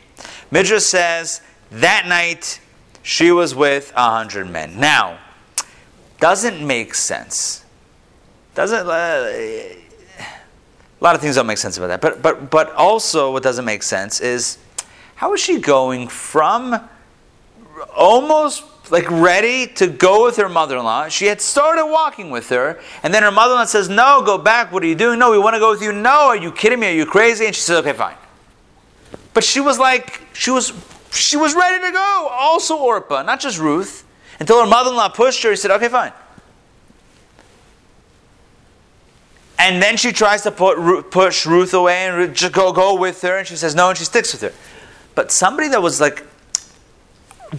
Midrash 0.51 0.83
says 0.83 1.41
that 1.71 2.05
night 2.07 2.59
she 3.01 3.31
was 3.31 3.55
with 3.55 3.91
a 3.95 4.11
hundred 4.11 4.47
men. 4.47 4.79
Now, 4.79 5.17
doesn't 6.19 6.65
make 6.65 6.93
sense. 6.93 7.65
Doesn't. 8.53 8.87
Uh, 8.87 9.79
a 11.03 11.05
lot 11.05 11.15
of 11.15 11.21
things 11.21 11.35
don't 11.35 11.47
make 11.47 11.57
sense 11.57 11.77
about 11.77 11.87
that. 11.87 11.99
But 11.99 12.21
but 12.21 12.49
but 12.49 12.71
also 12.75 13.33
what 13.33 13.43
doesn't 13.43 13.65
make 13.65 13.83
sense 13.83 14.21
is 14.21 14.57
how 15.15 15.33
is 15.33 15.41
she 15.41 15.59
going 15.59 16.07
from 16.07 16.79
almost 17.93 18.63
like 18.89 19.09
ready 19.11 19.67
to 19.67 19.87
go 19.87 20.23
with 20.23 20.37
her 20.37 20.47
mother-in-law. 20.47 21.09
She 21.09 21.25
had 21.25 21.41
started 21.41 21.85
walking 21.85 22.29
with 22.29 22.47
her, 22.49 22.79
and 23.01 23.13
then 23.13 23.23
her 23.23 23.31
mother-in-law 23.31 23.65
says, 23.65 23.89
"No, 23.89 24.21
go 24.25 24.37
back. 24.37 24.71
What 24.71 24.81
are 24.83 24.87
you 24.87 24.95
doing? 24.95 25.19
No, 25.19 25.29
we 25.29 25.37
want 25.37 25.55
to 25.55 25.59
go 25.59 25.71
with 25.71 25.81
you. 25.81 25.91
No, 25.91 26.27
are 26.27 26.37
you 26.37 26.53
kidding 26.53 26.79
me? 26.79 26.87
Are 26.87 26.95
you 26.95 27.05
crazy?" 27.05 27.45
And 27.47 27.55
she 27.55 27.61
says, 27.61 27.79
"Okay, 27.79 27.93
fine." 27.93 28.15
But 29.33 29.43
she 29.43 29.59
was 29.59 29.77
like, 29.79 30.21
she 30.33 30.51
was, 30.51 30.71
she 31.11 31.37
was 31.37 31.55
ready 31.55 31.83
to 31.83 31.91
go. 31.91 32.29
Also, 32.31 32.77
Orpah, 32.77 33.23
not 33.23 33.39
just 33.39 33.57
Ruth, 33.57 34.05
until 34.39 34.61
her 34.61 34.67
mother-in-law 34.67 35.09
pushed 35.09 35.43
her. 35.43 35.49
He 35.49 35.57
said, 35.57 35.71
"Okay, 35.71 35.89
fine." 35.89 36.13
And 39.63 39.81
then 39.81 39.97
she 39.97 40.11
tries 40.11 40.41
to 40.43 40.51
put, 40.51 41.09
push 41.09 41.45
Ruth 41.45 41.73
away 41.73 42.07
and 42.07 42.35
just 42.35 42.53
go 42.53 42.71
go 42.73 42.99
with 42.99 43.21
her, 43.21 43.37
and 43.37 43.47
she 43.47 43.55
says 43.55 43.73
no, 43.73 43.89
and 43.89 43.97
she 43.97 44.03
sticks 44.03 44.33
with 44.33 44.41
her. 44.41 44.53
But 45.15 45.31
somebody 45.31 45.69
that 45.69 45.81
was 45.81 46.01
like 46.01 46.25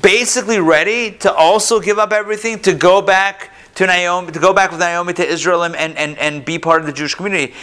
basically 0.00 0.58
ready 0.60 1.12
to 1.12 1.32
also 1.32 1.80
give 1.80 1.98
up 1.98 2.12
everything 2.12 2.58
to 2.60 2.74
go 2.74 3.00
back 3.00 3.52
to 3.76 3.86
Naomi, 3.86 4.32
to 4.32 4.38
go 4.38 4.52
back 4.52 4.70
with 4.70 4.80
Naomi 4.80 5.12
to 5.14 5.26
Israel 5.26 5.64
and, 5.64 5.74
and, 5.74 6.16
and, 6.18 6.44
be 6.44 6.58
part 6.58 6.80
of 6.80 6.86
the 6.86 6.92
Jewish 6.92 7.14
community. 7.14 7.54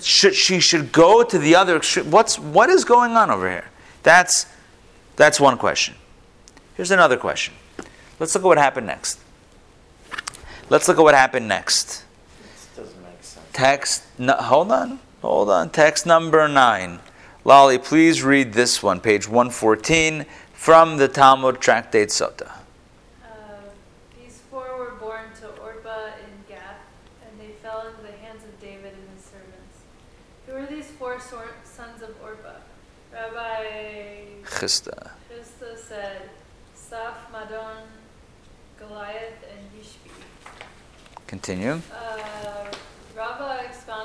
Should, 0.00 0.34
she 0.34 0.60
should 0.60 0.92
go 0.92 1.22
to 1.22 1.38
the 1.38 1.54
other 1.54 1.76
extreme. 1.76 2.10
What's, 2.10 2.38
what 2.38 2.70
is 2.70 2.84
going 2.84 3.12
on 3.12 3.30
over 3.30 3.50
here? 3.50 3.64
That's, 4.02 4.46
that's 5.16 5.38
one 5.38 5.58
question. 5.58 5.94
Here's 6.76 6.90
another 6.90 7.16
question. 7.16 7.54
Let's 8.18 8.34
look 8.34 8.44
at 8.44 8.46
what 8.46 8.58
happened 8.58 8.86
next. 8.86 9.18
Let's 10.70 10.88
look 10.88 10.98
at 10.98 11.02
what 11.02 11.14
happened 11.14 11.48
next. 11.48 12.04
This 12.42 12.68
doesn't 12.76 13.02
make 13.02 13.22
sense. 13.22 13.41
Text, 13.52 14.04
no, 14.18 14.34
hold 14.34 14.72
on, 14.72 14.98
hold 15.20 15.50
on. 15.50 15.68
Text 15.70 16.06
number 16.06 16.48
nine. 16.48 17.00
Lolly, 17.44 17.76
please 17.76 18.22
read 18.22 18.52
this 18.54 18.82
one, 18.82 19.00
page 19.00 19.28
114, 19.28 20.24
from 20.54 20.96
the 20.96 21.08
Talmud 21.08 21.60
Tractate 21.60 22.08
Sota. 22.08 22.50
Uh, 23.22 23.28
these 24.18 24.40
four 24.50 24.78
were 24.78 24.92
born 24.92 25.24
to 25.40 25.48
Orpah 25.60 26.06
in 26.06 26.48
Gath, 26.48 26.80
and 27.26 27.38
they 27.38 27.52
fell 27.62 27.86
into 27.88 28.00
the 28.02 28.16
hands 28.24 28.42
of 28.44 28.58
David 28.60 28.94
and 28.94 29.08
his 29.16 29.24
servants. 29.24 29.82
Who 30.46 30.52
were 30.54 30.66
these 30.66 30.90
four 30.92 31.20
sor- 31.20 31.56
sons 31.64 32.00
of 32.02 32.10
Orpah? 32.22 32.60
Rabbi 33.12 34.44
Chisda. 34.44 35.10
Chisda 35.30 35.76
said, 35.76 36.30
Saf, 36.74 37.14
Madon, 37.30 37.82
Goliath, 38.78 39.44
and 39.50 39.60
Yishbi. 39.78 40.10
Continue. 41.26 41.80
Uh, 41.92 42.18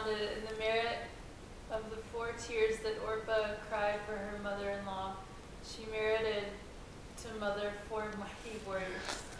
In 0.07 0.45
the 0.49 0.57
merit 0.57 0.99
of 1.69 1.81
the 1.89 1.97
four 2.13 2.29
tears 2.47 2.77
that 2.79 2.93
Orpah 3.05 3.55
cried 3.69 3.99
for 4.07 4.13
her 4.13 4.39
mother-in-law. 4.41 5.17
She 5.69 5.85
merited 5.91 6.45
to 7.23 7.39
mother 7.41 7.73
four 7.89 8.05
mighty 8.17 8.57
warriors. 8.65 8.87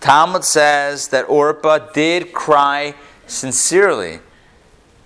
Talmud 0.01 0.43
says 0.43 1.07
that 1.07 1.29
Orpah 1.29 1.93
did 1.93 2.33
cry 2.33 2.95
sincerely 3.27 4.19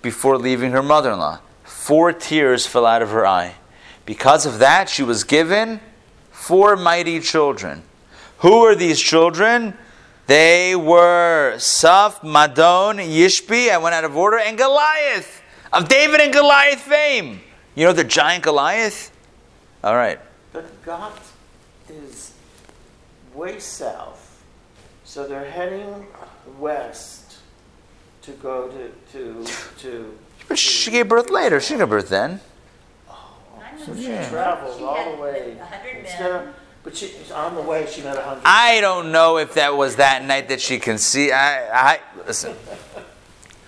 before 0.02 0.36
leaving 0.36 0.72
her 0.72 0.82
mother 0.82 1.12
in 1.12 1.20
law. 1.20 1.38
Four 1.62 2.12
tears 2.12 2.66
fell 2.66 2.84
out 2.84 3.00
of 3.00 3.10
her 3.10 3.24
eye. 3.24 3.54
Because 4.04 4.44
of 4.44 4.58
that, 4.58 4.88
she 4.88 5.04
was 5.04 5.22
given 5.22 5.80
four 6.32 6.74
mighty 6.74 7.20
children. 7.20 7.84
Who 8.38 8.62
were 8.62 8.74
these 8.74 9.00
children? 9.00 9.78
They 10.26 10.74
were 10.74 11.54
Saf, 11.58 12.20
Madon, 12.22 12.96
Yishbi, 12.96 13.70
I 13.70 13.78
went 13.78 13.94
out 13.94 14.04
of 14.04 14.16
order, 14.16 14.38
and 14.38 14.58
Goliath, 14.58 15.41
of 15.72 15.88
David 15.88 16.20
and 16.20 16.32
Goliath 16.32 16.80
fame. 16.80 17.40
You 17.74 17.86
know 17.86 17.92
the 17.92 18.04
giant 18.04 18.44
Goliath? 18.44 19.10
All 19.82 19.94
right. 19.96 20.20
But 20.52 20.82
God 20.84 21.12
is 21.88 22.32
way 23.34 23.58
south, 23.58 24.42
so 25.04 25.26
they're 25.26 25.50
heading 25.50 26.06
west 26.58 27.38
to 28.22 28.32
go 28.32 28.68
to 28.68 28.92
to 29.12 29.52
to. 29.78 30.18
But 30.48 30.58
she 30.58 30.90
gave 30.90 31.08
birth 31.08 31.30
later. 31.30 31.60
She 31.60 31.76
gave 31.76 31.88
birth 31.88 32.08
then. 32.10 32.40
Oh, 33.08 33.34
I'm 33.58 33.78
So 33.78 33.94
she 33.94 34.02
Israel. 34.12 34.28
traveled 34.28 34.78
She 34.78 34.84
all 34.84 35.16
the 35.16 35.22
way. 35.22 35.56
a 35.58 35.64
hundred 35.64 35.96
Instead 36.00 36.30
of- 36.32 36.44
men. 36.44 36.54
but 36.84 36.96
she 36.96 37.12
on 37.34 37.54
the 37.54 37.62
way 37.62 37.86
she 37.90 38.02
met 38.02 38.18
a 38.18 38.22
hundred. 38.22 38.42
I 38.44 38.80
don't 38.82 39.10
know 39.12 39.38
if 39.38 39.54
that 39.54 39.74
was 39.76 39.96
that 39.96 40.22
night 40.24 40.48
that 40.48 40.60
she 40.60 40.78
conceived. 40.78 41.32
I, 41.32 41.68
I 41.72 42.00
listen. 42.26 42.54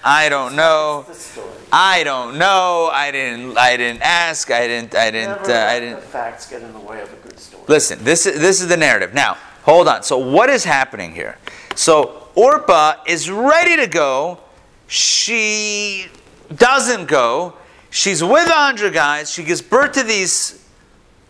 I 0.05 0.29
don't 0.29 0.55
know. 0.55 1.05
That's 1.07 1.19
the 1.19 1.41
story. 1.41 1.51
I 1.73 2.05
don't 2.05 2.37
know. 2.37 2.91
I 2.93 3.11
didn't. 3.11 3.57
I 3.57 3.77
didn't 3.77 4.03
ask. 4.03 4.51
I 4.51 4.67
didn't. 4.67 4.95
I 4.95 5.11
didn't. 5.11 5.49
Uh, 5.49 5.67
I 5.69 5.81
didn't. 5.81 6.03
Facts 6.03 6.49
get 6.49 6.63
in 6.63 6.73
the 6.73 6.79
way 6.79 7.01
of 7.01 7.11
a 7.13 7.17
good 7.17 7.39
story. 7.41 7.65
Listen. 7.69 8.05
This 8.05 8.27
is 8.27 8.39
this 8.39 8.61
is 8.61 8.69
the 8.69 8.77
narrative. 8.77 9.15
Now, 9.15 9.39
hold 9.63 9.89
on. 9.89 10.03
So, 10.03 10.19
what 10.19 10.51
is 10.51 10.63
happening 10.63 11.15
here? 11.15 11.39
So, 11.75 12.29
Orpah 12.35 13.03
is 13.07 13.31
ready 13.31 13.77
to 13.77 13.87
go. 13.87 14.41
She 14.89 16.07
doesn't 16.55 17.07
go. 17.07 17.55
She's 17.89 18.23
with 18.23 18.49
a 18.49 18.53
hundred 18.53 18.93
guys. 18.93 19.31
She 19.33 19.43
gives 19.43 19.63
birth 19.63 19.93
to 19.93 20.03
these 20.03 20.63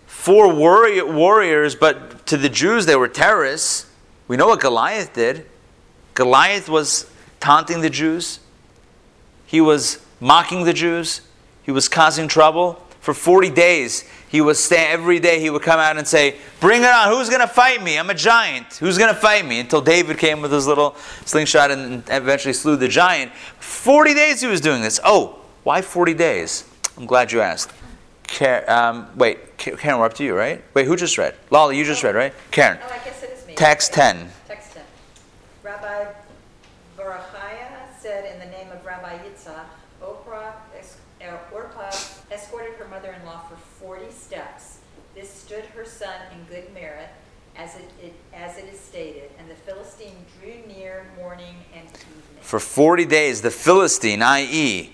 four 0.07 0.53
warrior, 0.53 1.07
warriors, 1.07 1.75
but 1.75 2.27
to 2.27 2.37
the 2.37 2.49
Jews, 2.49 2.87
they 2.87 2.97
were 2.97 3.09
terrorists. 3.09 3.87
We 4.27 4.37
know 4.37 4.49
what 4.49 4.61
Goliath 4.61 5.13
did. 5.13 5.47
Goliath 6.15 6.69
was 6.69 7.11
taunting 7.39 7.83
the 7.83 7.91
Jews, 7.91 8.41
he 9.47 9.61
was 9.61 10.05
mocking 10.21 10.65
the 10.65 10.73
Jews, 10.73 11.21
he 11.63 11.71
was 11.71 11.89
causing 11.89 12.29
trouble. 12.29 12.81
For 13.01 13.13
40 13.13 13.51
days, 13.51 14.05
he 14.31 14.41
was 14.41 14.63
stay, 14.63 14.87
every 14.87 15.21
day 15.21 15.39
he 15.39 15.51
would 15.51 15.61
come 15.61 15.79
out 15.79 15.99
and 15.99 16.09
say, 16.09 16.37
Bring 16.59 16.83
it 16.83 16.89
on, 16.89 17.09
who's 17.11 17.29
going 17.29 17.43
to 17.43 17.47
fight 17.47 17.83
me? 17.83 17.99
I'm 17.99 18.09
a 18.09 18.15
giant. 18.15 18.77
Who's 18.77 18.97
going 18.97 19.13
to 19.13 19.21
fight 19.21 19.45
me? 19.45 19.61
Until 19.61 19.83
David 19.83 20.17
came 20.17 20.41
with 20.41 20.51
his 20.51 20.67
little 20.67 20.97
slingshot 21.27 21.71
and 21.71 22.03
eventually 22.09 22.55
slew 22.55 22.77
the 22.77 22.89
giant. 22.89 23.31
40 23.61 24.15
days 24.15 24.41
he 24.41 24.47
was 24.47 24.63
doing 24.63 24.81
this. 24.81 24.99
Oh, 25.05 25.39
why 25.65 25.83
40 25.83 26.15
days? 26.15 26.65
I'm 26.97 27.05
glad 27.05 27.31
you 27.31 27.43
asked. 27.43 27.73
Karen, 28.27 28.69
um, 28.71 29.09
wait, 29.17 29.59
Karen, 29.59 29.99
we're 29.99 30.07
up 30.07 30.15
to 30.15 30.25
you, 30.25 30.35
right? 30.35 30.65
Wait, 30.73 30.87
who 30.87 30.97
just 30.97 31.19
read? 31.19 31.35
Lolly, 31.51 31.77
you 31.77 31.85
just 31.85 32.03
read, 32.03 32.15
right? 32.15 32.33
Karen, 32.51 32.79
Oh, 32.83 32.87
I 32.91 33.05
guess 33.05 33.23
it 33.23 33.31
is 33.31 33.47
me. 33.47 33.55
text 33.55 33.93
10. 33.93 34.31
Text 34.49 34.73
10. 34.73 34.83
Rabbi 35.63 36.07
Barachiah 36.97 37.99
said 38.01 38.33
in 38.33 38.39
the 38.41 38.57
name 38.57 38.71
of 38.73 38.85
Rabbi 38.85 39.19
Yitzhak, 39.19 39.67
Oprah, 40.03 40.53
es- 40.79 40.97
er, 41.23 41.39
Orpah 41.53 41.91
escorted 42.31 42.75
her 42.75 42.89
mother-in-law 42.89 43.43
for 43.49 43.57
40 43.57 44.11
steps. 44.11 44.79
This 45.15 45.31
stood 45.31 45.65
her 45.67 45.85
son 45.85 46.15
in 46.33 46.45
good 46.55 46.73
merit, 46.75 47.09
as 47.57 47.77
it, 47.77 47.91
it, 48.03 48.15
as 48.35 48.59
it 48.59 48.65
is 48.73 48.81
stated, 48.81 49.31
and 49.39 49.49
the 49.49 49.55
Philistine 49.55 50.25
drew 50.41 50.55
near 50.75 51.07
morning 51.17 51.55
and 51.75 51.87
evening. 51.87 52.34
For 52.45 52.61
40 52.61 53.07
days, 53.07 53.41
the 53.41 53.51
Philistine, 53.51 54.23
i.e., 54.23 54.93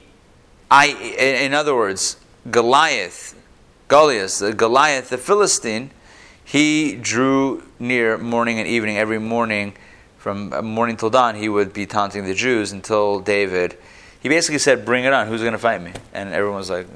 I, 0.70 0.86
in 0.86 1.53
other 1.53 1.74
words, 1.74 2.16
Goliath, 2.48 3.34
Goliath, 3.88 4.38
the 4.38 4.53
Goliath, 4.53 5.11
the 5.11 5.18
Philistine, 5.18 5.90
he 6.44 6.94
drew 6.94 7.64
near 7.80 8.16
morning 8.16 8.61
and 8.61 8.68
evening. 8.68 8.98
Every 8.98 9.18
morning, 9.18 9.74
from 10.16 10.51
morning 10.64 10.96
till 10.96 11.11
dawn, 11.11 11.34
he 11.34 11.48
would 11.48 11.72
be 11.72 11.86
taunting 11.86 12.24
the 12.24 12.34
Jews 12.34 12.70
until 12.70 13.18
David. 13.18 13.76
He 14.20 14.28
basically 14.28 14.61
said, 14.61 14.84
"Bring 14.84 15.03
it 15.03 15.12
on! 15.12 15.26
Who's 15.26 15.40
going 15.40 15.53
to 15.53 15.59
fight 15.59 15.82
me?" 15.82 15.92
And 16.14 16.32
everyone 16.32 16.59
was 16.59 16.70
like, 16.70 16.86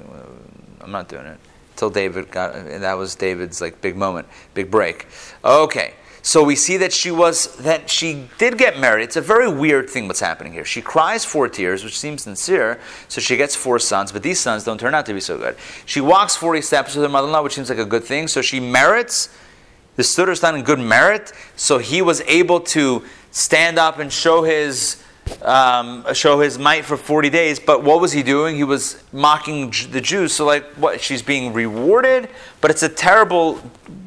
"I'm 0.80 0.92
not 0.92 1.08
doing 1.08 1.26
it." 1.26 1.38
Till 1.74 1.90
David 1.90 2.30
got, 2.30 2.54
and 2.54 2.84
that 2.84 2.94
was 2.94 3.16
David's 3.16 3.60
like 3.60 3.80
big 3.80 3.96
moment, 3.96 4.28
big 4.54 4.70
break. 4.70 5.08
Okay, 5.44 5.94
so 6.26 6.42
we 6.42 6.56
see 6.56 6.78
that 6.78 6.90
she 6.90 7.10
was 7.10 7.54
that 7.56 7.90
she 7.90 8.28
did 8.38 8.56
get 8.56 8.78
married. 8.78 9.04
It's 9.04 9.16
a 9.16 9.20
very 9.20 9.46
weird 9.46 9.90
thing 9.90 10.08
what's 10.08 10.20
happening 10.20 10.54
here. 10.54 10.64
She 10.64 10.80
cries 10.80 11.22
four 11.22 11.50
tears, 11.50 11.84
which 11.84 11.98
seems 11.98 12.22
sincere. 12.22 12.80
So 13.08 13.20
she 13.20 13.36
gets 13.36 13.54
four 13.54 13.78
sons, 13.78 14.10
but 14.10 14.22
these 14.22 14.40
sons 14.40 14.64
don't 14.64 14.80
turn 14.80 14.94
out 14.94 15.04
to 15.04 15.12
be 15.12 15.20
so 15.20 15.36
good. 15.36 15.54
She 15.84 16.00
walks 16.00 16.34
forty 16.34 16.62
steps 16.62 16.94
with 16.94 17.04
her 17.04 17.10
mother-in-law, 17.10 17.42
which 17.42 17.52
seems 17.52 17.68
like 17.68 17.78
a 17.78 17.84
good 17.84 18.04
thing. 18.04 18.26
So 18.28 18.40
she 18.40 18.58
merits 18.58 19.28
the 19.96 20.02
her 20.02 20.34
son 20.34 20.56
in 20.56 20.62
good 20.64 20.80
merit. 20.80 21.30
So 21.56 21.76
he 21.76 22.00
was 22.00 22.22
able 22.22 22.60
to 22.60 23.04
stand 23.30 23.78
up 23.78 23.98
and 23.98 24.10
show 24.10 24.44
his 24.44 25.03
um, 25.42 26.04
show 26.14 26.40
his 26.40 26.58
might 26.58 26.84
for 26.84 26.96
40 26.96 27.30
days. 27.30 27.58
But 27.60 27.82
what 27.82 28.00
was 28.00 28.12
he 28.12 28.22
doing? 28.22 28.56
He 28.56 28.64
was 28.64 29.02
mocking 29.12 29.72
the 29.90 30.00
Jews. 30.00 30.32
So, 30.32 30.44
like, 30.44 30.64
what? 30.74 31.00
She's 31.00 31.22
being 31.22 31.52
rewarded, 31.52 32.28
but 32.60 32.70
it's 32.70 32.82
a 32.82 32.88
terrible 32.88 33.60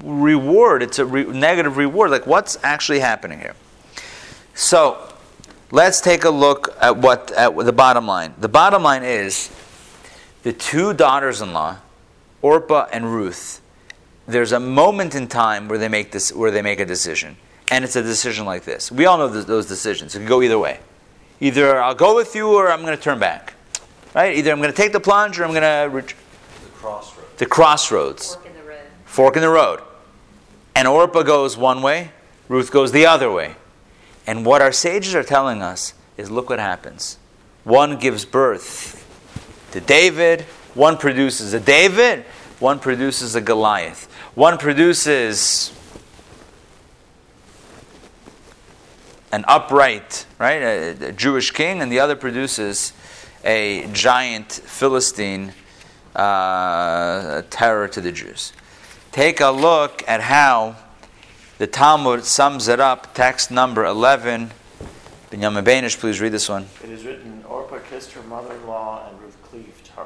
reward. 0.03 0.84
It's 0.84 0.99
a 0.99 1.05
re- 1.05 1.26
negative 1.26 1.78
reward. 1.78 2.11
Like, 2.11 2.28
what's 2.28 2.57
actually 2.63 2.99
happening 2.99 3.39
here? 3.39 3.55
So, 4.53 5.13
let's 5.72 6.01
take 6.01 6.24
a 6.24 6.30
look 6.30 6.76
at 6.82 6.97
what 6.97 7.32
at 7.32 7.55
the 7.55 7.74
bottom 7.74 8.07
line. 8.07 8.34
The 8.39 8.49
bottom 8.49 8.84
line 8.84 9.03
is 9.03 9.51
the 10.43 10.53
two 10.53 10.93
daughters-in-law, 10.93 11.78
Orpah 12.41 12.88
and 12.91 13.13
Ruth. 13.13 13.61
There's 14.28 14.51
a 14.51 14.59
moment 14.59 15.15
in 15.15 15.28
time 15.28 15.68
where 15.68 15.78
they 15.78 15.88
make 15.88 16.11
this, 16.11 16.34
where 16.34 16.51
they 16.51 16.61
make 16.61 16.80
a 16.80 16.86
decision, 16.86 17.38
and 17.70 17.86
it's 17.86 17.95
a 17.95 18.03
decision 18.03 18.45
like 18.45 18.63
this. 18.63 18.91
We 18.91 19.05
all 19.05 19.18
know 19.18 19.32
th- 19.32 19.45
those 19.45 19.68
decisions. 19.68 20.15
It 20.15 20.20
can 20.20 20.28
go 20.28 20.41
either 20.41 20.59
way. 20.59 20.80
Either 21.39 21.79
I'll 21.81 21.95
go 21.95 22.15
with 22.15 22.35
you, 22.35 22.47
or 22.49 22.71
I'm 22.71 22.81
going 22.81 22.95
to 22.97 23.01
turn 23.01 23.19
back. 23.19 23.53
Right? 24.15 24.35
Either 24.38 24.51
I'm 24.51 24.57
going 24.59 24.71
to 24.71 24.75
take 24.77 24.91
the 24.93 24.99
plunge, 24.99 25.39
or 25.39 25.43
I'm 25.45 25.51
going 25.51 25.61
to 25.61 25.89
ret- 25.93 26.07
The 26.63 26.69
crossroads. 26.77 27.38
the 27.38 27.45
crossroads, 27.45 28.35
Fork 28.35 28.45
in 28.47 28.53
the 28.53 28.63
road. 28.63 28.79
fork 29.05 29.35
in 29.35 29.41
the 29.41 29.49
road. 29.49 29.81
And 30.75 30.88
Orpah 30.88 31.23
goes 31.23 31.57
one 31.57 31.81
way, 31.81 32.11
Ruth 32.47 32.71
goes 32.71 32.91
the 32.91 33.05
other 33.05 33.31
way. 33.31 33.55
And 34.25 34.45
what 34.45 34.61
our 34.61 34.71
sages 34.71 35.15
are 35.15 35.23
telling 35.23 35.61
us 35.61 35.93
is 36.17 36.29
look 36.31 36.49
what 36.49 36.59
happens. 36.59 37.17
One 37.63 37.97
gives 37.97 38.25
birth 38.25 39.03
to 39.71 39.81
David, 39.81 40.41
one 40.73 40.97
produces 40.97 41.53
a 41.53 41.59
David, 41.59 42.23
one 42.59 42.79
produces 42.79 43.35
a 43.35 43.41
Goliath. 43.41 44.11
One 44.35 44.57
produces 44.57 45.71
an 49.32 49.43
upright, 49.47 50.25
right, 50.39 50.61
a, 50.61 51.07
a 51.07 51.11
Jewish 51.11 51.51
king, 51.51 51.82
and 51.82 51.91
the 51.91 51.99
other 51.99 52.15
produces 52.15 52.93
a 53.43 53.88
giant 53.93 54.51
Philistine 54.51 55.53
uh, 56.15 57.43
terror 57.49 57.88
to 57.88 58.01
the 58.01 58.11
Jews. 58.11 58.53
Take 59.11 59.39
a 59.39 59.49
look 59.49 60.03
at 60.07 60.21
how 60.21 60.75
the 61.57 61.67
Talmud 61.67 62.23
sums 62.23 62.67
it 62.67 62.80
up, 62.80 63.13
text 63.13 63.51
number 63.51 63.86
11. 63.86 64.51
Binyamin 65.32 65.63
Banish, 65.63 65.97
please 65.97 66.21
read 66.21 66.32
this 66.32 66.47
one. 66.47 66.67
It 66.84 66.89
is 66.89 67.03
written, 67.03 67.43
Orpah 67.45 67.80
kissed 67.89 68.11
her 68.13 68.21
mother-in-law 68.23 69.09
and 69.09 69.21
Ruth 69.21 69.41
cleaved 69.43 69.88
her. 69.89 70.05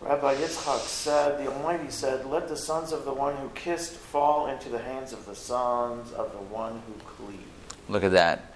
Rabbi 0.00 0.36
Yitzchak 0.36 0.80
said, 0.80 1.44
the 1.44 1.52
Almighty 1.52 1.90
said, 1.90 2.26
let 2.26 2.48
the 2.48 2.56
sons 2.56 2.92
of 2.92 3.04
the 3.04 3.12
one 3.12 3.36
who 3.36 3.48
kissed 3.50 3.94
fall 3.94 4.46
into 4.46 4.68
the 4.68 4.78
hands 4.78 5.12
of 5.12 5.26
the 5.26 5.34
sons 5.34 6.12
of 6.12 6.32
the 6.32 6.38
one 6.38 6.82
who 6.86 6.92
cleaved. 7.04 7.55
Look 7.88 8.04
at 8.04 8.12
that. 8.12 8.52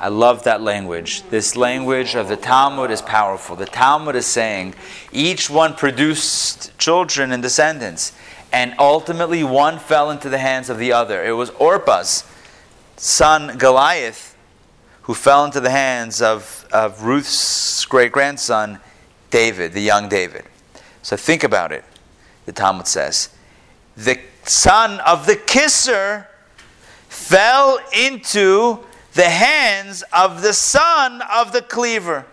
I 0.00 0.08
love 0.08 0.44
that 0.44 0.60
language. 0.60 1.22
This 1.30 1.56
language 1.56 2.14
of 2.14 2.28
the 2.28 2.36
Talmud 2.36 2.90
is 2.90 3.00
powerful. 3.00 3.56
The 3.56 3.66
Talmud 3.66 4.16
is 4.16 4.26
saying 4.26 4.74
each 5.12 5.48
one 5.48 5.74
produced 5.74 6.76
children 6.78 7.32
and 7.32 7.42
descendants, 7.42 8.12
and 8.52 8.74
ultimately 8.78 9.44
one 9.44 9.78
fell 9.78 10.10
into 10.10 10.28
the 10.28 10.38
hands 10.38 10.68
of 10.68 10.78
the 10.78 10.92
other. 10.92 11.24
It 11.24 11.32
was 11.32 11.50
Orpah's 11.50 12.24
son 12.96 13.56
Goliath 13.56 14.36
who 15.02 15.14
fell 15.14 15.44
into 15.44 15.60
the 15.60 15.70
hands 15.70 16.22
of, 16.22 16.66
of 16.72 17.02
Ruth's 17.02 17.84
great 17.84 18.10
grandson 18.10 18.80
David, 19.30 19.72
the 19.72 19.82
young 19.82 20.08
David. 20.08 20.44
So 21.02 21.16
think 21.16 21.44
about 21.44 21.72
it. 21.72 21.84
The 22.46 22.52
Talmud 22.52 22.86
says, 22.86 23.28
the 23.96 24.18
son 24.44 25.00
of 25.00 25.26
the 25.26 25.36
kisser 25.36 26.28
fell 27.24 27.80
into 27.96 28.78
the 29.14 29.28
hands 29.28 30.04
of 30.12 30.42
the 30.42 30.52
son 30.52 31.22
of 31.32 31.52
the 31.52 31.62
cleaver. 31.62 32.26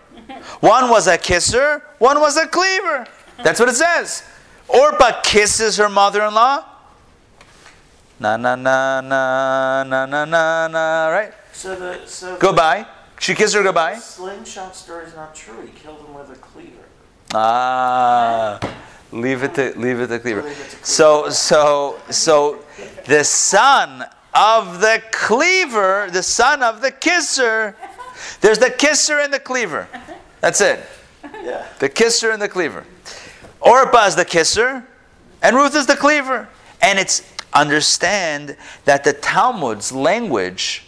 One 0.60 0.90
was 0.90 1.06
a 1.06 1.16
kisser, 1.16 1.82
one 1.98 2.20
was 2.20 2.36
a 2.36 2.46
cleaver. 2.46 3.06
That's 3.42 3.58
what 3.58 3.68
it 3.68 3.76
says. 3.76 4.22
Orpah 4.68 5.20
kisses 5.22 5.76
her 5.78 5.88
mother 5.88 6.22
in 6.24 6.34
law. 6.34 6.64
Na 8.20 8.36
na 8.36 8.54
na 8.54 9.00
na 9.00 9.82
na 9.84 10.06
na 10.06 10.24
na 10.24 10.68
na, 10.68 11.08
right? 11.08 11.32
So 11.52 11.74
the 11.74 12.06
so 12.06 12.36
Goodbye. 12.38 12.86
She 13.18 13.34
kissed 13.34 13.54
her 13.54 13.62
goodbye. 13.62 13.96
slingshot 13.96 14.74
story 14.76 15.06
is 15.06 15.14
not 15.14 15.34
true. 15.34 15.60
He 15.62 15.72
killed 15.72 16.00
him 16.00 16.14
with 16.14 16.30
a 16.30 16.36
cleaver. 16.36 16.84
Ah, 17.34 18.58
leave 19.12 19.42
it 19.42 19.54
to 19.54 19.72
leave 19.78 20.00
it 20.00 20.08
to 20.08 20.18
cleaver. 20.18 20.42
Leave 20.42 20.52
it 20.52 20.70
to 20.70 20.76
cleaver. 20.76 20.84
So 20.84 21.30
so 21.30 22.00
so 22.10 22.58
the 23.06 23.24
son 23.24 24.04
of 24.34 24.80
the 24.80 25.02
cleaver, 25.12 26.08
the 26.10 26.22
son 26.22 26.62
of 26.62 26.80
the 26.80 26.90
kisser. 26.90 27.76
There's 28.40 28.58
the 28.58 28.70
kisser 28.70 29.18
and 29.18 29.32
the 29.32 29.40
cleaver. 29.40 29.88
That's 30.40 30.60
it. 30.60 30.80
Yeah. 31.42 31.66
The 31.78 31.88
kisser 31.88 32.30
and 32.30 32.40
the 32.40 32.48
cleaver. 32.48 32.84
Orpah 33.60 34.06
is 34.06 34.16
the 34.16 34.24
kisser, 34.24 34.84
and 35.42 35.56
Ruth 35.56 35.76
is 35.76 35.86
the 35.86 35.96
cleaver. 35.96 36.48
And 36.80 36.98
it's 36.98 37.22
understand 37.52 38.56
that 38.86 39.04
the 39.04 39.12
Talmud's 39.12 39.92
language 39.92 40.84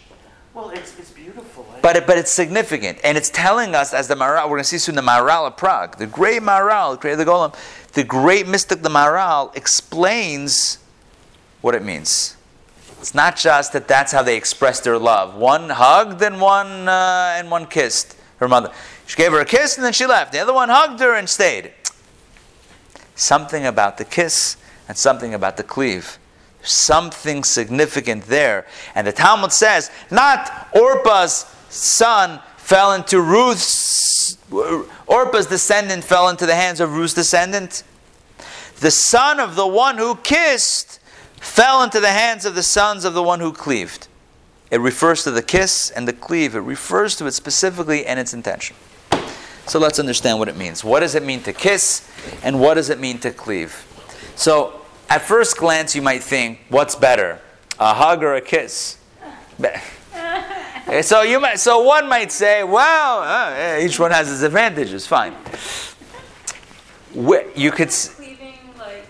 Well, 0.53 0.71
it's, 0.71 0.97
it's 0.97 1.11
beautiful. 1.11 1.65
eh? 1.75 1.79
but, 1.81 1.95
it, 1.95 2.07
but 2.07 2.17
it's 2.17 2.31
significant, 2.31 2.97
and 3.03 3.17
it's 3.17 3.29
telling 3.29 3.75
us, 3.75 3.93
as 3.93 4.07
the 4.07 4.15
Maharal, 4.15 4.43
we're 4.45 4.57
going 4.57 4.63
to 4.63 4.69
see 4.69 4.77
soon 4.79 4.95
the 4.95 5.01
Maharal 5.01 5.47
of 5.47 5.55
Prague, 5.57 5.97
the 5.97 6.07
great 6.07 6.41
Maharal, 6.41 6.99
created 6.99 7.19
the 7.25 7.31
Golem, 7.31 7.55
the 7.93 8.03
great 8.03 8.47
mystic, 8.47 8.81
the 8.81 8.89
Maharal, 8.89 9.55
explains 9.55 10.79
what 11.61 11.75
it 11.75 11.83
means. 11.83 12.34
It's 12.99 13.13
not 13.13 13.37
just 13.37 13.73
that 13.73 13.87
that's 13.87 14.11
how 14.11 14.23
they 14.23 14.35
expressed 14.35 14.83
their 14.83 14.97
love. 14.97 15.35
One 15.35 15.69
hugged 15.69 16.21
and 16.21 16.41
one 16.41 16.87
uh, 16.87 17.35
and 17.37 17.51
one 17.51 17.67
kissed 17.67 18.15
her 18.37 18.47
mother. 18.47 18.71
She 19.05 19.15
gave 19.15 19.31
her 19.31 19.39
a 19.39 19.45
kiss 19.45 19.75
and 19.75 19.85
then 19.85 19.93
she 19.93 20.05
left. 20.05 20.31
The 20.31 20.39
other 20.39 20.53
one 20.53 20.69
hugged 20.69 20.99
her 21.01 21.13
and 21.13 21.29
stayed. 21.29 21.71
Something 23.15 23.65
about 23.65 23.97
the 23.97 24.05
kiss 24.05 24.57
and 24.87 24.97
something 24.97 25.33
about 25.33 25.57
the 25.57 25.63
cleave. 25.63 26.17
Something 26.61 27.43
significant 27.43 28.25
there. 28.25 28.65
And 28.95 29.05
the 29.05 29.11
Talmud 29.11 29.51
says, 29.51 29.91
not 30.09 30.67
Orpah's 30.73 31.45
son 31.69 32.39
fell 32.57 32.93
into 32.93 33.21
Ruth's, 33.21 34.37
Orpah's 35.05 35.45
descendant 35.45 36.03
fell 36.03 36.29
into 36.29 36.47
the 36.47 36.55
hands 36.55 36.79
of 36.79 36.95
Ruth's 36.95 37.13
descendant. 37.13 37.83
The 38.79 38.91
son 38.91 39.39
of 39.39 39.55
the 39.55 39.67
one 39.67 39.97
who 39.97 40.15
kissed 40.15 40.94
fell 41.45 41.83
into 41.83 41.99
the 41.99 42.09
hands 42.09 42.45
of 42.45 42.55
the 42.55 42.63
sons 42.63 43.05
of 43.05 43.13
the 43.13 43.23
one 43.23 43.39
who 43.39 43.53
cleaved. 43.53 44.07
It 44.71 44.79
refers 44.81 45.23
to 45.23 45.31
the 45.31 45.43
kiss 45.43 45.89
and 45.91 46.07
the 46.07 46.13
cleave. 46.13 46.55
It 46.55 46.59
refers 46.61 47.15
to 47.17 47.27
it 47.27 47.31
specifically 47.31 48.05
and 48.05 48.19
its 48.19 48.33
intention. 48.33 48.75
So 49.67 49.79
let's 49.79 49.99
understand 49.99 50.39
what 50.39 50.47
it 50.49 50.57
means. 50.57 50.83
What 50.83 50.99
does 50.99 51.15
it 51.15 51.23
mean 51.23 51.41
to 51.43 51.53
kiss 51.53 52.07
and 52.43 52.59
what 52.59 52.73
does 52.75 52.89
it 52.89 52.99
mean 52.99 53.19
to 53.19 53.31
cleave? 53.31 53.85
So, 54.35 54.81
at 55.09 55.21
first 55.21 55.57
glance, 55.57 55.95
you 55.95 56.01
might 56.01 56.23
think, 56.23 56.59
what's 56.69 56.95
better, 56.95 57.39
a 57.79 57.93
hug 57.93 58.23
or 58.23 58.35
a 58.35 58.41
kiss? 58.41 58.97
So 61.01 61.23
you 61.23 61.39
might, 61.39 61.59
so 61.59 61.81
one 61.81 62.07
might 62.07 62.31
say, 62.31 62.63
well, 62.63 63.19
uh, 63.23 63.79
each 63.83 63.99
one 63.99 64.11
has 64.11 64.31
its 64.31 64.43
advantages. 64.43 65.07
Fine. 65.07 65.33
You 67.15 67.71
could. 67.71 67.87
s- 67.87 68.13
Cleaving, 68.13 68.59
like, 68.77 69.07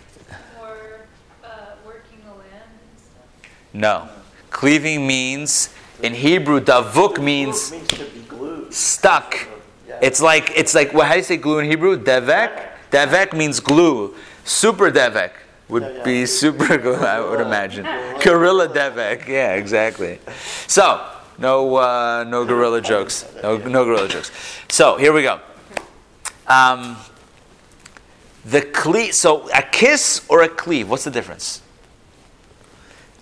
more 0.58 1.02
uh, 1.44 1.48
working 1.86 2.20
the 2.24 2.32
land 2.32 2.64
and 2.64 2.98
stuff. 2.98 3.52
No. 3.76 4.08
Cleaving 4.52 5.06
means, 5.06 5.70
in 6.02 6.14
Hebrew, 6.14 6.62
davuk 6.62 7.22
means 7.22 7.74
stuck. 8.70 9.48
It's 10.02 10.22
like, 10.22 10.52
it's 10.56 10.74
like, 10.74 10.94
well, 10.94 11.06
how 11.06 11.14
do 11.14 11.18
you 11.18 11.24
say 11.24 11.38
glue 11.38 11.60
in 11.60 11.70
Hebrew? 11.70 12.02
Devek? 12.02 12.70
Devek 12.90 13.34
means 13.34 13.60
glue. 13.60 14.16
Super 14.46 14.92
devek 14.92 15.32
would 15.68 16.04
be 16.04 16.26
super 16.26 16.78
glue, 16.84 16.96
I 16.96 17.20
would 17.20 17.42
imagine. 17.42 17.84
Gorilla 18.24 18.70
devek. 18.70 19.28
Yeah, 19.28 19.56
exactly. 19.56 20.20
So, 20.68 21.06
no, 21.38 21.76
uh, 21.76 22.24
no 22.26 22.46
gorilla 22.46 22.82
jokes. 22.82 23.26
No, 23.44 23.58
no 23.58 23.84
gorilla 23.84 24.08
jokes. 24.08 24.32
So, 24.70 24.96
here 24.96 25.12
we 25.12 25.24
go. 25.24 25.42
Um, 26.48 26.96
the 28.46 28.62
cle- 28.62 29.12
so 29.12 29.50
a 29.50 29.62
kiss 29.64 30.26
or 30.30 30.44
a 30.44 30.50
cleave, 30.50 30.90
what's 30.90 31.04
the 31.04 31.12
difference? 31.12 31.62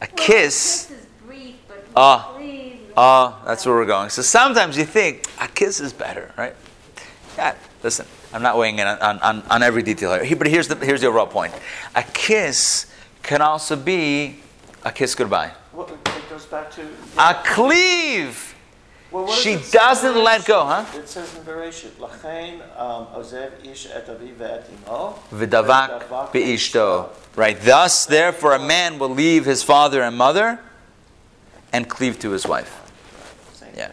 A 0.04 0.08
Well, 0.08 0.16
kiss. 0.18 0.88
Kiss 0.88 0.92
is 0.92 1.06
brief, 1.26 1.56
but 1.68 1.86
Ah. 1.96 2.32
cleave. 2.36 2.80
Oh, 2.98 3.42
that's 3.46 3.66
where 3.66 3.74
we're 3.76 3.86
going. 3.86 4.10
So 4.10 4.22
sometimes 4.22 4.78
you 4.78 4.84
think 4.86 5.26
a 5.40 5.48
kiss 5.48 5.80
is 5.80 5.94
better, 5.94 6.32
right? 6.38 6.56
Yeah, 7.38 7.56
listen, 7.82 8.06
I'm 8.34 8.44
not 8.44 8.58
weighing 8.58 8.80
in 8.80 8.86
on, 8.88 9.18
on, 9.20 9.42
on 9.50 9.64
every 9.64 9.82
detail 9.82 10.22
here, 10.24 10.36
but 10.36 10.48
here's 10.48 10.68
the, 10.68 10.76
here's 10.76 11.02
the 11.02 11.08
overall 11.08 11.26
point. 11.26 11.54
A 11.96 12.04
kiss 12.04 12.86
can 13.24 13.42
also 13.42 13.76
be 13.76 14.40
a 14.84 14.92
kiss 14.92 15.16
goodbye. 15.16 15.52
What, 15.72 15.90
it 15.90 16.30
goes 16.30 16.46
back 16.46 16.70
to. 16.74 16.82
A 17.18 17.34
cleave. 17.46 18.53
Well, 19.14 19.28
she 19.32 19.52
it 19.52 19.64
say 19.64 19.78
in 19.78 19.84
doesn't 19.84 20.24
let 20.24 20.44
go, 20.46 20.66
huh? 20.66 20.86
It 20.98 21.08
says 21.08 21.36
in 21.36 21.44
Bereshit, 21.44 21.92
"Lachein 22.00 22.62
um, 22.80 23.06
ozev 23.14 23.64
ish 23.64 23.86
et 23.86 24.08
aviv 24.08 24.34
ve'et 24.38 24.66
V'davak 25.32 26.32
be'ishto. 26.32 27.10
Right. 27.36 27.60
Thus, 27.60 28.08
therefore, 28.08 28.54
a 28.54 28.60
man 28.60 28.98
will 28.98 29.10
leave 29.10 29.46
his 29.46 29.62
father 29.62 30.02
and 30.02 30.18
mother 30.18 30.60
and 31.72 31.88
cleave 31.88 32.20
to 32.20 32.32
his 32.32 32.48
wife. 32.48 32.80
Yeah. 33.76 33.92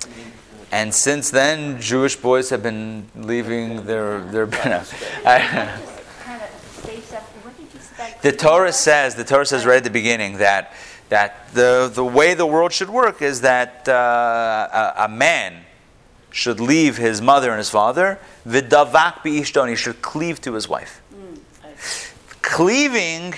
thing. 0.00 0.12
I 0.12 0.16
mean, 0.16 0.32
And 0.70 0.94
since 0.94 1.30
then, 1.30 1.80
Jewish 1.80 2.16
boys 2.16 2.50
have 2.50 2.62
been 2.62 3.08
leaving 3.14 3.86
their 3.86 4.20
their. 4.20 4.46
Kind 4.48 4.82
of 4.82 4.90
stays 6.82 7.12
up, 7.14 7.22
what 7.42 7.56
did 7.56 7.72
you 7.72 7.80
say? 7.80 8.14
The 8.20 8.32
Torah 8.32 8.72
says, 8.72 9.14
the 9.14 9.24
Torah 9.24 9.46
says 9.46 9.64
right 9.64 9.78
at 9.78 9.84
the 9.84 9.90
beginning 9.90 10.38
that 10.38 10.74
that 11.08 11.52
the 11.54 11.90
the 11.92 12.04
way 12.04 12.34
the 12.34 12.46
world 12.46 12.72
should 12.72 12.90
work 12.90 13.22
is 13.22 13.40
that 13.42 13.88
uh, 13.88 14.94
a, 14.96 15.04
a 15.04 15.08
man 15.08 15.64
should 16.30 16.60
leave 16.60 16.96
his 16.96 17.22
mother 17.22 17.50
and 17.50 17.58
his 17.58 17.70
father. 17.70 18.18
V'davak 18.46 19.22
bi'ishton, 19.22 19.68
he 19.68 19.76
should 19.76 20.02
cleave 20.02 20.40
to 20.42 20.52
his 20.52 20.68
wife. 20.68 21.00
Cleaving 22.42 23.34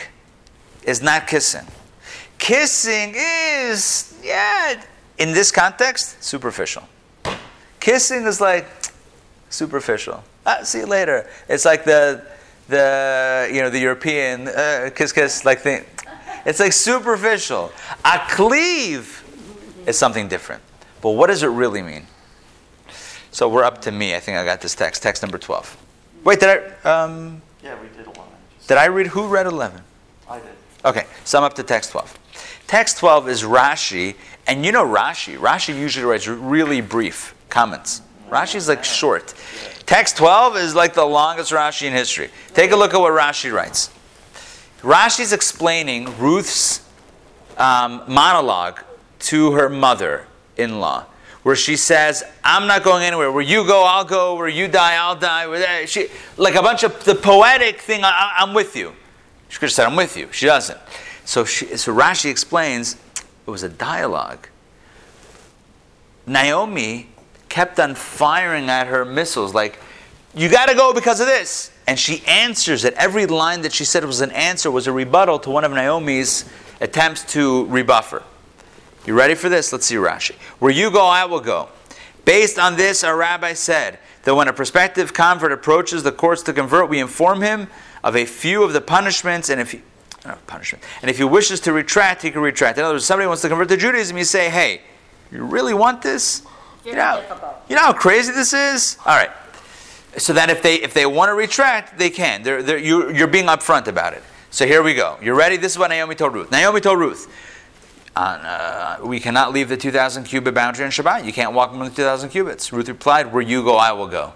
is 0.82 1.00
not 1.00 1.26
kissing. 1.26 1.66
Kissing 2.38 3.14
is, 3.16 4.18
yeah, 4.22 4.82
in 5.18 5.32
this 5.32 5.50
context, 5.50 6.22
superficial. 6.22 6.84
Kissing 7.80 8.26
is 8.26 8.40
like 8.40 8.66
superficial. 9.50 10.22
Ah, 10.46 10.60
see 10.62 10.80
you 10.80 10.86
later. 10.86 11.28
It's 11.48 11.64
like 11.64 11.84
the 11.84 12.24
the 12.68 13.48
you 13.52 13.60
know 13.62 13.70
the 13.70 13.78
European 13.78 14.48
uh, 14.48 14.90
kiss 14.94 15.12
kiss 15.12 15.44
like 15.44 15.60
thing. 15.60 15.84
It's 16.46 16.60
like 16.60 16.72
superficial. 16.72 17.72
A 18.04 18.20
cleave 18.30 19.24
is 19.86 19.98
something 19.98 20.28
different. 20.28 20.62
But 21.00 21.10
what 21.10 21.28
does 21.28 21.42
it 21.42 21.48
really 21.48 21.82
mean? 21.82 22.06
So 23.30 23.48
we're 23.48 23.64
up 23.64 23.82
to 23.82 23.92
me. 23.92 24.14
I 24.14 24.20
think 24.20 24.36
I 24.38 24.44
got 24.44 24.60
this 24.60 24.74
text. 24.74 25.02
Text 25.02 25.22
number 25.22 25.38
twelve. 25.38 25.76
Wait, 26.24 26.40
did 26.40 26.62
I? 26.84 26.90
Um, 27.04 27.42
Yeah, 27.62 27.80
we 27.80 27.88
did 27.88 28.06
eleven. 28.06 28.22
Just- 28.56 28.68
did 28.68 28.78
I 28.78 28.86
read? 28.86 29.08
Who 29.08 29.26
read 29.28 29.46
eleven? 29.46 29.82
I 30.28 30.38
did. 30.38 30.48
Okay, 30.84 31.04
so 31.24 31.38
I'm 31.38 31.44
up 31.44 31.54
to 31.54 31.62
text 31.64 31.90
12. 31.90 32.16
Text 32.68 32.98
12 32.98 33.28
is 33.28 33.42
Rashi, 33.42 34.14
and 34.46 34.64
you 34.64 34.70
know 34.72 34.84
Rashi. 34.86 35.36
Rashi 35.36 35.76
usually 35.76 36.04
writes 36.06 36.28
really 36.28 36.80
brief 36.80 37.34
comments. 37.48 38.00
Rashi's 38.30 38.68
like 38.68 38.84
short. 38.84 39.34
Text 39.86 40.16
12 40.18 40.56
is 40.56 40.74
like 40.74 40.94
the 40.94 41.04
longest 41.04 41.50
Rashi 41.50 41.86
in 41.88 41.92
history. 41.92 42.30
Take 42.54 42.70
a 42.70 42.76
look 42.76 42.94
at 42.94 43.00
what 43.00 43.12
Rashi 43.12 43.52
writes. 43.52 43.90
Rashi's 44.82 45.32
explaining 45.32 46.16
Ruth's 46.18 46.86
um, 47.56 48.02
monologue 48.06 48.80
to 49.20 49.52
her 49.52 49.68
mother 49.68 50.26
in 50.56 50.80
law, 50.80 51.04
where 51.42 51.56
she 51.56 51.76
says, 51.76 52.22
I'm 52.44 52.66
not 52.66 52.84
going 52.84 53.02
anywhere. 53.02 53.32
Where 53.32 53.42
you 53.42 53.66
go, 53.66 53.84
I'll 53.84 54.04
go. 54.04 54.36
Where 54.36 54.48
you 54.48 54.68
die, 54.68 54.94
I'll 54.94 55.16
die. 55.16 55.84
She, 55.86 56.08
like 56.36 56.54
a 56.54 56.62
bunch 56.62 56.84
of 56.84 57.04
the 57.04 57.14
poetic 57.14 57.80
thing, 57.80 58.04
I, 58.04 58.34
I'm 58.38 58.54
with 58.54 58.76
you. 58.76 58.92
She 59.48 59.58
could 59.58 59.66
have 59.66 59.72
said, 59.72 59.86
I'm 59.86 59.96
with 59.96 60.16
you. 60.16 60.28
She 60.30 60.46
doesn't. 60.46 60.78
So, 61.24 61.44
she, 61.44 61.76
so 61.76 61.94
Rashi 61.94 62.30
explains 62.30 62.96
it 63.46 63.50
was 63.50 63.62
a 63.62 63.68
dialogue. 63.68 64.48
Naomi 66.26 67.08
kept 67.48 67.80
on 67.80 67.94
firing 67.94 68.68
at 68.68 68.86
her 68.86 69.04
missiles, 69.04 69.54
like, 69.54 69.78
you 70.34 70.48
got 70.48 70.68
to 70.68 70.74
go 70.74 70.92
because 70.92 71.20
of 71.20 71.26
this. 71.26 71.72
And 71.88 71.98
she 71.98 72.22
answers 72.26 72.84
it. 72.84 72.92
Every 72.94 73.24
line 73.24 73.62
that 73.62 73.72
she 73.72 73.86
said 73.86 74.04
was 74.04 74.20
an 74.20 74.30
answer 74.32 74.70
was 74.70 74.86
a 74.86 74.92
rebuttal 74.92 75.38
to 75.38 75.48
one 75.48 75.64
of 75.64 75.72
Naomi's 75.72 76.44
attempts 76.82 77.24
to 77.32 77.64
rebuff 77.64 78.10
her. 78.10 78.22
You 79.06 79.14
ready 79.14 79.34
for 79.34 79.48
this? 79.48 79.72
Let's 79.72 79.86
see 79.86 79.94
Rashi. 79.94 80.34
Where 80.58 80.70
you 80.70 80.90
go, 80.90 81.06
I 81.06 81.24
will 81.24 81.40
go. 81.40 81.70
Based 82.26 82.58
on 82.58 82.76
this, 82.76 83.02
our 83.02 83.16
rabbi 83.16 83.54
said 83.54 83.98
that 84.24 84.34
when 84.34 84.48
a 84.48 84.52
prospective 84.52 85.14
convert 85.14 85.50
approaches 85.50 86.02
the 86.02 86.12
courts 86.12 86.42
to 86.42 86.52
convert, 86.52 86.90
we 86.90 87.00
inform 87.00 87.40
him 87.40 87.68
of 88.04 88.16
a 88.16 88.26
few 88.26 88.64
of 88.64 88.74
the 88.74 88.82
punishments, 88.82 89.48
and 89.48 89.58
if 89.58 89.72
he, 89.72 89.80
uh, 90.26 90.34
punishment, 90.46 90.84
and 91.00 91.10
if 91.10 91.16
he 91.16 91.24
wishes 91.24 91.58
to 91.60 91.72
retract, 91.72 92.20
he 92.20 92.30
can 92.30 92.42
retract. 92.42 92.76
In 92.76 92.84
other 92.84 92.96
words, 92.96 93.06
somebody 93.06 93.26
wants 93.26 93.40
to 93.40 93.48
convert 93.48 93.70
to 93.70 93.78
Judaism, 93.78 94.18
you 94.18 94.24
say, 94.24 94.50
"Hey, 94.50 94.82
you 95.32 95.42
really 95.42 95.72
want 95.72 96.02
this? 96.02 96.42
You 96.84 96.96
know, 96.96 97.22
you 97.66 97.76
know 97.76 97.82
how 97.82 97.94
crazy 97.94 98.32
this 98.32 98.52
is? 98.52 98.98
All 99.06 99.16
right. 99.16 99.30
So 100.18 100.32
that 100.32 100.50
if 100.50 100.62
they 100.62 100.76
if 100.76 100.94
they 100.94 101.06
want 101.06 101.28
to 101.28 101.34
retract, 101.34 101.98
they 101.98 102.10
can. 102.10 102.42
They're, 102.42 102.62
they're, 102.62 102.78
you, 102.78 103.12
you're 103.12 103.28
being 103.28 103.46
upfront 103.46 103.86
about 103.86 104.12
it. 104.12 104.22
So 104.50 104.66
here 104.66 104.82
we 104.82 104.94
go. 104.94 105.18
You're 105.22 105.34
ready? 105.34 105.56
This 105.56 105.72
is 105.72 105.78
what 105.78 105.88
Naomi 105.88 106.14
told 106.14 106.34
Ruth. 106.34 106.50
Naomi 106.50 106.80
told 106.80 106.98
Ruth, 106.98 107.30
uh, 108.16 108.98
"We 109.02 109.20
cannot 109.20 109.52
leave 109.52 109.68
the 109.68 109.76
2,000 109.76 110.24
cubit 110.24 110.54
boundary 110.54 110.84
on 110.84 110.90
Shabbat. 110.90 111.24
You 111.24 111.32
can't 111.32 111.52
walk 111.52 111.72
more 111.72 111.84
than 111.84 111.94
2,000 111.94 112.30
cubits." 112.30 112.72
Ruth 112.72 112.88
replied, 112.88 113.32
"Where 113.32 113.42
you 113.42 113.62
go, 113.62 113.76
I 113.76 113.92
will 113.92 114.08
go." 114.08 114.32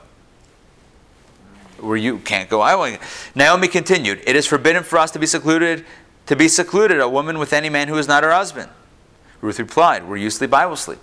Where 1.78 1.96
you 1.96 2.18
can't 2.18 2.48
go, 2.48 2.60
I 2.60 2.76
will. 2.76 2.98
Naomi 3.34 3.66
continued, 3.66 4.22
"It 4.24 4.36
is 4.36 4.46
forbidden 4.46 4.84
for 4.84 4.98
us 4.98 5.10
to 5.12 5.18
be 5.18 5.26
secluded, 5.26 5.84
to 6.26 6.36
be 6.36 6.46
secluded, 6.46 7.00
a 7.00 7.08
woman 7.08 7.38
with 7.38 7.52
any 7.52 7.70
man 7.70 7.88
who 7.88 7.96
is 7.98 8.06
not 8.06 8.22
her 8.22 8.32
husband." 8.32 8.70
Ruth 9.40 9.58
replied, 9.58 10.06
"Where 10.06 10.18
you 10.18 10.30
sleep, 10.30 10.54
I 10.54 10.66
will 10.66 10.76
sleep." 10.76 11.00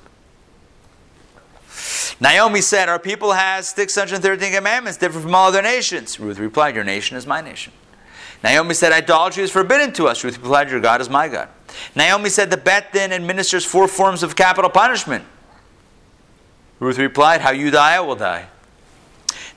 Naomi 2.20 2.62
said, 2.62 2.90
Our 2.90 3.00
people 3.00 3.32
has 3.32 3.70
613 3.70 4.54
commandments, 4.54 4.98
different 4.98 5.24
from 5.24 5.36
all 5.36 5.48
other 5.48 5.62
nations. 5.62 6.20
Ruth 6.20 6.40
replied, 6.40 6.76
Your 6.76 6.84
nation 6.84 7.18
is 7.18 7.26
my 7.26 7.42
nation. 7.42 7.74
Naomi 8.44 8.74
said, 8.74 8.92
Idolatry 8.92 9.44
is 9.44 9.52
forbidden 9.52 9.94
to 9.94 10.08
us. 10.08 10.24
Ruth 10.24 10.38
replied, 10.38 10.70
Your 10.70 10.80
God 10.80 11.02
is 11.02 11.10
my 11.10 11.28
God. 11.28 11.50
Naomi 11.96 12.30
said, 12.30 12.50
The 12.50 12.58
Bet 12.58 12.94
Din 12.94 13.12
administers 13.12 13.66
four 13.66 13.88
forms 13.88 14.24
of 14.24 14.36
capital 14.36 14.70
punishment. 14.70 15.26
Ruth 16.80 16.98
replied, 16.98 17.42
How 17.42 17.52
you 17.52 17.72
die, 17.72 17.96
I 17.96 18.00
will 18.00 18.16
die. 18.16 18.48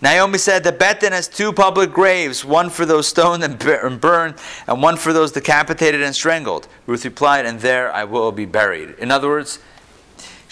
Naomi 0.00 0.38
said, 0.38 0.64
The 0.64 0.72
Bet 0.72 1.00
Din 1.00 1.12
has 1.12 1.28
two 1.28 1.52
public 1.52 1.92
graves, 1.92 2.44
one 2.44 2.70
for 2.70 2.84
those 2.84 3.06
stoned 3.06 3.44
and 3.44 3.56
burned, 4.00 4.34
and 4.66 4.82
one 4.82 4.96
for 4.96 5.12
those 5.12 5.30
decapitated 5.30 6.02
and 6.02 6.14
strangled. 6.14 6.66
Ruth 6.86 7.04
replied, 7.04 7.46
And 7.46 7.60
there 7.60 7.92
I 7.92 8.02
will 8.02 8.32
be 8.32 8.44
buried. 8.44 8.96
In 8.98 9.12
other 9.12 9.28
words, 9.28 9.60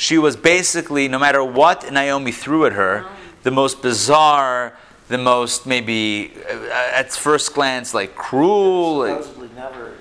she 0.00 0.16
was 0.16 0.34
basically, 0.34 1.08
no 1.08 1.18
matter 1.18 1.44
what 1.44 1.92
Naomi 1.92 2.32
threw 2.32 2.64
at 2.64 2.72
her, 2.72 3.06
the 3.42 3.50
most 3.50 3.82
bizarre, 3.82 4.74
the 5.08 5.18
most 5.18 5.66
maybe, 5.66 6.32
uh, 6.48 6.70
at 6.94 7.12
first 7.12 7.52
glance, 7.52 7.92
like 7.92 8.14
cruel. 8.14 9.06
Supposedly 9.06 9.50
never 9.54 9.92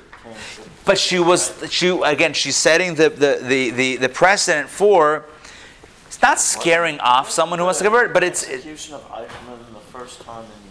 but 0.85 0.97
she 0.97 1.19
was, 1.19 1.53
she 1.69 1.89
again, 1.89 2.33
she's 2.33 2.55
setting 2.55 2.95
the, 2.95 3.09
the, 3.09 3.39
the, 3.43 3.69
the, 3.71 3.95
the 3.97 4.09
precedent 4.09 4.69
for. 4.69 5.25
It's 6.07 6.21
not 6.21 6.39
scaring 6.39 6.99
off 7.01 7.29
someone 7.29 7.59
who 7.59 7.65
wants 7.65 7.79
to 7.79 7.83
convert, 7.83 8.13
but 8.13 8.23
it's. 8.23 8.47
It, 8.47 8.55
Execution 8.55 8.95
of 8.95 9.07
Eichmann 9.11 9.59
the 9.73 9.79
first 9.91 10.21
time 10.21 10.45
in. 10.45 10.68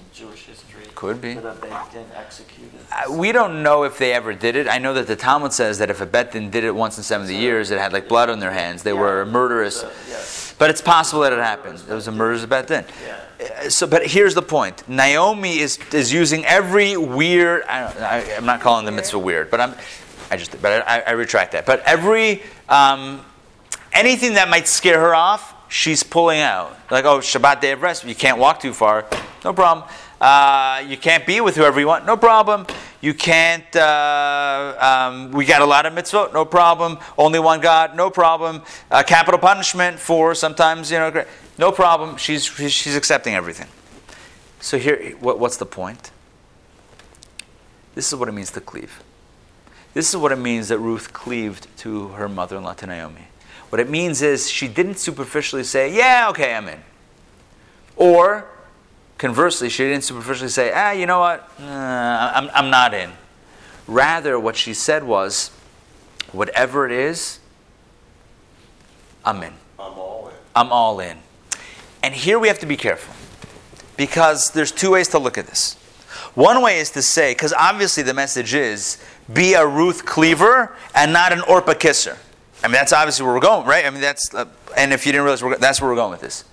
Could 0.98 1.20
be. 1.20 1.34
That 1.34 1.44
a 1.44 1.52
Beit 1.60 1.92
Din 1.92 2.06
executed. 2.16 2.72
Uh, 2.90 3.12
we 3.12 3.30
don't 3.30 3.62
know 3.62 3.84
if 3.84 3.98
they 3.98 4.12
ever 4.12 4.34
did 4.34 4.56
it. 4.56 4.66
I 4.66 4.78
know 4.78 4.94
that 4.94 5.06
the 5.06 5.14
Talmud 5.14 5.52
says 5.52 5.78
that 5.78 5.90
if 5.90 6.00
a 6.00 6.06
bet 6.06 6.32
din 6.32 6.50
did 6.50 6.64
it 6.64 6.74
once 6.74 6.96
in 6.96 7.04
70 7.04 7.36
years, 7.36 7.70
it 7.70 7.78
had 7.78 7.92
like 7.92 8.08
blood 8.08 8.28
on 8.28 8.40
their 8.40 8.50
hands. 8.50 8.82
They 8.82 8.92
were 8.92 9.24
murderous. 9.24 9.84
Yes. 10.08 10.56
But 10.58 10.70
it's 10.70 10.80
possible 10.80 11.20
that 11.22 11.32
it 11.32 11.38
happened. 11.38 11.80
It 11.88 11.94
was 11.94 12.08
a 12.08 12.10
murderous 12.10 12.44
bet 12.46 12.66
din. 12.66 12.84
Yeah. 13.06 13.20
Uh, 13.64 13.70
So, 13.70 13.86
but 13.86 14.08
here's 14.08 14.34
the 14.34 14.42
point: 14.42 14.88
Naomi 14.88 15.60
is 15.60 15.78
is 15.92 16.12
using 16.12 16.44
every 16.44 16.96
weird. 16.96 17.62
I 17.68 17.80
don't, 17.80 18.02
I, 18.02 18.34
I'm 18.36 18.44
not 18.44 18.60
calling 18.60 18.84
the 18.84 18.90
mitzvah 18.90 19.20
weird, 19.20 19.52
but 19.52 19.60
I'm. 19.60 19.74
I 20.32 20.36
just. 20.36 20.60
But 20.60 20.82
I, 20.84 20.98
I 21.06 21.12
retract 21.12 21.52
that. 21.52 21.64
But 21.64 21.78
every 21.86 22.42
um, 22.68 23.20
anything 23.92 24.34
that 24.34 24.48
might 24.48 24.66
scare 24.66 24.98
her 24.98 25.14
off, 25.14 25.54
she's 25.68 26.02
pulling 26.02 26.40
out. 26.40 26.76
Like, 26.90 27.04
oh, 27.04 27.20
Shabbat 27.20 27.60
day 27.60 27.70
of 27.70 27.82
rest. 27.82 28.04
You 28.04 28.16
can't 28.16 28.38
walk 28.38 28.58
too 28.58 28.72
far. 28.72 29.06
No 29.44 29.52
problem. 29.52 29.86
Uh, 30.20 30.84
you 30.86 30.96
can't 30.96 31.24
be 31.26 31.40
with 31.40 31.54
whoever 31.54 31.78
you 31.78 31.86
want. 31.86 32.04
No 32.04 32.16
problem. 32.16 32.66
You 33.00 33.14
can't. 33.14 33.74
Uh, 33.76 34.74
um, 34.80 35.30
we 35.30 35.44
got 35.44 35.62
a 35.62 35.66
lot 35.66 35.86
of 35.86 35.92
mitzvot. 35.92 36.32
No 36.32 36.44
problem. 36.44 36.98
Only 37.16 37.38
one 37.38 37.60
God. 37.60 37.94
No 37.94 38.10
problem. 38.10 38.62
Uh, 38.90 39.04
capital 39.04 39.38
punishment 39.38 39.98
for 39.98 40.34
sometimes 40.34 40.90
you 40.90 40.98
know. 40.98 41.24
No 41.56 41.70
problem. 41.70 42.16
She's 42.16 42.44
she's 42.44 42.96
accepting 42.96 43.34
everything. 43.34 43.68
So 44.60 44.78
here, 44.78 45.16
what, 45.20 45.38
what's 45.38 45.56
the 45.56 45.66
point? 45.66 46.10
This 47.94 48.12
is 48.12 48.18
what 48.18 48.28
it 48.28 48.32
means 48.32 48.50
to 48.52 48.60
cleave. 48.60 49.02
This 49.94 50.10
is 50.10 50.16
what 50.16 50.32
it 50.32 50.38
means 50.38 50.68
that 50.68 50.78
Ruth 50.78 51.12
cleaved 51.12 51.68
to 51.78 52.08
her 52.08 52.28
mother-in-law 52.28 52.74
to 52.74 52.86
Naomi. 52.86 53.28
What 53.68 53.80
it 53.80 53.88
means 53.88 54.22
is 54.22 54.50
she 54.50 54.66
didn't 54.66 54.98
superficially 54.98 55.62
say, 55.62 55.92
"Yeah, 55.94 56.28
okay, 56.30 56.54
I'm 56.54 56.68
in," 56.68 56.80
or 57.96 58.46
conversely, 59.18 59.68
she 59.68 59.84
didn't 59.84 60.04
superficially 60.04 60.48
say, 60.48 60.72
"Ah, 60.74 60.92
you 60.92 61.06
know 61.06 61.20
what? 61.20 61.50
Uh, 61.60 62.32
I'm 62.34 62.50
I'm 62.54 62.70
not 62.70 62.94
in." 62.94 63.12
Rather, 63.86 64.38
what 64.38 64.56
she 64.56 64.72
said 64.72 65.04
was, 65.04 65.50
"Whatever 66.32 66.86
it 66.86 66.92
is, 66.92 67.40
I'm 69.24 69.42
in." 69.42 69.52
I'm 69.78 69.98
all 69.98 70.28
in. 70.28 70.34
I'm 70.56 70.72
all 70.72 71.00
in. 71.00 71.18
And 72.02 72.14
here 72.14 72.38
we 72.38 72.48
have 72.48 72.58
to 72.60 72.66
be 72.66 72.76
careful 72.76 73.14
because 73.96 74.50
there's 74.52 74.72
two 74.72 74.92
ways 74.92 75.08
to 75.08 75.18
look 75.18 75.36
at 75.36 75.46
this. 75.46 75.74
One 76.34 76.62
way 76.62 76.78
is 76.78 76.90
to 76.92 77.02
say, 77.02 77.32
because 77.32 77.52
obviously 77.52 78.02
the 78.02 78.14
message 78.14 78.54
is 78.54 79.02
be 79.32 79.54
a 79.54 79.66
Ruth 79.66 80.04
cleaver 80.06 80.74
and 80.94 81.12
not 81.12 81.32
an 81.32 81.40
Orpah 81.42 81.74
kisser. 81.74 82.16
I 82.62 82.68
mean, 82.68 82.74
that's 82.74 82.92
obviously 82.92 83.24
where 83.24 83.34
we're 83.34 83.40
going, 83.40 83.66
right? 83.66 83.84
I 83.84 83.90
mean, 83.90 84.00
that's, 84.00 84.32
uh, 84.34 84.46
and 84.76 84.92
if 84.92 85.04
you 85.04 85.12
didn't 85.12 85.24
realize, 85.24 85.42
we're, 85.42 85.56
that's 85.58 85.80
where 85.80 85.90
we're 85.90 85.96
going 85.96 86.12
with 86.12 86.20
this. 86.20 86.44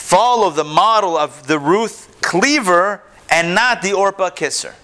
Follow 0.00 0.50
the 0.50 0.64
model 0.64 1.16
of 1.16 1.46
the 1.46 1.58
Ruth 1.58 2.16
cleaver 2.20 3.00
and 3.30 3.54
not 3.54 3.80
the 3.80 3.92
Orpah 3.92 4.30
kisser. 4.30 4.74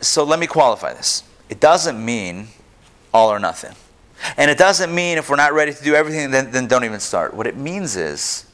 So 0.00 0.22
let 0.22 0.38
me 0.38 0.46
qualify 0.46 0.92
this. 0.92 1.24
It 1.48 1.58
doesn't 1.58 2.02
mean 2.02 2.48
all 3.12 3.30
or 3.30 3.40
nothing. 3.40 3.74
And 4.36 4.50
it 4.50 4.58
doesn't 4.58 4.94
mean 4.94 5.18
if 5.18 5.28
we're 5.28 5.36
not 5.36 5.52
ready 5.52 5.72
to 5.72 5.82
do 5.82 5.96
everything, 5.96 6.30
then, 6.30 6.52
then 6.52 6.68
don't 6.68 6.84
even 6.84 7.00
start. 7.00 7.34
What 7.34 7.48
it 7.48 7.56
means 7.56 7.96
is 7.96 8.46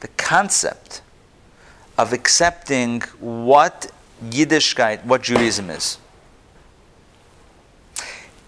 the 0.00 0.08
concept 0.16 1.02
of 1.98 2.14
accepting 2.14 3.00
what 3.18 3.90
Yiddishkeit, 4.24 5.04
what 5.04 5.22
Judaism 5.22 5.68
is. 5.68 5.98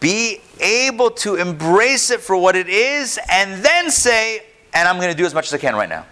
Be 0.01 0.41
able 0.59 1.11
to 1.11 1.37
embrace 1.37 2.11
it 2.11 2.21
for 2.21 2.37
what 2.37 2.57
it 2.57 2.69
is 2.69 3.19
and 3.31 3.63
then 3.63 3.91
say, 3.91 4.43
and 4.73 4.89
I'm 4.89 4.97
going 4.97 5.11
to 5.11 5.17
do 5.17 5.27
as 5.27 5.35
much 5.35 5.47
as 5.47 5.55
I 5.55 5.59
can 5.59 5.77
right 5.77 5.89
now. 5.89 6.07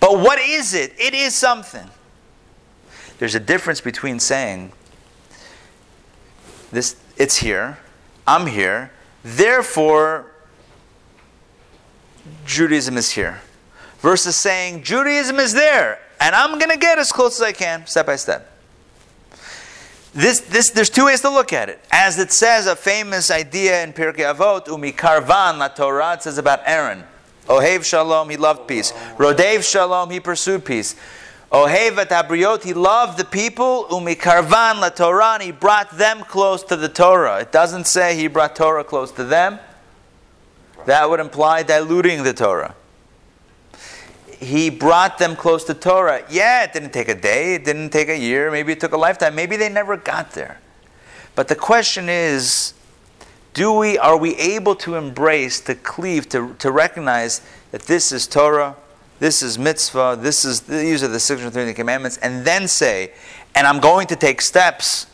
But 0.00 0.20
what 0.20 0.38
is 0.40 0.72
it? 0.74 0.94
It 0.98 1.14
is 1.14 1.34
something. 1.34 1.90
There's 3.18 3.34
a 3.34 3.40
difference 3.40 3.80
between 3.80 4.20
saying, 4.20 4.72
this, 6.70 6.96
it's 7.16 7.36
here, 7.36 7.78
I'm 8.26 8.46
here, 8.46 8.92
therefore, 9.22 10.32
Judaism 12.46 12.96
is 12.96 13.10
here. 13.10 13.40
Versus 13.98 14.36
saying, 14.36 14.82
Judaism 14.82 15.38
is 15.38 15.52
there, 15.54 15.98
and 16.20 16.34
I'm 16.34 16.58
going 16.58 16.70
to 16.70 16.76
get 16.76 16.98
as 16.98 17.10
close 17.12 17.40
as 17.40 17.42
I 17.42 17.52
can, 17.52 17.86
step 17.86 18.06
by 18.06 18.16
step. 18.16 18.53
This, 20.14 20.40
this, 20.40 20.70
there's 20.70 20.90
two 20.90 21.06
ways 21.06 21.20
to 21.22 21.30
look 21.30 21.52
at 21.52 21.68
it. 21.68 21.84
As 21.90 22.18
it 22.18 22.30
says, 22.30 22.68
a 22.68 22.76
famous 22.76 23.32
idea 23.32 23.82
in 23.82 23.92
Pirkei 23.92 24.32
Avot, 24.32 24.68
Umi 24.68 24.92
Karvan 24.92 25.58
La 25.58 25.68
Torah, 25.68 26.14
it 26.14 26.22
says 26.22 26.38
about 26.38 26.60
Aaron. 26.66 27.02
Ohev 27.48 27.84
Shalom, 27.84 28.30
he 28.30 28.36
loved 28.36 28.68
peace. 28.68 28.92
Rodef 29.18 29.68
Shalom, 29.68 30.10
he 30.10 30.20
pursued 30.20 30.64
peace. 30.64 30.94
Ohev 31.50 31.98
et 31.98 32.62
he 32.62 32.74
loved 32.74 33.18
the 33.18 33.24
people. 33.24 33.88
Umi 33.90 34.14
Karvan 34.14 34.80
La 34.80 34.88
Torah, 34.90 35.42
he 35.42 35.50
brought 35.50 35.90
them 35.98 36.20
close 36.22 36.62
to 36.62 36.76
the 36.76 36.88
Torah. 36.88 37.40
It 37.40 37.50
doesn't 37.50 37.88
say 37.88 38.16
he 38.16 38.28
brought 38.28 38.54
Torah 38.54 38.84
close 38.84 39.10
to 39.12 39.24
them. 39.24 39.58
That 40.86 41.10
would 41.10 41.20
imply 41.20 41.64
diluting 41.64 42.22
the 42.22 42.32
Torah 42.32 42.76
he 44.40 44.70
brought 44.70 45.18
them 45.18 45.36
close 45.36 45.64
to 45.64 45.74
Torah. 45.74 46.24
Yeah, 46.30 46.64
it 46.64 46.72
didn't 46.72 46.92
take 46.92 47.08
a 47.08 47.14
day, 47.14 47.54
it 47.54 47.64
didn't 47.64 47.90
take 47.90 48.08
a 48.08 48.18
year, 48.18 48.50
maybe 48.50 48.72
it 48.72 48.80
took 48.80 48.92
a 48.92 48.96
lifetime, 48.96 49.34
maybe 49.34 49.56
they 49.56 49.68
never 49.68 49.96
got 49.96 50.32
there. 50.32 50.60
But 51.34 51.48
the 51.48 51.56
question 51.56 52.08
is, 52.08 52.74
do 53.54 53.72
we 53.72 53.98
are 53.98 54.16
we 54.16 54.34
able 54.36 54.74
to 54.76 54.96
embrace, 54.96 55.60
to 55.60 55.74
cleave, 55.74 56.28
to, 56.30 56.54
to 56.58 56.70
recognize 56.70 57.40
that 57.70 57.82
this 57.82 58.12
is 58.12 58.26
Torah, 58.26 58.76
this 59.20 59.42
is 59.42 59.58
mitzvah, 59.58 60.18
this 60.20 60.44
is 60.44 60.62
these 60.62 61.02
are 61.02 61.08
the 61.08 61.20
630 61.20 61.72
commandments, 61.74 62.16
and 62.18 62.44
then 62.44 62.66
say, 62.68 63.12
and 63.54 63.66
I'm 63.66 63.80
going 63.80 64.06
to 64.08 64.16
take 64.16 64.40
steps 64.40 65.06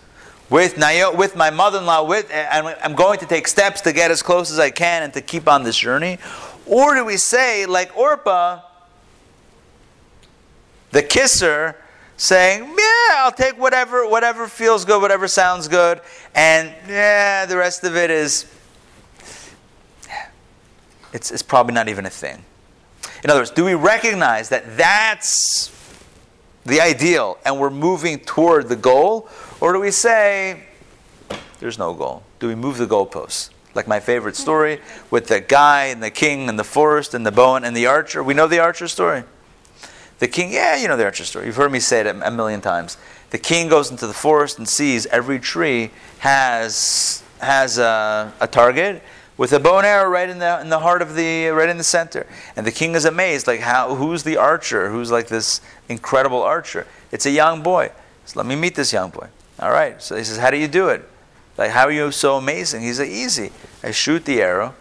with 0.49 0.75
Nayo, 0.77 1.17
with 1.17 1.37
my 1.37 1.51
mother-in-law, 1.51 2.05
with 2.05 2.31
and 2.33 2.67
I'm 2.83 2.95
going 2.95 3.19
to 3.21 3.27
take 3.27 3.47
steps 3.47 3.83
to 3.83 3.93
get 3.93 4.11
as 4.11 4.23
close 4.23 4.51
as 4.51 4.59
I 4.59 4.71
can 4.71 5.03
and 5.03 5.13
to 5.15 5.21
keep 5.21 5.47
on 5.49 5.63
this 5.63 5.77
journey? 5.77 6.19
Or 6.67 6.95
do 6.95 7.05
we 7.05 7.17
say, 7.17 7.67
like 7.67 7.97
Orpah, 7.97 8.63
the 10.91 11.03
kisser 11.03 11.77
saying, 12.17 12.75
"Yeah, 12.79 13.17
I'll 13.19 13.33
take 13.33 13.59
whatever 13.59 14.07
whatever 14.09 14.49
feels 14.49 14.85
good, 14.85 15.01
whatever 15.01 15.29
sounds 15.29 15.69
good," 15.69 16.01
and 16.35 16.73
yeah, 16.89 17.47
the 17.47 17.57
rest 17.57 17.85
of 17.85 17.97
it 17.97 18.11
is 18.11 18.47
it's, 21.13 21.31
it's 21.31 21.43
probably 21.43 21.75
not 21.75 21.89
even 21.89 22.07
a 22.07 22.11
thing. 22.11 22.45
In 23.25 23.31
other 23.31 23.41
words, 23.41 23.51
do 23.51 23.65
we 23.65 23.75
recognize 23.75 24.49
that 24.51 24.77
that's 24.77 25.71
the 26.65 26.81
ideal 26.81 27.39
and 27.45 27.59
we're 27.59 27.71
moving 27.71 28.19
toward 28.21 28.69
the 28.69 28.77
goal, 28.77 29.29
or 29.61 29.73
do 29.73 29.81
we 29.81 29.91
say 29.91 30.65
there's 31.59 31.79
no 31.79 31.95
goal? 31.95 32.23
Do 32.39 32.49
we 32.49 32.55
move 32.55 32.79
the 32.79 32.87
goalposts? 32.87 33.51
Like 33.75 33.87
my 33.87 34.01
favorite 34.01 34.37
story 34.37 34.81
with 35.11 35.29
the 35.29 35.41
guy 35.41 35.87
and 35.87 36.03
the 36.03 36.11
king 36.11 36.49
and 36.49 36.59
the 36.59 36.65
forest 36.65 37.15
and 37.15 37.25
the 37.25 37.33
bow 37.33 37.57
and 37.57 37.77
the 37.77 37.87
archer. 37.87 38.23
We 38.23 38.35
know 38.35 38.47
the 38.47 38.59
archer 38.59 38.89
story. 38.89 39.25
The 40.21 40.29
king, 40.29 40.53
yeah, 40.53 40.77
you 40.77 40.87
know 40.87 40.97
the 40.97 41.05
archer 41.05 41.25
story. 41.25 41.47
You've 41.47 41.57
heard 41.57 41.73
me 41.73 41.81
say 41.81 42.01
it 42.01 42.07
a 42.07 42.31
million 42.31 42.61
times. 42.61 42.97
The 43.31 43.39
king 43.39 43.69
goes 43.69 43.91
into 43.91 44.07
the 44.07 44.15
forest 44.15 44.59
and 44.59 44.69
sees 44.69 45.07
every 45.07 45.39
tree 45.39 45.91
has 46.19 47.23
has 47.41 47.79
a, 47.79 48.33
a 48.39 48.47
target 48.47 49.03
with 49.39 49.55
a 49.55 49.59
bow 49.59 49.79
and 49.79 49.87
arrow 49.87 50.11
right 50.11 50.29
in 50.29 50.39
the 50.39 50.61
in 50.61 50.69
the 50.69 50.81
heart 50.81 51.01
of 51.01 51.15
the 51.15 51.49
right 51.49 51.69
in 51.69 51.79
the 51.79 51.85
center. 51.85 52.27
And 52.55 52.67
the 52.67 52.73
king 52.73 52.95
is 52.95 53.07
amazed, 53.07 53.47
like 53.47 53.61
how 53.61 53.95
who's 53.95 54.23
the 54.23 54.37
archer? 54.37 54.91
Who's 54.91 55.11
like 55.11 55.29
this 55.29 55.61
incredible 55.89 56.43
archer? 56.43 56.87
It's 57.11 57.25
a 57.27 57.31
young 57.31 57.63
boy. 57.63 57.91
So 58.27 58.39
let 58.39 58.47
me 58.47 58.57
meet 58.57 58.75
this 58.75 58.93
young 58.93 59.11
boy. 59.11 59.29
All 59.59 59.71
right. 59.71 60.01
So 60.03 60.17
he 60.17 60.25
says, 60.25 60.39
How 60.39 60.51
do 60.51 60.57
you 60.57 60.69
do 60.69 60.89
it? 60.89 61.09
Like, 61.57 61.71
how 61.71 61.85
are 61.85 61.91
you 61.91 62.13
so 62.13 62.37
amazing? 62.37 62.83
He's 62.83 63.01
like, 63.01 63.09
Easy. 63.09 63.53
I 63.83 63.91
shoot 63.91 64.25
the 64.25 64.41
arrow, 64.41 64.75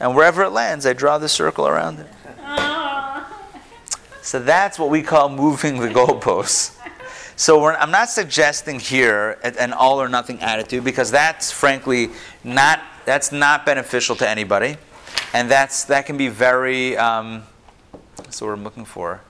and 0.00 0.14
wherever 0.14 0.42
it 0.42 0.50
lands, 0.50 0.84
I 0.84 0.92
draw 0.92 1.18
the 1.18 1.28
circle 1.28 1.66
around 1.66 2.00
it. 2.00 2.06
So 4.28 4.38
that's 4.38 4.78
what 4.78 4.90
we 4.90 5.00
call 5.00 5.30
moving 5.30 5.80
the 5.80 5.88
goalposts. 6.00 6.76
So 7.36 7.64
I'm 7.64 7.90
not 7.90 8.10
suggesting 8.10 8.78
here 8.78 9.38
an 9.42 9.72
all 9.72 10.02
or 10.02 10.08
nothing 10.10 10.42
attitude 10.42 10.84
because 10.84 11.10
that's 11.10 11.50
frankly 11.50 12.10
not 12.44 12.82
that's 13.06 13.32
not 13.32 13.64
beneficial 13.64 14.16
to 14.16 14.28
anybody, 14.28 14.76
and 15.32 15.50
that's 15.50 15.84
that 15.84 16.04
can 16.04 16.18
be 16.18 16.28
very 16.28 16.94
um, 16.98 17.42
that's 18.18 18.42
what 18.42 18.50
I'm 18.50 18.64
looking 18.64 18.84
for. 18.84 19.22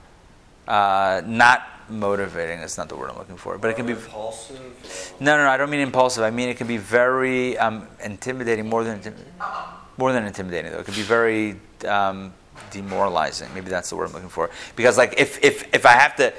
Uh, 0.67 1.21
not 1.25 1.65
motivating. 1.87 2.59
That's 2.59 2.77
not 2.77 2.89
the 2.89 2.97
word 2.97 3.09
I'm 3.09 3.17
looking 3.17 3.37
for, 3.37 3.57
but 3.57 3.69
it 3.69 3.77
can 3.77 3.85
be 3.85 3.93
impulsive. 3.93 5.15
No, 5.21 5.37
no, 5.37 5.45
no. 5.45 5.49
I 5.49 5.55
don't 5.55 5.69
mean 5.69 5.79
impulsive. 5.79 6.25
I 6.25 6.29
mean 6.29 6.49
it 6.49 6.57
can 6.57 6.67
be 6.67 6.75
very 6.75 7.57
um, 7.57 7.87
intimidating, 8.03 8.67
more 8.67 8.83
than 8.83 8.99
more 9.95 10.11
than 10.11 10.25
intimidating. 10.25 10.73
Though 10.73 10.79
it 10.79 10.85
can 10.85 10.93
be 10.93 11.03
very 11.03 11.55
um, 11.87 12.33
demoralizing. 12.71 13.49
Maybe 13.53 13.69
that's 13.69 13.89
the 13.89 13.95
word 13.95 14.07
I'm 14.07 14.13
looking 14.13 14.29
for. 14.29 14.49
Because 14.75 14.97
like 14.97 15.15
if 15.17 15.43
if 15.43 15.73
if 15.73 15.85
I 15.85 15.93
have 15.93 16.15
to, 16.17 16.33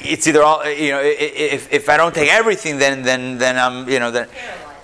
it's 0.00 0.26
either 0.26 0.42
all 0.42 0.68
you 0.68 0.90
know. 0.90 1.00
If 1.02 1.72
if 1.72 1.88
I 1.88 1.96
don't 1.96 2.14
take 2.14 2.30
everything, 2.30 2.78
then 2.78 3.02
then 3.02 3.38
then 3.38 3.58
I'm 3.58 3.88
you 3.88 3.98
know 3.98 4.10
then 4.10 4.28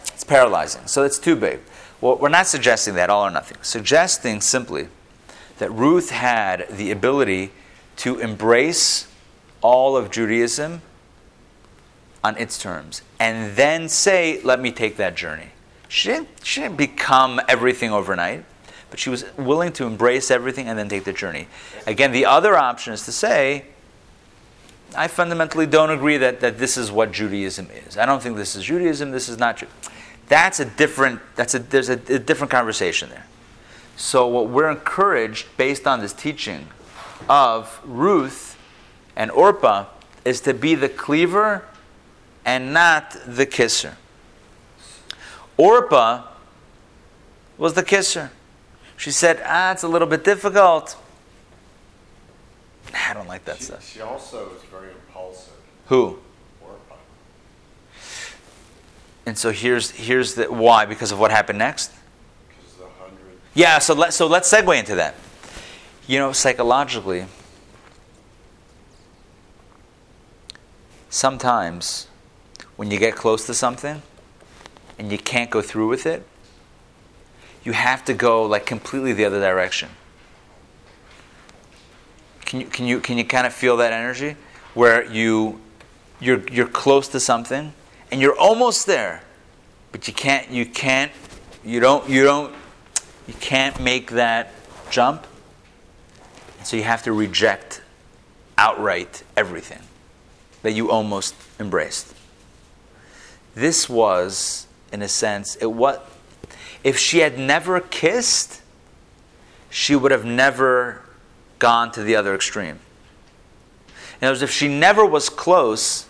it's 0.07 0.25
paralyzing. 0.25 0.87
So 0.87 1.05
it's 1.05 1.19
too 1.19 1.37
big. 1.37 1.61
Well, 2.01 2.17
we're 2.17 2.31
not 2.31 2.47
suggesting 2.47 2.95
that 2.95 3.11
all 3.11 3.27
or 3.27 3.31
nothing. 3.31 3.59
Suggesting 3.63 4.41
simply 4.41 4.89
that 5.59 5.71
Ruth 5.71 6.11
had 6.11 6.67
the 6.71 6.91
ability 6.91 7.53
to 7.97 8.19
embrace 8.19 9.07
all 9.61 9.97
of 9.97 10.11
Judaism 10.11 10.81
on 12.25 12.37
its 12.39 12.59
terms 12.59 13.03
and 13.19 13.57
then 13.57 13.89
say, 13.89 14.41
let 14.43 14.61
me 14.61 14.73
take 14.73 14.97
that 14.97 15.15
journey. 15.15 15.51
She 15.89 16.09
didn't, 16.09 16.29
she 16.43 16.63
didn't 16.63 16.77
become 16.77 17.41
everything 17.49 17.93
overnight 17.93 18.45
but 18.91 18.99
she 18.99 19.11
was 19.11 19.25
willing 19.37 19.73
to 19.73 19.87
embrace 19.87 20.31
everything 20.31 20.69
and 20.69 20.79
then 20.79 20.89
take 20.89 21.05
the 21.05 21.13
journey. 21.13 21.47
Again, 21.87 22.13
the 22.13 22.27
other 22.27 22.57
option 22.57 22.93
is 22.93 23.05
to 23.05 23.13
say, 23.13 23.65
I 24.95 25.09
fundamentally 25.09 25.67
don't 25.67 25.91
agree 25.91 26.17
that, 26.17 26.41
that 26.41 26.59
this 26.59 26.77
is 26.77 26.91
what 26.91 27.13
Judaism 27.13 27.69
is. 27.87 27.97
I 27.97 28.07
don't 28.07 28.23
think 28.23 28.37
this 28.37 28.57
is 28.57 28.65
Judaism, 28.65 29.13
this 29.13 29.29
is 29.29 29.39
not 29.39 29.59
Judaism. 29.59 29.93
That's 30.29 30.61
a 30.61 30.65
different, 30.65 31.21
that's 31.37 31.55
a, 31.55 31.59
there's 31.59 31.89
a, 31.89 31.95
a 31.95 32.19
different 32.19 32.51
conversation 32.51 33.11
there. 33.11 33.27
So, 33.97 34.27
what 34.27 34.49
we're 34.49 34.71
encouraged 34.71 35.47
based 35.57 35.87
on 35.87 36.01
this 36.01 36.13
teaching 36.13 36.69
of 37.29 37.81
Ruth 37.85 38.57
and 39.15 39.31
Orpah 39.31 39.87
is 40.25 40.41
to 40.43 40.55
be 40.55 40.75
the 40.75 40.89
cleaver 40.89 41.65
and 42.45 42.73
not 42.73 43.17
the 43.27 43.45
kisser. 43.45 43.97
Orpah 45.57 46.27
was 47.59 47.75
the 47.75 47.83
kisser. 47.83 48.31
She 49.01 49.13
said, 49.13 49.41
ah, 49.47 49.73
it's 49.73 49.83
a 49.83 49.89
little 49.89 50.07
bit 50.07 50.25
difficult. 50.25 50.95
I 52.95 53.15
don't 53.15 53.27
like 53.27 53.47
that 53.47 53.57
she, 53.57 53.65
stuff. 53.65 53.89
She 53.89 54.03
also 54.03 54.51
is 54.55 54.63
very 54.65 54.91
impulsive. 54.91 55.55
Who? 55.87 56.19
And 59.25 59.39
so 59.39 59.53
here's 59.53 59.93
here's 59.93 60.35
the 60.35 60.53
why 60.53 60.85
because 60.85 61.13
of 61.13 61.19
what 61.19 61.31
happened 61.31 61.59
next. 61.59 61.93
Because 62.49 62.75
the 62.75 62.85
hundred. 63.01 63.39
Yeah, 63.55 63.79
so 63.79 63.95
let 63.95 64.13
so 64.13 64.27
let's 64.27 64.53
segue 64.53 64.79
into 64.79 64.95
that. 64.97 65.15
You 66.07 66.19
know, 66.19 66.33
psychologically, 66.33 67.25
sometimes 71.09 72.07
when 72.77 72.91
you 72.91 72.99
get 72.99 73.17
close 73.17 73.47
to 73.47 73.55
something 73.55 74.03
and 74.99 75.11
you 75.11 75.17
can't 75.17 75.49
go 75.49 75.63
through 75.63 75.89
with 75.89 76.05
it, 76.05 76.27
you 77.65 77.73
have 77.73 78.05
to 78.07 78.15
go 78.15 78.45
like 78.45 78.67
completely 78.67 79.13
the 79.13 79.25
other 79.25 79.41
direction. 79.41 79.91
Can 82.41 82.61
you, 82.61 82.67
can 82.67 82.87
you, 82.87 83.01
can 83.01 83.19
you 83.19 83.25
kind 83.25 83.47
of 83.47 83.53
feel 83.53 83.77
that 83.77 83.93
energy 83.93 84.37
where 84.75 85.05
you, 85.11 85.61
you're, 86.21 86.43
you're 86.49 86.67
close 86.67 87.09
to 87.09 87.21
something 87.21 87.73
and 88.11 88.21
you're 88.21 88.37
almost 88.39 88.87
there, 88.87 89.23
but 89.93 90.09
you 90.09 90.15
can't, 90.15 90.51
you 90.51 90.67
can't, 90.67 91.13
you 91.65 91.81
don't, 91.81 92.09
you 92.09 92.25
don't, 92.25 92.53
you 93.29 93.35
can't 93.35 93.81
make 93.81 94.11
that 94.13 94.53
jump. 94.91 95.27
So 96.65 96.77
you 96.77 96.83
have 96.83 97.05
to 97.05 97.13
reject 97.13 97.83
outright 98.59 99.23
everything 99.37 99.83
that 100.63 100.73
you 100.73 100.91
almost 100.91 101.35
embraced. 101.59 102.15
This 103.55 103.89
was, 103.89 104.67
in 104.93 105.03
a 105.03 105.09
sense, 105.09 105.57
it, 105.57 105.67
what, 105.67 106.10
If 106.83 106.99
she 106.99 107.19
had 107.19 107.39
never 107.39 107.81
kissed, 107.81 108.63
she 109.69 109.95
would 109.95 110.13
have 110.13 110.25
never 110.25 111.03
gone 111.59 111.93
to 111.93 112.03
the 112.03 112.17
other 112.17 112.35
extreme. 112.35 112.79
In 114.21 114.27
other 114.27 114.33
words, 114.33 114.43
if 114.43 114.51
she 114.51 114.69
never 114.69 115.05
was 115.05 115.29
close, 115.29 116.07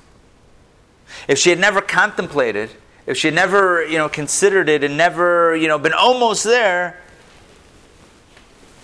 if 1.28 1.38
she 1.38 1.50
had 1.50 1.58
never 1.58 1.80
contemplated, 1.80 2.70
if 3.06 3.16
she 3.16 3.28
had 3.28 3.34
never, 3.34 3.84
you 3.84 3.98
know, 3.98 4.08
considered 4.08 4.68
it 4.68 4.84
and 4.84 4.96
never, 4.96 5.54
you 5.54 5.68
know, 5.68 5.78
been 5.78 5.92
almost 5.92 6.44
there, 6.44 7.00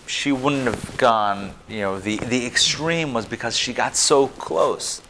she 0.07 0.31
wouldn't 0.33 0.65
have 0.65 0.97
gone, 0.97 1.55
you 1.69 1.81
know, 1.81 1.99
the, 1.99 2.17
the 2.19 2.47
extreme 2.47 3.13
was 3.13 3.27
because 3.27 3.57
she 3.57 3.73
got 3.73 3.97
so 3.97 4.29
close. 4.29 5.03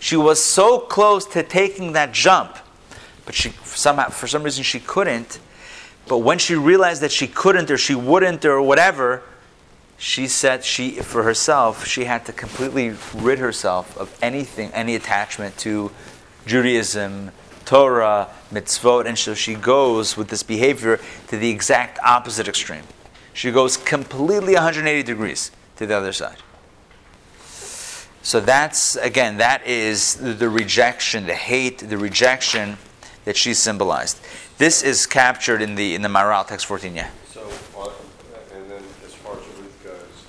She 0.00 0.16
was 0.16 0.44
so 0.44 0.78
close 0.78 1.24
to 1.28 1.42
taking 1.42 1.92
that 1.92 2.12
jump, 2.12 2.58
but 3.24 3.34
she 3.34 3.50
somehow, 3.64 4.10
for 4.10 4.26
some 4.26 4.42
reason, 4.42 4.62
she 4.62 4.80
couldn't. 4.80 5.38
But 6.06 6.18
when 6.18 6.38
she 6.38 6.54
realized 6.54 7.02
that 7.02 7.12
she 7.12 7.26
couldn't 7.26 7.70
or 7.70 7.78
she 7.78 7.94
wouldn't 7.94 8.44
or 8.44 8.60
whatever, 8.60 9.22
she 9.96 10.26
said 10.26 10.64
she, 10.64 10.90
for 10.92 11.22
herself, 11.22 11.86
she 11.86 12.04
had 12.04 12.26
to 12.26 12.32
completely 12.32 12.94
rid 13.14 13.38
herself 13.38 13.96
of 13.96 14.16
anything, 14.20 14.70
any 14.72 14.94
attachment 14.94 15.56
to 15.58 15.90
Judaism, 16.46 17.30
Torah, 17.64 18.28
mitzvot, 18.52 19.06
and 19.06 19.18
so 19.18 19.34
she 19.34 19.54
goes 19.54 20.16
with 20.16 20.28
this 20.28 20.42
behavior 20.42 21.00
to 21.28 21.38
the 21.38 21.48
exact 21.48 21.98
opposite 22.04 22.48
extreme. 22.48 22.84
She 23.32 23.50
goes 23.50 23.76
completely 23.76 24.54
180 24.54 25.02
degrees 25.02 25.50
to 25.76 25.86
the 25.86 25.96
other 25.96 26.12
side. 26.12 26.36
So 28.22 28.40
that's, 28.40 28.96
again, 28.96 29.38
that 29.38 29.66
is 29.66 30.14
the 30.16 30.48
rejection, 30.48 31.26
the 31.26 31.34
hate, 31.34 31.78
the 31.78 31.98
rejection 31.98 32.78
that 33.24 33.36
she 33.36 33.54
symbolized. 33.54 34.20
This 34.58 34.82
is 34.82 35.06
captured 35.06 35.62
in 35.62 35.74
the 35.74 35.94
in 35.94 36.02
the 36.02 36.08
Maharal 36.08 36.46
text 36.46 36.66
14. 36.66 36.94
Yeah. 36.94 37.10
So, 37.32 37.42
and 38.54 38.70
then 38.70 38.82
as 39.04 39.14
far 39.14 39.32
as 39.32 39.46
Ruth 39.58 39.80
goes, 39.82 40.24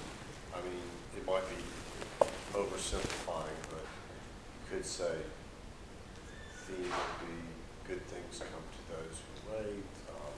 I 0.53 0.57
mean, 0.61 0.81
it 1.15 1.25
might 1.25 1.43
be 1.49 2.25
oversimplifying, 2.53 3.59
but 3.69 3.85
you 4.71 4.77
could 4.77 4.85
say 4.85 5.11
theme 6.67 6.83
would 6.83 7.27
be 7.27 7.33
good 7.87 8.07
things 8.07 8.39
come 8.39 8.47
to 8.49 8.95
those 8.95 9.19
who 9.19 9.51
wait. 9.51 9.83
Um, 10.09 10.33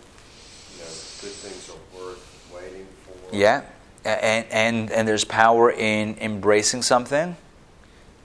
you 0.73 0.79
know, 0.79 0.89
good 1.21 1.37
things 1.37 1.69
are 1.69 1.99
worth 1.99 2.51
waiting 2.53 2.87
for. 3.05 3.35
Yeah, 3.35 3.63
and 4.03 4.45
and 4.51 4.91
and 4.91 5.07
there's 5.07 5.23
power 5.23 5.71
in 5.71 6.17
embracing 6.19 6.81
something 6.81 7.37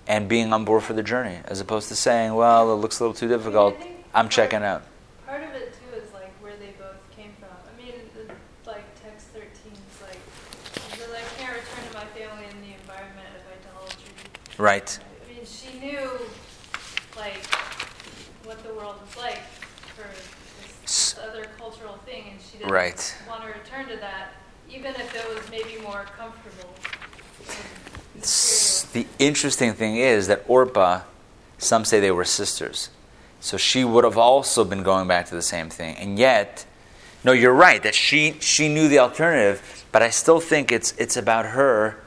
and 0.08 0.28
being 0.28 0.52
on 0.52 0.64
board 0.64 0.82
for 0.82 0.94
the 0.94 1.02
journey, 1.02 1.38
as 1.44 1.60
opposed 1.60 1.88
to 1.88 1.94
saying, 1.94 2.34
"Well, 2.34 2.72
it 2.72 2.76
looks 2.76 2.98
a 2.98 3.04
little 3.04 3.14
too 3.14 3.28
difficult. 3.28 3.76
I'm 4.14 4.28
checking 4.28 4.62
out." 4.62 4.82
Part 5.26 5.42
of 5.42 5.50
it 5.50 5.72
too 5.74 5.96
is 5.96 6.12
like 6.12 6.32
where 6.40 6.56
they 6.56 6.72
both 6.78 7.00
came 7.16 7.32
from. 7.40 7.48
I 7.50 7.76
mean, 7.82 7.94
the, 8.14 8.32
like 8.70 8.84
text 9.02 9.28
13 9.28 9.46
is 9.72 10.02
like, 10.02 10.18
says, 10.98 11.08
I 11.10 11.40
can't 11.40 11.54
return 11.56 11.84
to 11.88 11.94
my 11.94 12.04
family 12.18 12.44
in 12.50 12.60
the 12.60 12.74
environment 12.80 13.28
of 13.36 13.42
idolatry. 13.50 14.12
Right. 14.58 14.98
I 15.26 15.32
mean, 15.34 15.44
she 15.46 15.78
knew 15.78 16.10
like 17.16 17.44
what 18.44 18.62
the 18.62 18.74
world 18.74 18.96
was 19.04 19.16
like 19.16 19.40
for 19.96 20.06
this, 20.08 21.14
this 21.14 21.18
other 21.18 21.46
cultural 21.58 21.98
thing, 22.04 22.24
and 22.32 22.40
she 22.40 22.58
didn't 22.58 22.70
Right. 22.72 23.16
want 23.28 23.42
to 23.42 23.48
return 23.48 23.86
to 23.88 23.96
that, 24.00 24.32
even 24.68 24.94
if 24.96 25.14
it 25.14 25.34
was 25.34 25.48
maybe 25.50 25.80
more 25.82 26.04
comfortable. 26.18 26.74
and 28.14 28.22
S- 28.22 28.86
material. 28.92 29.08
The 29.18 29.24
interesting 29.24 29.72
thing 29.74 29.96
is 29.96 30.26
that 30.26 30.44
Orpah, 30.48 31.02
some 31.58 31.84
say 31.84 32.00
they 32.00 32.10
were 32.10 32.24
sisters. 32.24 32.90
So 33.42 33.56
she 33.56 33.84
would 33.84 34.04
have 34.04 34.16
also 34.16 34.64
been 34.64 34.84
going 34.84 35.08
back 35.08 35.26
to 35.26 35.34
the 35.34 35.42
same 35.42 35.68
thing. 35.68 35.96
And 35.96 36.16
yet, 36.16 36.64
no, 37.24 37.32
you're 37.32 37.52
right 37.52 37.82
that 37.82 37.94
she 37.94 38.36
she 38.38 38.68
knew 38.68 38.86
the 38.86 39.00
alternative, 39.00 39.84
but 39.90 40.00
I 40.00 40.10
still 40.10 40.38
think 40.38 40.70
it's 40.70 40.92
it's 40.92 41.16
about 41.16 41.46
her 41.46 42.00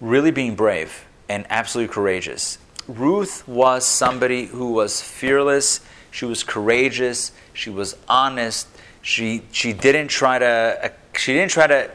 really 0.00 0.30
being 0.30 0.54
brave 0.56 1.04
and 1.28 1.46
absolutely 1.50 1.92
courageous. 1.92 2.56
Ruth 2.88 3.46
was 3.46 3.86
somebody 3.86 4.46
who 4.46 4.72
was 4.72 5.02
fearless, 5.02 5.80
she 6.10 6.24
was 6.24 6.42
courageous, 6.42 7.32
she 7.52 7.68
was 7.68 7.94
honest. 8.08 8.66
She 9.02 9.42
she 9.52 9.74
didn't 9.74 10.08
try 10.08 10.38
to 10.38 10.92
she 11.14 11.34
didn't 11.34 11.50
try 11.50 11.66
to 11.66 11.90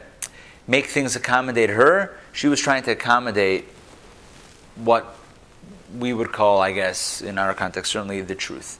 make 0.68 0.86
things 0.86 1.16
accommodate 1.16 1.70
her. 1.70 2.16
She 2.32 2.46
was 2.46 2.60
trying 2.60 2.84
to 2.84 2.92
accommodate 2.92 3.64
what 4.76 5.16
we 5.98 6.12
would 6.12 6.32
call, 6.32 6.60
I 6.60 6.72
guess, 6.72 7.22
in 7.22 7.38
our 7.38 7.54
context, 7.54 7.92
certainly 7.92 8.20
the 8.22 8.34
truth. 8.34 8.78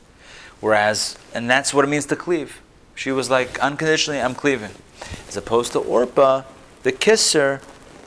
Whereas, 0.61 1.17
and 1.35 1.49
that's 1.49 1.73
what 1.73 1.85
it 1.85 1.89
means 1.89 2.07
to 2.07 2.17
cleave. 2.17 2.61
She 2.95 3.13
was 3.13 3.31
like, 3.31 3.59
unconditionally, 3.61 4.21
I'm 4.21 4.35
cleaving. 4.35 4.71
As 5.27 5.37
opposed 5.37 5.73
to 5.73 5.81
Orpa, 5.81 6.45
the 6.83 6.93
kisser. 6.93 7.61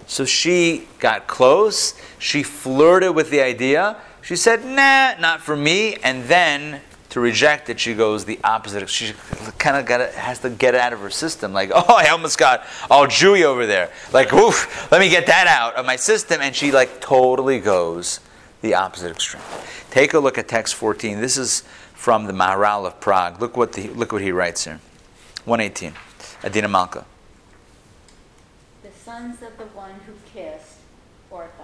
So 0.05 0.25
she 0.25 0.87
got 0.99 1.27
close. 1.27 1.99
She 2.19 2.43
flirted 2.43 3.15
with 3.15 3.31
the 3.31 3.41
idea. 3.41 3.97
She 4.21 4.35
said, 4.35 4.63
nah, 4.63 5.19
not 5.19 5.41
for 5.41 5.55
me. 5.55 5.95
And 6.03 6.25
then 6.25 6.81
to 7.09 7.19
reject 7.19 7.69
it, 7.69 7.79
she 7.79 7.93
goes 7.93 8.25
the 8.25 8.39
opposite. 8.43 8.87
She 8.89 9.13
kind 9.57 9.77
of 9.77 9.85
got 9.85 10.11
has 10.13 10.39
to 10.39 10.49
get 10.49 10.75
it 10.75 10.81
out 10.81 10.93
of 10.93 10.99
her 10.99 11.09
system. 11.09 11.53
Like, 11.53 11.71
oh, 11.75 11.85
I 11.87 12.09
almost 12.09 12.37
got 12.37 12.65
all 12.89 13.07
Jewy 13.07 13.43
over 13.43 13.65
there. 13.65 13.91
Like, 14.11 14.31
oof, 14.31 14.91
let 14.91 14.99
me 15.01 15.09
get 15.09 15.25
that 15.27 15.47
out 15.47 15.75
of 15.75 15.85
my 15.85 15.95
system. 15.95 16.41
And 16.41 16.55
she 16.55 16.71
like 16.71 17.01
totally 17.01 17.59
goes 17.59 18.19
the 18.63 18.73
opposite 18.73 19.11
extreme. 19.11 19.43
Take 19.91 20.13
a 20.13 20.19
look 20.19 20.37
at 20.37 20.47
text 20.47 20.73
14. 20.75 21.19
This 21.19 21.37
is 21.37 21.61
from 21.93 22.25
the 22.25 22.33
Maharal 22.33 22.87
of 22.87 22.99
Prague. 22.99 23.39
Look 23.39 23.57
what, 23.57 23.73
the, 23.73 23.89
look 23.89 24.11
what 24.13 24.21
he 24.21 24.31
writes 24.31 24.63
here. 24.63 24.79
118. 25.45 25.93
Adina 26.45 26.69
Malka. 26.69 27.05
The 28.81 28.89
sons 29.03 29.41
of 29.41 29.57
the 29.57 29.65
one 29.65 29.95
who 30.07 30.13
kissed, 30.33 30.77
Orpah, 31.29 31.63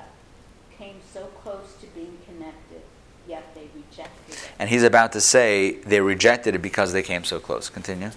came 0.77 0.97
so 1.13 1.27
close 1.41 1.73
to 1.79 1.87
being 1.87 2.17
connected, 2.27 2.81
yet 3.27 3.55
they 3.55 3.69
rejected 3.73 4.33
it. 4.33 4.51
And 4.59 4.69
he's 4.69 4.83
about 4.83 5.13
to 5.13 5.21
say 5.21 5.77
they 5.85 6.01
rejected 6.01 6.55
it 6.55 6.61
because 6.61 6.91
they 6.91 7.03
came 7.03 7.23
so 7.23 7.39
close. 7.39 7.69
Continue. 7.69 8.11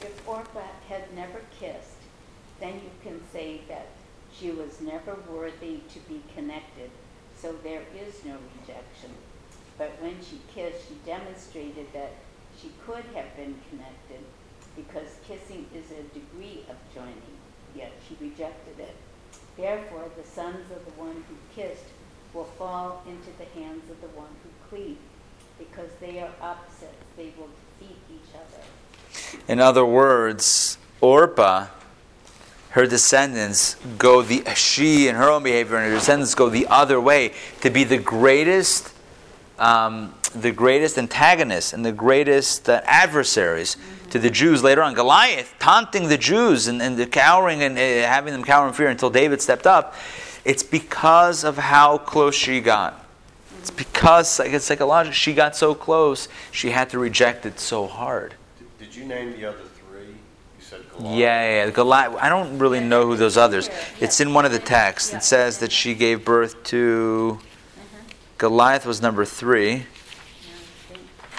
If 0.00 0.28
Orpah 0.28 0.60
had 0.88 1.12
never 1.14 1.40
kissed, 1.58 1.98
then 2.60 2.74
you 2.74 2.90
can 3.02 3.20
say 3.32 3.62
that 3.68 3.88
she 4.32 4.50
was 4.50 4.80
never 4.80 5.16
worthy 5.28 5.80
to 5.92 5.98
be 6.08 6.22
connected, 6.34 6.90
so 7.42 7.52
there 7.64 7.82
is 7.96 8.24
no 8.24 8.36
rejection. 8.60 9.10
But 9.82 10.00
when 10.00 10.14
she 10.22 10.38
kissed, 10.54 10.86
she 10.88 10.94
demonstrated 11.04 11.92
that 11.92 12.12
she 12.60 12.70
could 12.86 13.02
have 13.16 13.34
been 13.34 13.56
connected 13.68 14.24
because 14.76 15.08
kissing 15.26 15.66
is 15.74 15.90
a 15.90 16.04
degree 16.14 16.64
of 16.70 16.76
joining, 16.94 17.34
yet 17.74 17.90
she 18.06 18.16
rejected 18.20 18.78
it. 18.78 18.94
Therefore, 19.56 20.04
the 20.16 20.22
sons 20.22 20.70
of 20.70 20.84
the 20.84 20.92
one 20.92 21.24
who 21.28 21.34
kissed 21.52 21.86
will 22.32 22.44
fall 22.44 23.02
into 23.08 23.36
the 23.38 23.60
hands 23.60 23.90
of 23.90 24.00
the 24.00 24.16
one 24.16 24.28
who 24.44 24.50
cleaved, 24.70 25.00
because 25.58 25.90
they 26.00 26.20
are 26.20 26.30
opposites. 26.40 26.94
They 27.16 27.32
will 27.36 27.50
defeat 27.80 27.98
each 28.08 28.36
other. 28.36 29.42
In 29.48 29.58
other 29.58 29.84
words, 29.84 30.78
Orpah, 31.00 31.66
her 32.70 32.86
descendants 32.86 33.74
go 33.98 34.22
the 34.22 34.44
she 34.54 35.08
and 35.08 35.18
her 35.18 35.28
own 35.28 35.42
behavior 35.42 35.76
and 35.76 35.90
her 35.90 35.98
descendants 35.98 36.36
go 36.36 36.48
the 36.48 36.68
other 36.68 37.00
way 37.00 37.32
to 37.62 37.68
be 37.68 37.82
the 37.82 37.98
greatest, 37.98 38.91
um, 39.62 40.12
the 40.34 40.50
greatest 40.50 40.98
antagonists 40.98 41.72
and 41.72 41.84
the 41.84 41.92
greatest 41.92 42.68
uh, 42.68 42.80
adversaries 42.84 43.76
to 44.10 44.18
the 44.18 44.28
Jews 44.28 44.62
later 44.62 44.82
on. 44.82 44.92
Goliath 44.92 45.54
taunting 45.60 46.08
the 46.08 46.18
Jews 46.18 46.66
and, 46.66 46.82
and 46.82 46.96
the 46.96 47.06
cowering 47.06 47.62
and 47.62 47.78
uh, 47.78 47.80
having 47.80 48.32
them 48.32 48.42
cower 48.42 48.66
in 48.66 48.74
fear 48.74 48.88
until 48.88 49.08
David 49.08 49.40
stepped 49.40 49.66
up. 49.66 49.94
It's 50.44 50.64
because 50.64 51.44
of 51.44 51.56
how 51.56 51.98
close 51.98 52.34
she 52.34 52.60
got. 52.60 53.06
It's 53.60 53.70
because 53.70 54.40
like, 54.40 54.52
it's 54.52 54.64
psychological. 54.64 55.14
She 55.14 55.32
got 55.32 55.54
so 55.54 55.76
close, 55.76 56.26
she 56.50 56.70
had 56.70 56.90
to 56.90 56.98
reject 56.98 57.46
it 57.46 57.60
so 57.60 57.86
hard. 57.86 58.34
Did, 58.58 58.78
did 58.86 58.96
you 58.96 59.04
name 59.04 59.30
the 59.30 59.44
other 59.44 59.58
three? 59.58 60.08
You 60.08 60.14
said 60.58 60.80
Goliath. 60.90 61.16
Yeah, 61.16 61.64
yeah. 61.64 61.70
Goliath. 61.70 62.16
I 62.16 62.28
don't 62.28 62.58
really 62.58 62.80
know 62.80 63.06
who 63.06 63.16
those 63.16 63.36
others. 63.36 63.70
It's 64.00 64.20
in 64.20 64.34
one 64.34 64.44
of 64.44 64.50
the 64.50 64.58
texts. 64.58 65.14
It 65.14 65.22
says 65.22 65.58
that 65.58 65.70
she 65.70 65.94
gave 65.94 66.24
birth 66.24 66.60
to 66.64 67.38
Goliath 68.46 68.84
was 68.84 69.00
number 69.00 69.24
three. 69.24 69.86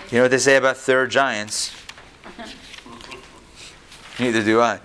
You 0.09 0.19
know 0.19 0.21
what 0.21 0.31
they 0.31 0.37
say 0.37 0.55
about 0.55 0.77
third 0.77 1.11
giants? 1.11 1.75
Neither 4.19 4.41
do 4.41 4.61
I. 4.61 4.79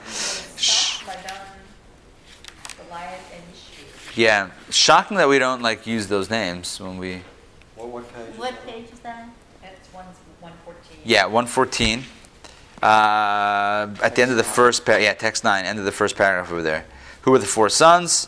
Sh- 0.57 1.05
Ladan, 1.05 1.39
Goliath, 2.77 3.33
and 3.33 3.45
Ishvi. 3.55 4.17
Yeah, 4.17 4.51
shocking 4.69 5.17
that 5.19 5.29
we 5.29 5.39
don't 5.39 5.63
like 5.63 5.87
use 5.87 6.09
those 6.09 6.29
names 6.29 6.81
when 6.81 6.99
we. 6.99 7.23
What, 7.77 7.87
what 7.89 8.13
page? 8.13 8.29
is 8.33 8.37
What 8.37 8.51
that? 8.51 8.67
page 8.67 8.91
is 8.93 8.99
that? 8.99 9.29
That's 9.63 9.89
one, 9.95 10.07
one 10.41 10.53
fourteen. 10.65 10.99
Yeah, 11.05 11.27
one 11.27 11.47
fourteen. 11.47 12.03
Uh, 12.83 13.95
at 14.03 14.17
the 14.17 14.23
end 14.23 14.33
of 14.33 14.37
the 14.37 14.43
first 14.43 14.85
par- 14.85 14.99
yeah, 14.99 15.13
text 15.15 15.45
nine, 15.45 15.65
end 15.67 15.79
of 15.79 15.85
the 15.85 15.93
first 15.93 16.17
paragraph 16.17 16.51
over 16.51 16.63
there. 16.63 16.85
Who 17.23 17.31
were 17.31 17.39
the 17.39 17.47
four 17.47 17.69
sons? 17.69 18.27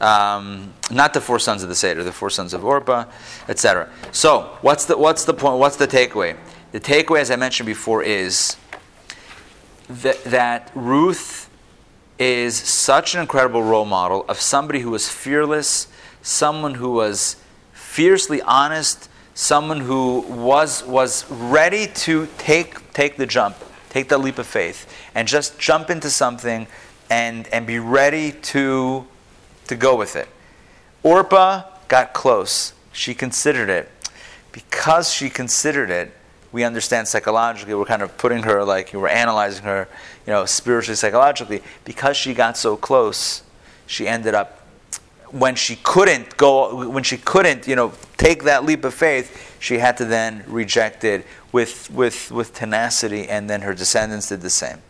Um, 0.00 0.72
not 0.90 1.12
the 1.12 1.20
four 1.20 1.38
sons 1.38 1.62
of 1.62 1.68
the 1.68 1.74
Seder, 1.74 2.02
the 2.02 2.12
four 2.12 2.30
sons 2.30 2.54
of 2.54 2.64
Orpah, 2.64 3.04
etc. 3.48 3.90
So, 4.12 4.56
what's 4.62 4.86
the 4.86 4.96
what's 4.96 5.24
the 5.24 5.34
point? 5.34 5.58
What's 5.58 5.76
the 5.76 5.86
takeaway? 5.86 6.36
The 6.72 6.80
takeaway, 6.80 7.20
as 7.20 7.30
I 7.30 7.36
mentioned 7.36 7.66
before, 7.66 8.02
is 8.02 8.56
that, 9.88 10.22
that 10.24 10.70
Ruth 10.74 11.50
is 12.18 12.56
such 12.56 13.14
an 13.14 13.20
incredible 13.20 13.62
role 13.62 13.84
model 13.84 14.24
of 14.28 14.40
somebody 14.40 14.80
who 14.80 14.90
was 14.90 15.08
fearless, 15.08 15.88
someone 16.22 16.74
who 16.74 16.92
was 16.92 17.36
fiercely 17.72 18.40
honest, 18.42 19.08
someone 19.34 19.80
who 19.80 20.20
was, 20.20 20.84
was 20.84 21.28
ready 21.30 21.86
to 21.88 22.28
take, 22.38 22.92
take 22.92 23.16
the 23.16 23.26
jump, 23.26 23.56
take 23.88 24.08
the 24.08 24.18
leap 24.18 24.38
of 24.38 24.46
faith, 24.46 24.86
and 25.14 25.26
just 25.26 25.58
jump 25.58 25.90
into 25.90 26.10
something 26.10 26.66
and, 27.08 27.48
and 27.48 27.66
be 27.66 27.78
ready 27.78 28.32
to, 28.32 29.06
to 29.70 29.76
go 29.76 29.96
with 29.96 30.16
it. 30.16 30.28
Orpah 31.02 31.64
got 31.88 32.12
close. 32.12 32.74
She 32.92 33.14
considered 33.14 33.70
it. 33.70 33.88
Because 34.52 35.12
she 35.12 35.30
considered 35.30 35.90
it, 35.90 36.12
we 36.52 36.64
understand 36.64 37.06
psychologically, 37.06 37.74
we're 37.74 37.84
kind 37.84 38.02
of 38.02 38.18
putting 38.18 38.42
her 38.42 38.64
like, 38.64 38.92
we're 38.92 39.08
analyzing 39.08 39.64
her, 39.64 39.88
you 40.26 40.32
know, 40.32 40.44
spiritually, 40.44 40.96
psychologically. 40.96 41.62
Because 41.84 42.16
she 42.16 42.34
got 42.34 42.56
so 42.56 42.76
close, 42.76 43.44
she 43.86 44.08
ended 44.08 44.34
up 44.34 44.56
when 45.30 45.54
she 45.54 45.76
couldn't 45.76 46.36
go 46.36 46.88
when 46.88 47.04
she 47.04 47.16
couldn't 47.16 47.68
you 47.68 47.76
know 47.76 47.92
take 48.16 48.42
that 48.42 48.64
leap 48.64 48.84
of 48.84 48.92
faith 48.92 49.56
she 49.60 49.78
had 49.78 49.96
to 49.96 50.04
then 50.04 50.42
reject 50.48 51.04
it 51.04 51.24
with 51.52 51.88
with 51.92 52.32
with 52.32 52.52
tenacity 52.52 53.28
and 53.28 53.48
then 53.48 53.60
her 53.60 53.72
descendants 53.72 54.28
did 54.28 54.40
the 54.40 54.50
same 54.50 54.82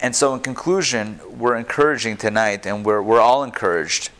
and 0.00 0.14
so 0.14 0.34
in 0.34 0.40
conclusion 0.40 1.20
we're 1.38 1.56
encouraging 1.56 2.16
tonight 2.16 2.66
and 2.66 2.84
we're, 2.84 3.02
we're 3.02 3.20
all 3.20 3.42
encouraged 3.42 4.10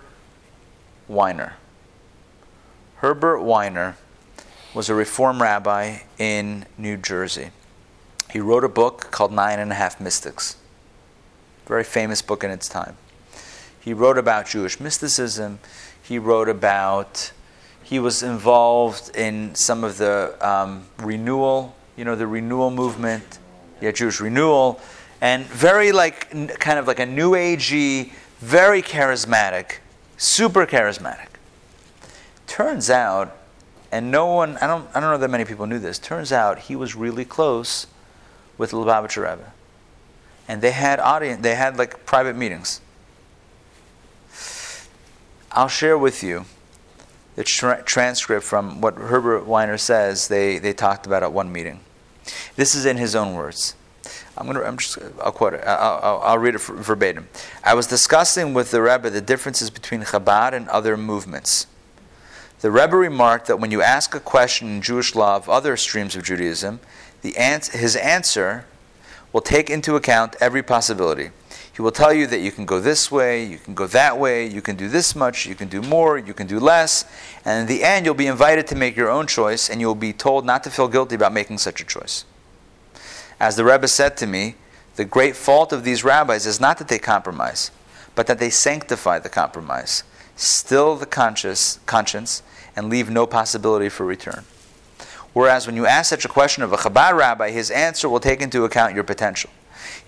Weiner. 1.08 1.54
Herbert 2.98 3.42
Weiner 3.42 3.96
was 4.76 4.90
a 4.90 4.94
Reform 4.94 5.42
rabbi 5.42 6.02
in 6.20 6.68
New 6.78 6.98
Jersey. 6.98 7.50
He 8.30 8.40
wrote 8.40 8.66
a 8.66 8.70
book 8.70 9.10
called 9.10 9.32
Nine 9.32 9.60
and 9.60 9.72
a 9.72 9.76
Half 9.76 10.00
Mystics, 10.00 10.58
very 11.66 11.84
famous 11.84 12.22
book 12.22 12.44
in 12.44 12.52
its 12.52 12.70
time. 12.70 12.96
He 13.80 13.94
wrote 13.94 14.18
about 14.18 14.48
Jewish 14.48 14.80
mysticism. 14.80 15.60
He 16.02 16.20
wrote 16.20 16.50
about, 16.50 17.32
he 17.84 18.00
was 18.00 18.24
involved 18.24 19.16
in 19.16 19.56
some 19.56 19.84
of 19.84 19.98
the 19.98 20.36
um, 20.42 20.86
renewal, 20.98 21.76
you 21.96 22.06
know, 22.06 22.16
the 22.16 22.28
renewal 22.28 22.72
movement, 22.72 23.40
yeah, 23.82 23.92
Jewish 23.92 24.20
renewal, 24.20 24.80
and 25.22 25.46
very 25.46 25.92
like, 25.92 26.30
kind 26.60 26.80
of 26.80 26.88
like 26.88 27.00
a 27.00 27.06
new 27.06 27.32
agey, 27.32 28.12
very 28.40 28.82
charismatic, 28.82 29.78
super 30.18 30.66
charismatic. 30.66 31.28
Turns 32.48 32.90
out 32.90 33.36
and 33.92 34.12
no 34.12 34.28
one, 34.28 34.58
I 34.58 34.68
don't, 34.68 34.88
I 34.94 35.00
don't 35.00 35.10
know 35.12 35.18
that 35.18 35.30
many 35.30 35.46
people 35.46 35.66
knew 35.66 35.80
this. 35.80 35.98
Turns 35.98 36.32
out 36.32 36.60
he 36.60 36.76
was 36.76 36.96
really 36.96 37.26
close 37.26 37.88
with 38.58 38.72
Lubavitcher 38.72 39.30
Rebbe. 39.30 39.52
And 40.48 40.62
they 40.62 40.72
had 40.72 41.00
audience, 41.00 41.42
they 41.42 41.56
had 41.56 41.78
like 41.78 42.06
private 42.06 42.36
meetings. 42.36 42.82
I'll 45.52 45.68
share 45.68 45.98
with 45.98 46.24
you 46.24 46.46
the 47.36 47.44
tra- 47.44 47.84
transcript 47.84 48.46
from 48.46 48.82
what 48.82 48.96
Herbert 48.96 49.46
Weiner 49.48 49.78
says 49.78 50.28
they, 50.28 50.60
they 50.60 50.74
talked 50.74 51.06
about 51.06 51.24
at 51.24 51.34
one 51.34 51.52
meeting. 51.52 51.80
This 52.56 52.76
is 52.76 52.86
in 52.86 52.98
his 52.98 53.16
own 53.16 53.34
words. 53.34 53.76
I'm 54.38 54.48
gonna. 54.48 54.62
I'm 54.62 54.78
just. 54.78 54.98
I'll 55.22 55.32
quote 55.32 55.54
it. 55.54 55.64
I'll, 55.66 56.00
I'll, 56.02 56.20
I'll 56.20 56.38
read 56.38 56.56
it 56.56 56.62
verbatim. 56.62 57.28
I 57.64 57.74
was 57.74 57.88
discussing 57.88 58.54
with 58.54 58.72
the 58.72 58.82
Rebbe 58.82 59.10
the 59.10 59.22
differences 59.22 59.70
between 59.70 60.02
Chabad 60.02 60.54
and 60.54 60.70
other 60.70 60.96
movements. 60.96 61.68
The 62.62 62.72
Rebbe 62.72 62.96
remarked 62.96 63.48
that 63.48 63.60
when 63.60 63.72
you 63.72 63.82
ask 63.82 64.16
a 64.16 64.20
question 64.20 64.70
in 64.70 64.82
Jewish 64.82 65.16
law 65.16 65.36
of 65.36 65.50
other 65.50 65.76
streams 65.76 66.16
of 66.16 66.24
Judaism, 66.24 66.80
the 67.22 67.36
ans- 67.38 67.70
his 67.70 67.96
answer 67.98 68.66
will 69.34 69.42
take 69.42 69.70
into 69.70 69.96
account 69.96 70.36
every 70.40 70.64
possibility. 70.64 71.32
He 71.80 71.82
will 71.82 71.94
tell 71.94 72.12
you 72.12 72.28
that 72.28 72.42
you 72.42 72.52
can 72.52 72.66
go 72.66 72.82
this 72.82 73.10
way, 73.10 73.42
you 73.42 73.58
can 73.58 73.74
go 73.74 73.88
that 73.88 74.20
way, 74.20 74.46
you 74.46 74.62
can 74.62 74.76
do 74.76 74.90
this 74.90 75.16
much, 75.16 75.46
you 75.46 75.56
can 75.56 75.70
do 75.70 75.82
more, 75.82 76.18
you 76.18 76.34
can 76.34 76.46
do 76.46 76.60
less, 76.60 77.06
and 77.46 77.62
in 77.62 77.74
the 77.74 77.86
end, 77.86 78.06
you'll 78.06 78.16
be 78.16 78.28
invited 78.28 78.68
to 78.68 78.76
make 78.76 78.98
your 78.98 79.10
own 79.10 79.28
choice, 79.28 79.70
and 79.70 79.80
you'll 79.80 79.96
be 79.96 80.12
told 80.12 80.46
not 80.46 80.62
to 80.66 80.70
feel 80.70 80.90
guilty 80.90 81.16
about 81.16 81.32
making 81.32 81.58
such 81.58 81.80
a 81.80 81.86
choice. 81.86 82.26
As 83.40 83.56
the 83.56 83.64
Rebbe 83.64 83.88
said 83.88 84.18
to 84.18 84.28
me, 84.28 84.56
the 84.98 85.06
great 85.06 85.38
fault 85.38 85.72
of 85.72 85.86
these 85.86 86.04
rabbis 86.04 86.46
is 86.46 86.60
not 86.60 86.80
that 86.80 86.90
they 86.90 87.00
compromise, 87.00 87.72
but 88.14 88.28
that 88.28 88.40
they 88.40 88.50
sanctify 88.50 89.20
the 89.20 89.30
compromise, 89.30 90.04
still 90.36 90.98
the 90.98 91.06
conscious, 91.06 91.80
conscience, 91.86 92.44
and 92.76 92.90
leave 92.90 93.10
no 93.10 93.26
possibility 93.26 93.88
for 93.88 94.06
return. 94.06 94.44
Whereas 95.32 95.66
when 95.66 95.78
you 95.78 95.86
ask 95.86 96.10
such 96.10 96.26
a 96.26 96.28
question 96.28 96.62
of 96.62 96.74
a 96.74 96.78
Chabad 96.78 97.16
rabbi, 97.16 97.52
his 97.52 97.72
answer 97.72 98.10
will 98.10 98.20
take 98.20 98.42
into 98.42 98.66
account 98.66 98.96
your 98.96 99.06
potential. 99.06 99.50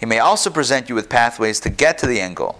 He 0.01 0.07
may 0.07 0.17
also 0.17 0.49
present 0.49 0.89
you 0.89 0.95
with 0.95 1.09
pathways 1.09 1.59
to 1.59 1.69
get 1.69 1.99
to 1.99 2.07
the 2.07 2.19
end 2.19 2.35
goal. 2.35 2.59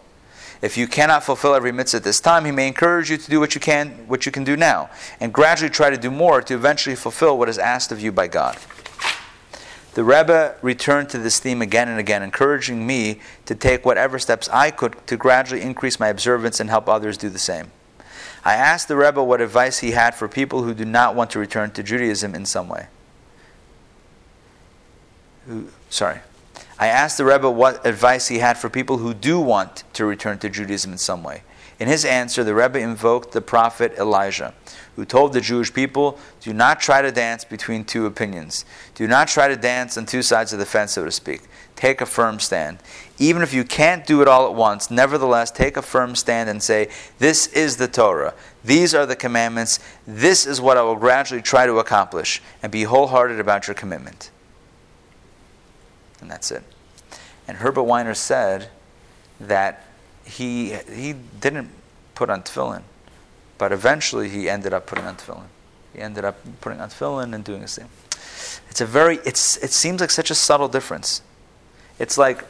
If 0.62 0.78
you 0.78 0.88
cannot 0.88 1.24
fulfill 1.24 1.56
every 1.56 1.72
mitzvah 1.72 1.98
at 1.98 2.04
this 2.04 2.20
time, 2.20 2.46
he 2.46 2.52
may 2.52 2.68
encourage 2.68 3.10
you 3.10 3.18
to 3.18 3.30
do 3.32 3.40
what 3.40 3.56
you 3.56 3.60
can, 3.60 4.08
what 4.08 4.28
you 4.28 4.32
can 4.32 4.44
do 4.44 4.56
now, 4.56 4.92
and 5.20 5.34
gradually 5.34 5.72
try 5.72 5.90
to 5.90 5.98
do 5.98 6.12
more 6.12 6.44
to 6.44 6.54
eventually 6.54 6.96
fulfill 6.96 7.40
what 7.40 7.50
is 7.50 7.58
asked 7.58 7.92
of 7.92 8.00
you 8.00 8.12
by 8.12 8.28
God. 8.28 8.60
The 9.96 10.04
Rebbe 10.04 10.56
returned 10.62 11.10
to 11.10 11.18
this 11.18 11.40
theme 11.40 11.64
again 11.64 11.90
and 11.90 12.00
again, 12.00 12.22
encouraging 12.22 12.86
me 12.86 13.20
to 13.48 13.56
take 13.56 13.88
whatever 13.88 14.20
steps 14.20 14.48
I 14.50 14.70
could 14.70 14.96
to 15.08 15.18
gradually 15.18 15.64
increase 15.64 16.00
my 16.00 16.10
observance 16.10 16.60
and 16.60 16.70
help 16.70 16.88
others 16.88 17.18
do 17.18 17.28
the 17.28 17.40
same. 17.40 17.72
I 18.46 18.54
asked 18.54 18.88
the 18.88 18.96
Rebbe 18.96 19.24
what 19.24 19.42
advice 19.42 19.80
he 19.80 19.92
had 19.92 20.14
for 20.14 20.28
people 20.28 20.62
who 20.62 20.76
do 20.76 20.86
not 20.86 21.16
want 21.16 21.32
to 21.32 21.40
return 21.40 21.72
to 21.72 21.82
Judaism 21.82 22.36
in 22.36 22.46
some 22.46 22.70
way. 22.70 22.86
Who, 25.48 25.70
sorry. 25.90 26.20
I 26.82 26.88
asked 26.88 27.20
the 27.20 27.26
Rebbe 27.26 27.48
what 27.48 27.86
advice 27.86 28.28
he 28.28 28.40
had 28.40 28.58
for 28.58 28.68
people 28.68 28.98
who 28.98 29.14
do 29.14 29.40
want 29.40 29.84
to 29.94 30.04
return 30.04 30.40
to 30.40 30.50
Judaism 30.50 30.92
in 30.92 30.98
some 30.98 31.22
way. 31.22 31.44
In 31.80 31.88
his 31.88 32.04
answer, 32.04 32.44
the 32.44 32.56
Rebbe 32.56 32.80
invoked 32.80 33.34
the 33.34 33.42
prophet 33.42 33.94
Elijah, 34.00 34.56
who 34.96 35.06
told 35.06 35.34
the 35.34 35.42
Jewish 35.42 35.72
people, 35.72 36.18
Do 36.40 36.54
not 36.54 36.80
try 36.80 37.04
to 37.04 37.12
dance 37.12 37.46
between 37.46 37.86
two 37.86 38.08
opinions. 38.08 38.66
Do 38.96 39.08
not 39.08 39.28
try 39.28 39.48
to 39.48 39.56
dance 39.56 39.96
on 39.96 40.08
two 40.08 40.24
sides 40.24 40.54
of 40.54 40.60
the 40.60 40.66
fence, 40.66 40.94
so 40.94 41.06
to 41.06 41.12
speak. 41.12 41.42
Take 41.76 42.02
a 42.02 42.06
firm 42.08 42.40
stand. 42.40 42.80
Even 43.20 43.44
if 43.44 43.54
you 43.54 43.64
can't 43.64 44.04
do 44.08 44.24
it 44.24 44.28
all 44.28 44.48
at 44.48 44.56
once, 44.56 44.90
nevertheless, 44.90 45.52
take 45.52 45.78
a 45.78 45.84
firm 45.84 46.16
stand 46.16 46.50
and 46.50 46.64
say, 46.64 46.90
This 47.20 47.46
is 47.46 47.78
the 47.78 47.88
Torah. 47.88 48.34
These 48.64 48.96
are 48.96 49.06
the 49.06 49.16
commandments. 49.16 49.80
This 50.08 50.48
is 50.48 50.60
what 50.60 50.78
I 50.78 50.82
will 50.82 50.96
gradually 50.96 51.44
try 51.44 51.68
to 51.68 51.78
accomplish. 51.78 52.42
And 52.64 52.72
be 52.72 52.84
wholehearted 52.84 53.40
about 53.40 53.68
your 53.68 53.76
commitment. 53.76 54.32
And 56.22 56.30
that's 56.30 56.52
it. 56.52 56.64
And 57.48 57.58
Herbert 57.58 57.84
Weiner 57.84 58.14
said 58.14 58.70
that 59.40 59.86
he, 60.24 60.74
he 60.92 61.14
didn't 61.40 61.70
put 62.16 62.30
on 62.30 62.44
tefillin, 62.44 62.84
but 63.58 63.72
eventually 63.72 64.30
he 64.30 64.50
ended 64.50 64.74
up 64.74 64.86
putting 64.86 65.06
on 65.06 65.16
tefillin. 65.16 65.48
He 65.94 66.00
ended 66.00 66.24
up 66.24 66.38
putting 66.62 66.80
on 66.80 66.90
tefillin 66.90 67.34
and 67.34 67.44
doing 67.44 67.62
his 67.62 67.76
thing. 67.76 67.90
It's 68.70 68.82
a 68.82 68.86
very, 68.86 69.18
it's, 69.26 69.58
it 69.58 69.72
seems 69.72 70.00
like 70.00 70.12
such 70.12 70.32
a 70.32 70.36
subtle 70.36 70.68
difference. 70.68 71.22
It's 72.00 72.18
like 72.18 72.46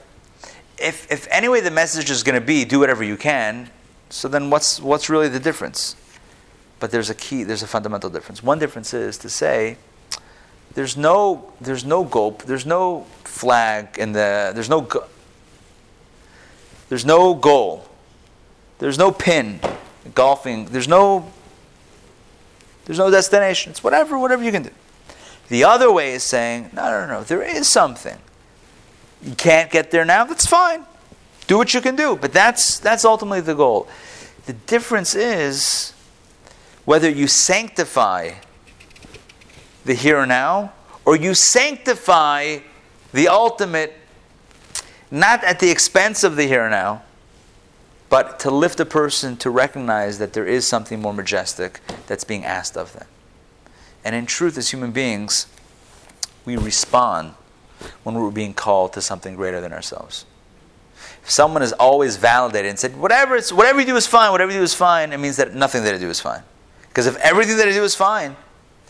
if, 0.77 1.11
if 1.11 1.27
anyway 1.31 1.61
the 1.61 1.71
message 1.71 2.09
is 2.09 2.23
going 2.23 2.39
to 2.39 2.45
be 2.45 2.65
do 2.65 2.79
whatever 2.79 3.03
you 3.03 3.17
can, 3.17 3.69
so 4.09 4.27
then 4.27 4.49
what's, 4.49 4.79
what's 4.79 5.09
really 5.09 5.29
the 5.29 5.39
difference? 5.39 5.95
But 6.79 6.91
there's 6.91 7.09
a 7.09 7.15
key, 7.15 7.43
there's 7.43 7.63
a 7.63 7.67
fundamental 7.67 8.09
difference. 8.09 8.43
One 8.43 8.59
difference 8.59 8.93
is 8.93 9.17
to 9.19 9.29
say, 9.29 9.77
there's 10.73 10.97
no, 10.97 11.53
there's 11.59 11.85
no 11.85 12.03
gulp, 12.03 12.43
there's 12.43 12.65
no 12.65 13.05
flag 13.31 13.97
and 13.97 14.13
the, 14.13 14.51
there's 14.53 14.69
no, 14.69 14.87
there's 16.89 17.05
no 17.05 17.33
goal, 17.33 17.87
there's 18.79 18.97
no 18.97 19.11
pin, 19.11 19.59
golfing, 20.13 20.65
there's 20.65 20.87
no, 20.87 21.31
there's 22.85 22.99
no 22.99 23.09
destination. 23.09 23.71
It's 23.71 23.83
whatever, 23.83 24.19
whatever 24.19 24.43
you 24.43 24.51
can 24.51 24.63
do. 24.63 24.71
The 25.47 25.63
other 25.63 25.91
way 25.91 26.13
is 26.13 26.23
saying, 26.23 26.69
no, 26.73 26.91
no, 26.91 27.07
no, 27.07 27.23
there 27.23 27.41
is 27.41 27.67
something 27.67 28.17
you 29.23 29.35
can't 29.35 29.71
get 29.71 29.91
there 29.91 30.05
now, 30.05 30.25
that's 30.25 30.45
fine. 30.45 30.85
Do 31.47 31.57
what 31.57 31.73
you 31.73 31.81
can 31.81 31.95
do. 31.95 32.15
But 32.15 32.33
that's, 32.33 32.79
that's 32.79 33.05
ultimately 33.05 33.41
the 33.41 33.55
goal. 33.55 33.87
The 34.45 34.53
difference 34.53 35.15
is 35.15 35.93
whether 36.85 37.09
you 37.09 37.27
sanctify 37.27 38.31
the 39.85 39.93
here 39.93 40.19
and 40.19 40.29
now 40.29 40.73
or 41.05 41.15
you 41.15 41.33
sanctify 41.33 42.59
the 43.13 43.27
ultimate, 43.27 43.93
not 45.09 45.43
at 45.43 45.59
the 45.59 45.69
expense 45.69 46.23
of 46.23 46.35
the 46.35 46.47
here 46.47 46.63
and 46.63 46.71
now, 46.71 47.03
but 48.09 48.39
to 48.41 48.51
lift 48.51 48.79
a 48.79 48.85
person 48.85 49.37
to 49.37 49.49
recognize 49.49 50.19
that 50.19 50.33
there 50.33 50.45
is 50.45 50.67
something 50.67 51.01
more 51.01 51.13
majestic 51.13 51.79
that's 52.07 52.23
being 52.23 52.43
asked 52.43 52.75
of 52.75 52.91
them. 52.93 53.07
And 54.03 54.15
in 54.15 54.25
truth, 54.25 54.57
as 54.57 54.71
human 54.71 54.91
beings, 54.91 55.47
we 56.45 56.57
respond 56.57 57.35
when 58.03 58.15
we're 58.15 58.31
being 58.31 58.53
called 58.53 58.93
to 58.93 59.01
something 59.01 59.35
greater 59.35 59.61
than 59.61 59.71
ourselves. 59.71 60.25
If 61.23 61.29
someone 61.29 61.61
is 61.61 61.71
always 61.73 62.17
validated 62.17 62.69
and 62.69 62.79
said, 62.79 62.97
whatever, 62.97 63.35
it's, 63.35 63.53
whatever 63.53 63.79
you 63.79 63.85
do 63.85 63.95
is 63.95 64.07
fine, 64.07 64.31
whatever 64.31 64.51
you 64.51 64.59
do 64.59 64.63
is 64.63 64.73
fine, 64.73 65.13
it 65.13 65.17
means 65.17 65.37
that 65.37 65.53
nothing 65.53 65.83
that 65.83 65.93
I 65.93 65.97
do 65.97 66.09
is 66.09 66.19
fine. 66.19 66.43
Because 66.89 67.07
if 67.07 67.15
everything 67.17 67.57
that 67.57 67.67
I 67.67 67.71
do 67.71 67.83
is 67.83 67.95
fine, 67.95 68.35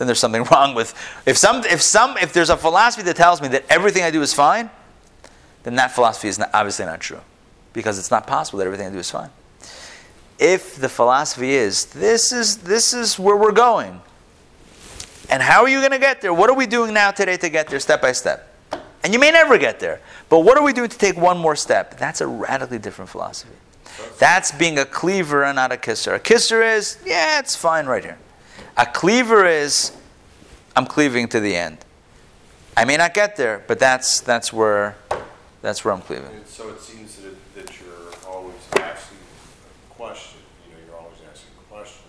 then 0.02 0.08
there's 0.08 0.18
something 0.18 0.42
wrong 0.50 0.74
with 0.74 0.94
if 1.26 1.38
some 1.38 1.64
if 1.64 1.80
some 1.80 2.16
if 2.18 2.32
there's 2.32 2.50
a 2.50 2.56
philosophy 2.56 3.04
that 3.04 3.14
tells 3.14 3.40
me 3.40 3.46
that 3.48 3.64
everything 3.70 4.02
I 4.02 4.10
do 4.10 4.20
is 4.20 4.34
fine, 4.34 4.68
then 5.62 5.76
that 5.76 5.92
philosophy 5.92 6.26
is 6.26 6.40
not, 6.40 6.50
obviously 6.52 6.86
not 6.86 7.00
true, 7.00 7.20
because 7.72 8.00
it's 8.00 8.10
not 8.10 8.26
possible 8.26 8.58
that 8.58 8.66
everything 8.66 8.88
I 8.88 8.90
do 8.90 8.98
is 8.98 9.12
fine. 9.12 9.30
If 10.40 10.74
the 10.74 10.88
philosophy 10.88 11.52
is 11.52 11.86
this 11.86 12.32
is 12.32 12.58
this 12.58 12.92
is 12.92 13.16
where 13.16 13.36
we're 13.36 13.52
going, 13.52 14.00
and 15.30 15.40
how 15.40 15.62
are 15.62 15.68
you 15.68 15.78
going 15.78 15.92
to 15.92 16.00
get 16.00 16.20
there? 16.20 16.34
What 16.34 16.50
are 16.50 16.56
we 16.56 16.66
doing 16.66 16.92
now 16.92 17.12
today 17.12 17.36
to 17.36 17.48
get 17.48 17.68
there, 17.68 17.78
step 17.78 18.02
by 18.02 18.10
step? 18.10 18.48
And 19.04 19.12
you 19.12 19.20
may 19.20 19.30
never 19.30 19.56
get 19.56 19.78
there, 19.78 20.00
but 20.28 20.40
what 20.40 20.58
are 20.58 20.64
we 20.64 20.72
doing 20.72 20.88
to 20.88 20.98
take 20.98 21.16
one 21.16 21.38
more 21.38 21.54
step? 21.54 21.96
That's 21.96 22.20
a 22.20 22.26
radically 22.26 22.80
different 22.80 23.08
philosophy. 23.08 23.54
That's 24.18 24.50
being 24.50 24.78
a 24.78 24.84
cleaver 24.84 25.44
and 25.44 25.54
not 25.54 25.70
a 25.70 25.76
kisser. 25.76 26.14
A 26.14 26.20
kisser 26.20 26.60
is, 26.60 26.98
yeah, 27.06 27.38
it's 27.38 27.54
fine 27.54 27.86
right 27.86 28.02
here. 28.02 28.18
A 28.76 28.86
cleaver 28.86 29.44
is, 29.44 29.92
I'm 30.74 30.86
cleaving 30.86 31.28
to 31.28 31.40
the 31.40 31.54
end. 31.54 31.78
I 32.76 32.84
may 32.86 32.96
not 32.96 33.12
get 33.12 33.36
there, 33.36 33.62
but 33.66 33.78
that's 33.78 34.20
that's 34.20 34.50
where 34.52 34.96
that's 35.60 35.84
where 35.84 35.92
I'm 35.92 36.00
cleaving. 36.00 36.34
And 36.34 36.46
so 36.46 36.70
it 36.70 36.80
seems 36.80 37.16
that, 37.16 37.54
that 37.54 37.80
you're 37.80 38.30
always 38.30 38.56
asking 38.76 39.18
a 39.90 39.94
question, 39.94 40.40
you 40.66 40.74
know, 40.74 40.80
you're 40.86 40.96
always 40.96 41.18
asking 41.30 41.50
questions. 41.68 42.08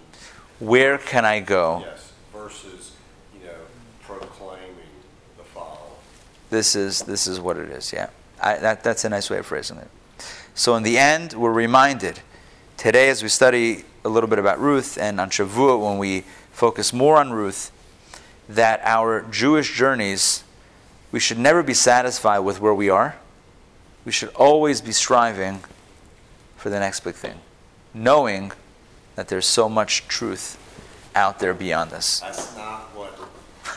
Where 0.60 0.98
can 0.98 1.26
I 1.26 1.42
go? 1.42 1.84
Yes, 1.86 2.14
versus, 2.34 2.94
you 3.38 3.46
know, 3.46 3.56
proclaiming 4.02 4.72
the 5.38 5.44
fall. 5.44 6.00
This 6.50 6.78
is 6.78 7.02
this 7.02 7.28
is 7.28 7.42
what 7.42 7.58
it 7.58 7.70
is. 7.70 7.92
Yeah, 7.92 8.10
I, 8.42 8.56
that 8.56 8.84
that's 8.84 9.04
a 9.04 9.10
nice 9.10 9.30
way 9.30 9.40
of 9.40 9.46
phrasing 9.46 9.78
it. 9.78 9.90
So 10.56 10.76
in 10.76 10.84
the 10.84 10.98
end, 10.98 11.34
we're 11.34 11.52
reminded 11.52 12.22
today 12.78 13.10
as 13.10 13.22
we 13.22 13.28
study 13.28 13.84
a 14.06 14.10
little 14.10 14.30
bit 14.30 14.40
about 14.40 14.60
Ruth, 14.60 14.98
and 14.98 15.20
on 15.20 15.30
Shavuot 15.30 15.84
when 15.84 15.98
we 15.98 16.24
focus 16.54 16.94
more 16.94 17.18
on 17.18 17.34
Ruth, 17.34 17.72
that 18.48 18.80
our 18.84 19.24
Jewish 19.24 19.76
journeys, 19.76 20.44
we 21.12 21.20
should 21.20 21.38
never 21.38 21.62
be 21.64 21.74
satisfied 21.74 22.40
with 22.40 22.62
where 22.62 22.74
we 22.74 22.90
are. 22.90 23.16
We 24.06 24.12
should 24.12 24.30
always 24.30 24.80
be 24.80 24.92
striving 24.92 25.62
for 26.56 26.70
the 26.70 26.80
next 26.80 27.02
big 27.02 27.16
thing, 27.16 27.40
knowing 27.94 28.54
that 29.16 29.28
there's 29.28 29.46
so 29.46 29.68
much 29.68 30.08
truth 30.08 30.58
out 31.16 31.40
there 31.40 31.54
beyond 31.54 31.94
us. 31.94 32.20
That's 32.22 32.56
not 32.56 32.82
what 32.96 33.20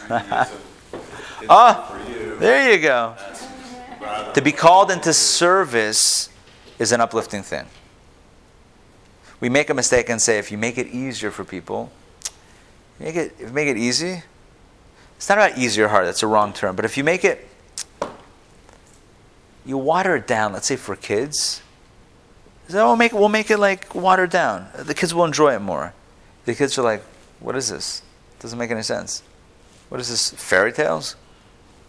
Ah, 1.49 1.83
for 1.91 2.11
you. 2.11 2.37
There 2.37 2.73
you 2.73 2.81
go. 2.81 3.15
To 4.35 4.43
be 4.43 4.53
called 4.53 4.91
into 4.91 5.13
service 5.13 6.29
is 6.79 6.93
an 6.93 7.01
uplifting 7.01 7.43
thing. 7.43 7.67
We 9.41 9.49
make 9.49 9.69
a 9.71 9.75
mistake 9.75 10.09
and 10.09 10.21
say 10.21 10.39
if 10.39 10.51
you 10.51 10.59
make 10.59 10.79
it 10.79 10.87
easier 10.89 11.31
for 11.31 11.45
people, 11.45 11.91
make 12.99 13.17
it 13.17 13.53
make 13.53 13.69
it 13.69 13.77
easy. 13.77 14.23
It's 15.17 15.29
not 15.29 15.39
about 15.39 15.59
easy 15.59 15.83
or 15.83 15.89
hard. 15.89 16.07
That's 16.07 16.23
a 16.23 16.27
wrong 16.27 16.53
term. 16.53 16.77
But 16.77 16.85
if 16.85 16.97
you 16.97 17.05
make 17.05 17.25
it, 17.25 17.49
you 19.65 19.79
water 19.79 20.17
it 20.17 20.27
down. 20.27 20.53
Let's 20.53 20.67
say 20.67 20.77
for 20.77 20.95
kids, 20.95 21.63
so 22.69 22.83
oh, 22.83 22.87
we'll 22.89 22.97
make 22.97 23.13
it, 23.13 23.17
we'll 23.17 23.29
make 23.29 23.51
it 23.51 23.59
like 23.59 23.95
watered 23.95 24.31
down. 24.31 24.69
The 24.75 24.95
kids 24.95 25.15
will 25.15 25.25
enjoy 25.25 25.55
it 25.55 25.61
more. 25.61 25.95
The 26.45 26.55
kids 26.55 26.77
are 26.79 26.83
like, 26.83 27.03
"What 27.39 27.57
is 27.57 27.69
this? 27.69 28.03
Doesn't 28.41 28.59
make 28.59 28.71
any 28.71 28.83
sense. 28.83 29.23
What 29.89 30.01
is 30.01 30.09
this? 30.09 30.31
Fairy 30.31 30.73
tales? 30.73 31.17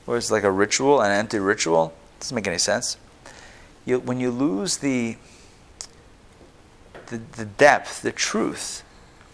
Or 0.05 0.17
it's 0.17 0.31
like 0.31 0.43
a 0.43 0.51
ritual, 0.51 1.01
an 1.01 1.11
empty 1.11 1.39
ritual? 1.39 1.93
Doesn't 2.19 2.35
make 2.35 2.47
any 2.47 2.59
sense." 2.59 2.97
You, 3.85 3.99
when 3.99 4.19
you 4.19 4.31
lose 4.31 4.77
the, 4.77 5.17
the 7.07 7.21
the 7.35 7.45
depth, 7.45 8.01
the 8.01 8.11
truth, 8.11 8.83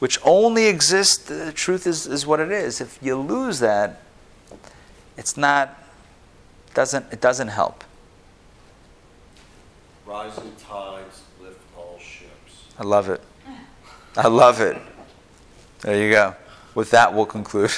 which 0.04 0.20
only 0.26 0.66
exists, 0.66 1.30
the 1.30 1.54
truth 1.54 1.88
is, 1.88 2.06
is 2.06 2.28
what 2.28 2.42
it 2.42 2.52
is. 2.52 2.82
If 2.82 3.00
you 3.02 3.16
lose 3.16 3.60
that, 3.60 4.02
it's 5.16 5.38
not 5.38 5.82
doesn't 6.74 7.06
it 7.14 7.22
doesn't 7.22 7.48
help. 7.48 7.86
rising 10.06 10.52
tides 10.60 11.22
lift 11.42 11.62
all 11.78 11.98
ships. 12.00 12.66
I 12.78 12.84
love 12.84 13.08
it. 13.08 13.22
I 14.18 14.28
love 14.28 14.60
it. 14.60 14.76
There 15.80 15.96
you 15.96 16.12
go. 16.12 16.36
With 16.76 16.92
that, 16.92 17.14
we'll 17.14 17.26
conclude. 17.26 17.72